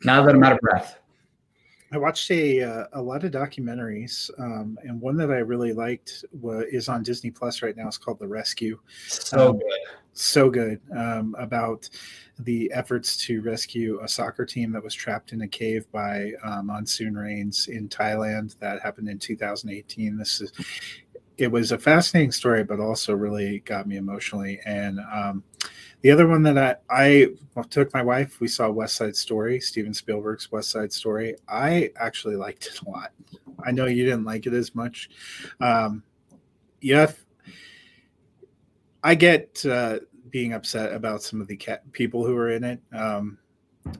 Now 0.03 0.23
that 0.23 0.35
I'm 0.35 0.43
out 0.43 0.53
of 0.53 0.59
breath. 0.59 0.99
I 1.91 1.97
watched 1.97 2.29
a 2.31 2.63
uh, 2.63 2.85
a 2.93 3.01
lot 3.01 3.23
of 3.23 3.31
documentaries, 3.31 4.31
um, 4.39 4.77
and 4.83 4.99
one 4.99 5.17
that 5.17 5.31
I 5.31 5.37
really 5.37 5.71
liked 5.71 6.25
was, 6.31 6.65
is 6.71 6.89
on 6.89 7.03
Disney 7.03 7.31
Plus 7.31 7.61
right 7.61 7.75
now. 7.77 7.87
It's 7.87 7.97
called 7.97 8.19
The 8.19 8.27
Rescue. 8.27 8.79
So 9.07 9.51
um, 9.51 9.59
good, 9.59 9.79
so 10.13 10.49
good 10.49 10.81
um, 10.95 11.35
about 11.37 11.89
the 12.39 12.71
efforts 12.73 13.15
to 13.17 13.41
rescue 13.41 13.99
a 14.01 14.07
soccer 14.07 14.45
team 14.45 14.71
that 14.71 14.83
was 14.83 14.93
trapped 14.93 15.31
in 15.31 15.41
a 15.41 15.47
cave 15.47 15.89
by 15.91 16.31
uh, 16.43 16.61
monsoon 16.63 17.15
rains 17.15 17.67
in 17.67 17.87
Thailand. 17.87 18.57
That 18.59 18.81
happened 18.81 19.07
in 19.07 19.19
2018. 19.19 20.17
This 20.17 20.41
is 20.41 20.51
it 21.37 21.51
was 21.51 21.71
a 21.71 21.77
fascinating 21.77 22.31
story, 22.31 22.63
but 22.63 22.79
also 22.79 23.13
really 23.13 23.59
got 23.59 23.87
me 23.87 23.97
emotionally 23.97 24.59
and 24.65 24.99
um, 25.13 25.43
the 26.05 26.11
other 26.11 26.27
one 26.27 26.43
that 26.43 26.83
I, 26.87 27.29
I 27.57 27.61
took 27.71 27.91
my 27.91 28.03
wife, 28.03 28.39
we 28.39 28.47
saw 28.47 28.69
West 28.69 28.95
Side 28.95 29.15
Story, 29.15 29.59
Steven 29.59 29.91
Spielberg's 29.91 30.51
West 30.51 30.69
Side 30.69 30.93
Story. 30.93 31.35
I 31.49 31.89
actually 31.95 32.35
liked 32.35 32.67
it 32.67 32.79
a 32.81 32.87
lot. 32.91 33.11
I 33.65 33.71
know 33.71 33.87
you 33.87 34.05
didn't 34.05 34.23
like 34.23 34.45
it 34.45 34.53
as 34.53 34.75
much. 34.75 35.09
Um, 35.59 36.03
yeah, 36.79 37.11
I 39.03 39.15
get 39.15 39.65
uh, 39.65 39.97
being 40.29 40.53
upset 40.53 40.93
about 40.93 41.23
some 41.23 41.41
of 41.41 41.47
the 41.47 41.59
people 41.91 42.23
who 42.23 42.37
are 42.37 42.51
in 42.51 42.63
it, 42.63 42.79
um, 42.93 43.39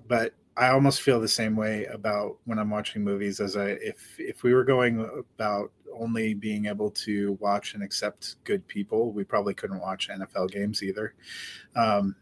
but 0.07 0.35
I 0.55 0.67
almost 0.67 1.01
feel 1.01 1.19
the 1.19 1.27
same 1.27 1.55
way 1.55 1.85
about 1.85 2.37
when 2.45 2.59
I'm 2.59 2.69
watching 2.69 3.03
movies 3.03 3.39
as 3.39 3.57
I 3.57 3.69
if 3.81 4.15
if 4.19 4.43
we 4.43 4.53
were 4.53 4.63
going 4.63 5.23
about 5.39 5.71
only 5.99 6.33
being 6.33 6.65
able 6.65 6.91
to 6.91 7.37
watch 7.39 7.73
and 7.73 7.83
accept 7.83 8.35
good 8.43 8.67
people, 8.67 9.11
we 9.11 9.23
probably 9.23 9.53
couldn't 9.53 9.79
watch 9.79 10.09
NFL 10.09 10.51
games 10.51 10.83
either. 10.83 11.13
Um, 11.75 12.15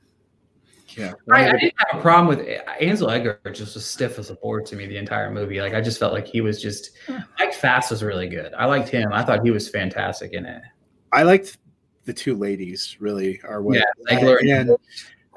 yeah, 0.98 1.14
I, 1.32 1.50
I, 1.50 1.52
didn't 1.54 1.74
have 1.78 2.00
a 2.00 2.02
problem 2.02 2.28
with 2.28 2.48
Ansel 2.80 3.08
Elgort. 3.08 3.54
Just 3.54 3.74
was 3.74 3.86
stiff 3.86 4.20
as 4.20 4.30
a 4.30 4.36
board 4.36 4.66
to 4.68 4.76
me 4.76 4.86
the 4.86 4.98
entire 4.98 5.32
movie. 5.32 5.60
Like 5.60 5.74
I 5.74 5.82
just 5.82 5.98
felt 5.98 6.14
like 6.14 6.28
he 6.28 6.42
was 6.42 6.62
just 6.62 6.92
Mike 7.40 7.54
Faist 7.54 7.90
was 7.90 8.04
really 8.04 8.28
good. 8.28 8.54
I 8.54 8.66
liked 8.66 8.90
him. 8.90 9.12
I 9.12 9.24
thought 9.24 9.44
he 9.44 9.52
was 9.52 9.68
fantastic 9.68 10.34
in 10.34 10.46
it. 10.46 10.62
I 11.12 11.24
liked 11.24 11.58
the 12.06 12.14
two 12.14 12.36
ladies 12.36 12.98
really 13.00 13.42
are 13.44 13.62
what 13.62 13.78
yeah, 13.78 14.36
and 14.42 14.76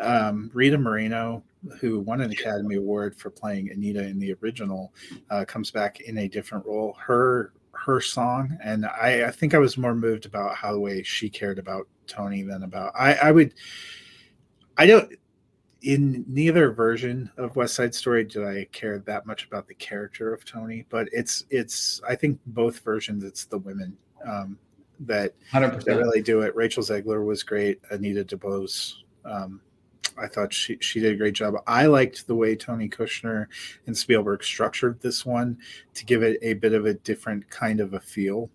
um, 0.01 0.51
Rita 0.53 0.77
Moreno 0.77 1.43
who 1.81 2.01
won 2.01 2.21
an 2.21 2.31
Academy 2.31 2.77
Award 2.77 3.17
for 3.17 3.31
playing 3.31 3.71
Anita 3.71 4.03
in 4.07 4.19
the 4.19 4.35
original, 4.43 4.93
uh, 5.31 5.45
comes 5.45 5.71
back 5.71 6.01
in 6.01 6.19
a 6.19 6.29
different 6.29 6.65
role. 6.67 6.97
Her 7.01 7.53
her 7.85 8.01
song, 8.01 8.59
and 8.63 8.87
I, 8.87 9.27
I 9.27 9.31
think 9.31 9.55
I 9.55 9.59
was 9.59 9.77
more 9.77 9.95
moved 9.95 10.27
about 10.27 10.57
how 10.57 10.73
the 10.73 10.81
way 10.81 11.03
she 11.03 11.29
cared 11.29 11.59
about 11.59 11.89
Tony 12.07 12.43
than 12.43 12.63
about 12.63 12.93
I. 12.99 13.15
I 13.15 13.31
would, 13.31 13.55
I 14.77 14.87
don't. 14.87 15.13
In 15.83 16.25
neither 16.27 16.73
version 16.73 17.31
of 17.37 17.55
West 17.55 17.75
Side 17.75 17.95
Story 17.95 18.25
did 18.25 18.45
I 18.45 18.67
care 18.73 18.99
that 19.01 19.27
much 19.27 19.45
about 19.45 19.69
the 19.69 19.75
character 19.75 20.35
of 20.35 20.45
Tony, 20.45 20.85
but 20.89 21.09
it's 21.13 21.45
it's. 21.51 22.01
I 22.09 22.15
think 22.17 22.41
both 22.47 22.81
versions, 22.81 23.23
it's 23.25 23.45
the 23.45 23.59
women 23.59 23.97
um, 24.27 24.59
that 25.01 25.35
100%. 25.53 25.85
that 25.85 25.97
really 25.97 26.23
do 26.23 26.41
it. 26.41 26.57
Rachel 26.57 26.83
Zegler 26.83 27.25
was 27.25 27.43
great. 27.43 27.81
Anita 27.91 28.25
DeBose 28.25 28.95
um, 29.25 29.61
I 30.19 30.27
thought 30.29 30.53
she 30.53 30.79
she 30.81 31.01
did 31.01 31.13
a 31.13 31.17
great 31.17 31.35
job. 31.35 31.55
I 31.67 31.87
liked 31.87 32.27
the 32.27 32.35
way 32.35 32.57
Tony 32.57 32.89
Kushner 32.89 33.47
and 33.87 33.97
Spielberg 33.97 34.43
structured 34.43 35.01
this 35.01 35.25
one 35.25 35.59
to 35.95 36.05
give 36.05 36.23
it 36.23 36.39
a 36.43 36.55
bit 36.55 36.73
of 36.73 36.87
a 36.87 36.95
different 36.95 37.49
kind 37.51 37.81
of 37.81 37.95
a 37.95 38.01
feel. 38.01 38.51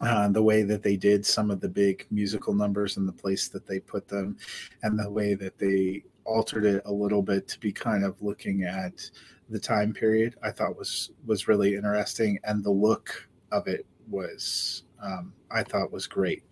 Uh, 0.00 0.28
the 0.28 0.42
way 0.42 0.62
that 0.62 0.82
they 0.82 0.96
did 0.96 1.26
some 1.26 1.50
of 1.50 1.60
the 1.60 1.68
big 1.68 2.06
musical 2.10 2.54
numbers 2.54 2.96
and 2.96 3.06
the 3.06 3.12
place 3.12 3.48
that 3.48 3.66
they 3.66 3.78
put 3.78 4.08
them, 4.08 4.36
and 4.82 4.98
the 4.98 5.10
way 5.10 5.34
that 5.34 5.58
they 5.58 6.02
altered 6.24 6.64
it 6.64 6.82
a 6.86 6.92
little 6.92 7.20
bit 7.22 7.46
to 7.48 7.58
be 7.60 7.70
kind 7.70 8.02
of 8.02 8.22
looking 8.22 8.62
at 8.62 9.10
the 9.50 9.58
time 9.58 9.92
period, 9.92 10.36
I 10.42 10.52
thought 10.52 10.78
was 10.78 11.10
was 11.26 11.48
really 11.48 11.74
interesting, 11.74 12.38
and 12.44 12.64
the 12.64 12.70
look 12.70 13.28
of 13.52 13.66
it 13.66 13.84
was 14.08 14.84
um, 15.02 15.32
I 15.50 15.62
thought 15.62 15.92
was 15.92 16.06
great. 16.06 16.44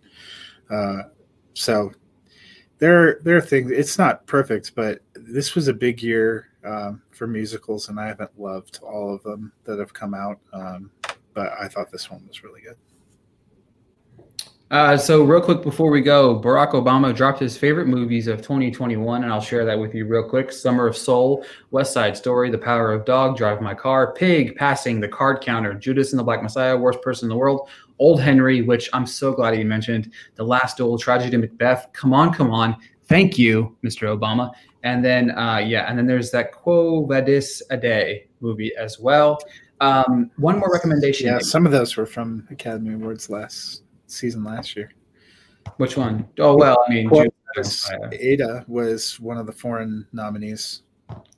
Uh, 0.69 1.03
so 1.53 1.91
there 2.79 3.19
there 3.23 3.37
are 3.37 3.41
things 3.41 3.69
it's 3.71 3.97
not 3.97 4.25
perfect 4.25 4.73
but 4.73 5.01
this 5.13 5.53
was 5.53 5.67
a 5.67 5.73
big 5.73 6.01
year 6.01 6.47
um, 6.65 7.01
for 7.11 7.27
musicals 7.27 7.89
and 7.89 7.99
i 7.99 8.07
haven't 8.07 8.31
loved 8.39 8.79
all 8.81 9.13
of 9.13 9.21
them 9.23 9.51
that 9.65 9.77
have 9.77 9.93
come 9.93 10.13
out 10.13 10.39
um, 10.53 10.89
but 11.33 11.51
i 11.59 11.67
thought 11.67 11.91
this 11.91 12.09
one 12.09 12.25
was 12.27 12.43
really 12.43 12.61
good. 12.61 12.75
Uh, 14.71 14.95
so 14.95 15.23
real 15.23 15.41
quick 15.41 15.63
before 15.63 15.89
we 15.89 15.99
go 15.99 16.39
barack 16.39 16.73
obama 16.73 17.13
dropped 17.13 17.39
his 17.39 17.57
favorite 17.57 17.87
movies 17.87 18.27
of 18.27 18.37
2021 18.37 19.23
and 19.23 19.33
i'll 19.33 19.41
share 19.41 19.65
that 19.65 19.77
with 19.77 19.95
you 19.95 20.05
real 20.05 20.27
quick. 20.27 20.51
Summer 20.51 20.85
of 20.87 20.95
soul 20.95 21.43
west 21.71 21.91
side 21.91 22.15
story 22.15 22.51
the 22.51 22.57
power 22.57 22.93
of 22.93 23.03
dog 23.03 23.35
drive 23.35 23.61
my 23.61 23.73
car 23.73 24.13
pig 24.13 24.55
passing 24.55 24.99
the 24.99 25.07
card 25.07 25.41
counter 25.41 25.73
judas 25.73 26.11
and 26.11 26.19
the 26.19 26.23
black 26.23 26.43
messiah 26.43 26.77
worst 26.77 27.01
person 27.01 27.25
in 27.25 27.29
the 27.29 27.35
world 27.35 27.67
Old 27.99 28.21
Henry, 28.21 28.61
which 28.61 28.89
I'm 28.93 29.05
so 29.05 29.33
glad 29.33 29.53
he 29.53 29.63
mentioned, 29.63 30.11
The 30.35 30.43
Last 30.43 30.77
Duel, 30.77 30.97
Tragedy 30.97 31.35
of 31.35 31.41
Macbeth. 31.41 31.87
Come 31.93 32.13
on, 32.13 32.33
come 32.33 32.51
on. 32.51 32.75
Thank 33.03 33.37
you, 33.37 33.75
Mr. 33.83 34.17
Obama. 34.17 34.51
And 34.83 35.03
then, 35.03 35.37
uh, 35.37 35.57
yeah, 35.57 35.89
and 35.89 35.97
then 35.97 36.07
there's 36.07 36.31
that 36.31 36.51
Quo 36.51 37.05
Vadis 37.05 37.61
Aida 37.69 38.19
movie 38.39 38.71
as 38.77 38.99
well. 38.99 39.39
Um, 39.81 40.31
one 40.37 40.59
more 40.59 40.71
recommendation. 40.71 41.27
Yeah, 41.27 41.39
some 41.39 41.65
of 41.65 41.71
those 41.71 41.95
were 41.97 42.05
from 42.05 42.47
Academy 42.49 42.93
Awards 42.93 43.29
last 43.29 43.83
season 44.07 44.43
last 44.43 44.75
year. 44.75 44.91
Which 45.77 45.97
one? 45.97 46.27
Oh 46.39 46.55
well, 46.55 46.83
I 46.87 46.93
mean, 46.93 47.09
Quo 47.09 47.25
Vadis 47.55 47.89
Aida 48.13 48.65
was 48.67 49.19
one 49.19 49.37
of 49.37 49.45
the 49.45 49.51
foreign 49.51 50.05
nominees. 50.13 50.83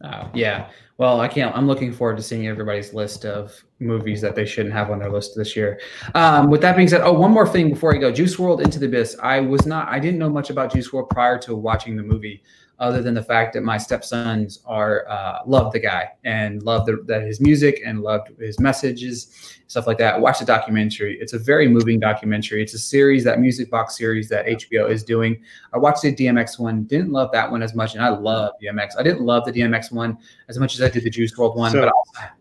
Oh, 0.04 0.30
yeah. 0.34 0.70
Well, 0.98 1.20
I 1.20 1.28
can't. 1.28 1.56
I'm 1.56 1.68
looking 1.68 1.92
forward 1.92 2.18
to 2.18 2.24
seeing 2.24 2.48
everybody's 2.48 2.94
list 2.94 3.26
of 3.26 3.64
movies 3.80 4.22
that 4.22 4.36
they 4.36 4.46
shouldn't 4.46 4.74
have 4.74 4.92
on 4.92 5.00
their 5.00 5.12
list 5.12 5.36
this 5.36 5.56
year. 5.56 5.80
Um, 6.14 6.50
with 6.50 6.62
that 6.62 6.76
being 6.76 6.88
said, 6.88 7.02
oh, 7.02 7.14
one 7.14 7.32
more 7.32 7.48
thing 7.48 7.70
before 7.70 7.96
I 7.96 7.98
go, 7.98 8.12
Juice 8.12 8.36
WRLD 8.36 8.62
Into 8.62 8.80
the 8.80 8.86
Abyss. 8.86 9.18
I 9.22 9.40
was 9.40 9.66
not, 9.66 9.88
I 9.90 10.00
didn't 10.00 10.20
know 10.20 10.30
much 10.30 10.50
about 10.50 10.74
Juice 10.74 10.90
WRLD 10.90 11.10
prior 11.10 11.38
to 11.40 11.56
watching 11.56 11.96
the 11.96 12.04
movie, 12.04 12.44
other 12.82 13.02
than 13.04 13.14
the 13.14 13.24
fact 13.24 13.54
that 13.54 13.62
my 13.62 13.78
stepsons 13.78 14.60
are 14.66 15.08
uh, 15.08 15.40
love 15.46 15.72
the 15.72 15.80
guy 15.80 16.10
and 16.24 16.64
love 16.64 16.88
that 17.06 17.22
his 17.22 17.40
music 17.40 17.80
and 17.86 18.02
loved 18.02 18.32
his 18.40 18.60
messages, 18.60 19.60
stuff 19.68 19.86
like 19.86 20.00
that. 20.00 20.20
Watch 20.20 20.40
the 20.40 20.46
documentary. 20.46 21.16
It's 21.22 21.34
a 21.34 21.40
very 21.40 21.68
moving 21.68 22.00
documentary. 22.00 22.64
It's 22.64 22.74
a 22.74 22.80
series, 22.80 23.24
that 23.24 23.40
music 23.40 23.70
box 23.70 23.96
series 23.96 24.28
that 24.30 24.48
HBO 24.48 24.90
is 24.90 25.04
doing. 25.04 25.40
I 25.74 25.78
watched 25.78 26.02
the 26.02 26.14
DMX 26.14 26.60
one, 26.60 26.84
didn't 26.84 27.12
love 27.12 27.32
that 27.34 27.50
one 27.50 27.62
as 27.62 27.76
much, 27.76 27.94
and 27.94 28.04
I 28.04 28.10
love 28.10 28.54
DMX. 28.62 28.98
I 28.98 29.04
didn't 29.04 29.22
love 29.22 29.46
the 29.46 29.54
DMX 29.54 29.92
one 29.92 30.18
as 30.50 30.58
much 30.58 30.74
as 30.74 30.82
I 30.82 30.90
did 30.90 31.04
the 31.04 31.10
Juice 31.12 31.36
WRLD 31.36 31.56
one, 31.56 31.72
so, 31.72 31.82
but 31.82 31.94
also 31.94 32.34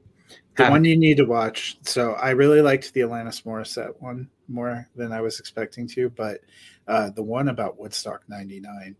the 0.56 0.70
one 0.70 0.84
you 0.84 0.96
need 0.96 1.18
to 1.18 1.24
watch. 1.24 1.76
So 1.82 2.14
I 2.14 2.30
really 2.30 2.62
liked 2.62 2.94
the 2.94 3.00
Alanis 3.00 3.42
Morissette 3.42 3.92
one 4.00 4.28
more 4.48 4.88
than 4.96 5.12
I 5.12 5.20
was 5.20 5.38
expecting 5.38 5.86
to, 5.88 6.08
but 6.08 6.40
uh, 6.88 7.10
the 7.10 7.22
one 7.22 7.48
about 7.48 7.78
Woodstock 7.78 8.22
'99 8.26 8.96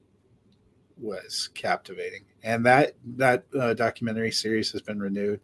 was 1.00 1.48
captivating, 1.54 2.24
and 2.42 2.64
that 2.66 2.94
that 3.16 3.44
uh, 3.58 3.74
documentary 3.74 4.30
series 4.30 4.70
has 4.72 4.82
been 4.82 5.00
renewed. 5.00 5.40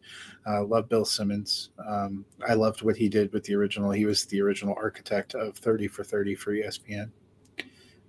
Uh, 0.47 0.65
love 0.65 0.89
Bill 0.89 1.05
Simmons. 1.05 1.71
Um, 1.87 2.25
I 2.47 2.55
loved 2.55 2.83
what 2.83 2.97
he 2.97 3.09
did 3.09 3.33
with 3.33 3.45
the 3.45 3.55
original. 3.55 3.91
He 3.91 4.07
was 4.07 4.25
the 4.27 4.41
original 4.41 4.75
architect 4.77 5.35
of 5.35 5.57
30 5.57 5.89
for 5.89 6.05
30 6.05 6.35
for 6.35 6.53
ESPN, 6.53 7.11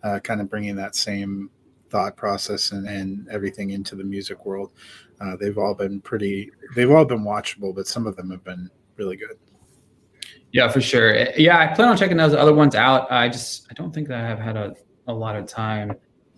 uh, 0.04 0.20
kind 0.20 0.42
of 0.42 0.50
bringing 0.50 0.76
that 0.76 0.96
same 0.96 1.50
thought 1.90 2.18
process 2.18 2.72
and, 2.72 2.88
and 2.88 3.28
everything 3.30 3.72
into 3.72 3.96
the 3.96 4.04
music 4.04 4.46
world. 4.46 4.72
Uh, 5.22 5.36
they've 5.40 5.58
all 5.58 5.74
been 5.74 6.02
pretty. 6.02 6.52
They've 6.76 6.92
all 6.92 7.06
been 7.06 7.24
watchable, 7.24 7.74
but 7.74 7.88
some 7.88 8.06
of 8.06 8.16
them 8.16 8.30
have 8.30 8.44
been 8.44 8.70
really 8.98 9.16
good. 9.16 9.38
Yeah, 10.52 10.70
for 10.70 10.82
sure. 10.82 11.14
Yeah, 11.38 11.60
I 11.60 11.68
plan 11.68 11.90
on 11.90 11.98
checking 11.98 12.18
those 12.18 12.34
other 12.34 12.54
ones 12.54 12.76
out. 12.76 13.12
I 13.12 13.30
just 13.30 13.68
I 13.70 13.74
don't 13.74 13.94
think 13.94 14.08
that 14.08 14.24
I 14.24 14.28
have 14.28 14.40
had 14.40 14.56
a, 14.56 14.76
a 15.08 15.14
lot 15.14 15.36
of 15.36 15.46
time. 15.46 15.94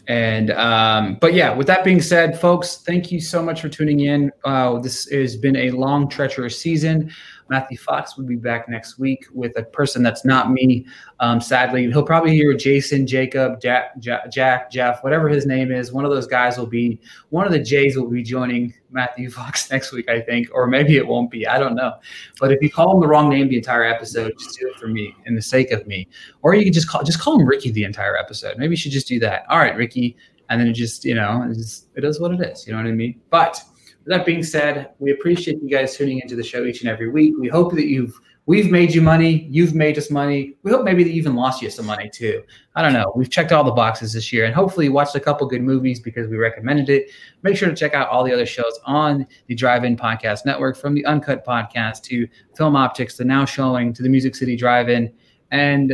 And 0.09 0.49
um, 0.51 1.19
but 1.21 1.35
yeah, 1.35 1.53
with 1.53 1.67
that 1.67 1.83
being 1.83 2.01
said, 2.01 2.41
folks, 2.41 2.77
thank 2.77 3.11
you 3.11 3.21
so 3.21 3.43
much 3.43 3.61
for 3.61 3.69
tuning 3.69 3.99
in. 3.99 4.31
Uh, 4.43 4.79
this 4.79 5.07
has 5.11 5.37
been 5.37 5.55
a 5.55 5.69
long, 5.69 6.09
treacherous 6.09 6.59
season. 6.59 7.11
Matthew 7.49 7.77
Fox 7.77 8.17
will 8.17 8.25
be 8.25 8.35
back 8.35 8.69
next 8.69 8.99
week 8.99 9.25
with 9.33 9.57
a 9.57 9.63
person 9.63 10.03
that's 10.03 10.23
not 10.23 10.51
me. 10.51 10.85
Um, 11.19 11.41
sadly, 11.41 11.87
he'll 11.87 12.03
probably 12.03 12.31
hear 12.31 12.53
Jason, 12.53 13.07
Jacob, 13.07 13.59
Jack, 13.61 13.99
Jack, 13.99 14.71
Jeff, 14.71 15.03
whatever 15.03 15.27
his 15.27 15.45
name 15.45 15.71
is. 15.71 15.91
One 15.91 16.05
of 16.05 16.11
those 16.11 16.27
guys 16.27 16.57
will 16.57 16.67
be 16.67 16.99
one 17.29 17.45
of 17.45 17.51
the 17.51 17.59
Jays 17.59 17.97
will 17.97 18.09
be 18.09 18.23
joining 18.23 18.73
Matthew 18.91 19.29
Fox 19.31 19.69
next 19.71 19.91
week, 19.91 20.09
I 20.09 20.21
think, 20.21 20.49
or 20.53 20.67
maybe 20.67 20.97
it 20.97 21.05
won't 21.05 21.31
be. 21.31 21.47
I 21.47 21.57
don't 21.57 21.75
know. 21.75 21.95
But 22.39 22.51
if 22.51 22.61
you 22.61 22.69
call 22.69 22.93
him 22.93 23.01
the 23.01 23.07
wrong 23.07 23.29
name 23.29 23.49
the 23.49 23.57
entire 23.57 23.83
episode, 23.83 24.33
just 24.37 24.59
do 24.59 24.67
it 24.67 24.75
for 24.79 24.87
me 24.87 25.15
in 25.25 25.35
the 25.35 25.41
sake 25.41 25.71
of 25.71 25.85
me. 25.87 26.07
Or 26.41 26.53
you 26.53 26.63
can 26.63 26.73
just 26.73 26.87
call 26.87 27.03
just 27.03 27.19
call 27.19 27.39
him 27.39 27.47
Ricky 27.47 27.71
the 27.71 27.83
entire 27.83 28.17
episode. 28.17 28.57
Maybe 28.57 28.71
you 28.71 28.77
should 28.77 28.91
just 28.91 29.07
do 29.07 29.19
that. 29.19 29.45
All 29.49 29.57
right, 29.57 29.75
Ricky. 29.75 30.15
And 30.49 30.59
then 30.59 30.67
it 30.67 30.73
just, 30.73 31.05
you 31.05 31.13
know, 31.13 31.45
it, 31.49 31.53
just, 31.53 31.87
it 31.95 32.03
is 32.03 32.19
what 32.19 32.31
it 32.31 32.41
is. 32.41 32.65
You 32.65 32.73
know 32.73 32.79
what 32.79 32.87
I 32.89 32.93
mean? 32.93 33.21
But 33.29 33.61
that 34.09 34.25
being 34.25 34.43
said, 34.43 34.89
we 34.97 35.11
appreciate 35.11 35.61
you 35.61 35.69
guys 35.69 35.95
tuning 35.95 36.19
into 36.19 36.35
the 36.35 36.43
show 36.43 36.65
each 36.65 36.81
and 36.81 36.89
every 36.89 37.09
week. 37.09 37.35
We 37.39 37.47
hope 37.47 37.73
that 37.73 37.85
you've 37.85 38.19
we've 38.47 38.71
made 38.71 38.91
you 38.95 39.03
money, 39.03 39.47
you've 39.51 39.75
made 39.75 39.95
us 39.99 40.09
money. 40.09 40.57
We 40.63 40.71
hope 40.71 40.83
maybe 40.83 41.03
that 41.03 41.11
even 41.11 41.35
lost 41.35 41.61
you 41.61 41.69
some 41.69 41.85
money 41.85 42.09
too. 42.09 42.41
I 42.75 42.81
don't 42.81 42.93
know. 42.93 43.13
We've 43.15 43.29
checked 43.29 43.51
all 43.51 43.63
the 43.63 43.71
boxes 43.71 44.13
this 44.13 44.33
year, 44.33 44.45
and 44.45 44.55
hopefully 44.55 44.87
you 44.87 44.91
watched 44.91 45.13
a 45.13 45.19
couple 45.19 45.45
good 45.47 45.61
movies 45.61 45.99
because 45.99 46.27
we 46.27 46.37
recommended 46.37 46.89
it. 46.89 47.11
Make 47.43 47.55
sure 47.55 47.69
to 47.69 47.75
check 47.75 47.93
out 47.93 48.09
all 48.09 48.23
the 48.23 48.33
other 48.33 48.47
shows 48.47 48.79
on 48.83 49.27
the 49.45 49.53
Drive-In 49.53 49.95
Podcast 49.95 50.43
Network, 50.43 50.75
from 50.75 50.95
the 50.95 51.05
Uncut 51.05 51.45
Podcast 51.45 52.01
to 52.05 52.27
Film 52.57 52.75
Optics 52.75 53.15
to 53.17 53.25
now 53.25 53.45
showing 53.45 53.93
to 53.93 54.01
the 54.01 54.09
Music 54.09 54.35
City 54.35 54.55
Drive-In 54.55 55.13
and 55.51 55.93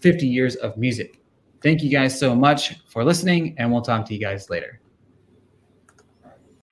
50 0.00 0.26
years 0.26 0.56
of 0.56 0.76
music. 0.76 1.22
Thank 1.62 1.82
you 1.82 1.90
guys 1.90 2.18
so 2.18 2.34
much 2.34 2.78
for 2.88 3.02
listening, 3.02 3.54
and 3.56 3.72
we'll 3.72 3.80
talk 3.80 4.04
to 4.04 4.14
you 4.14 4.20
guys 4.20 4.50
later. 4.50 4.80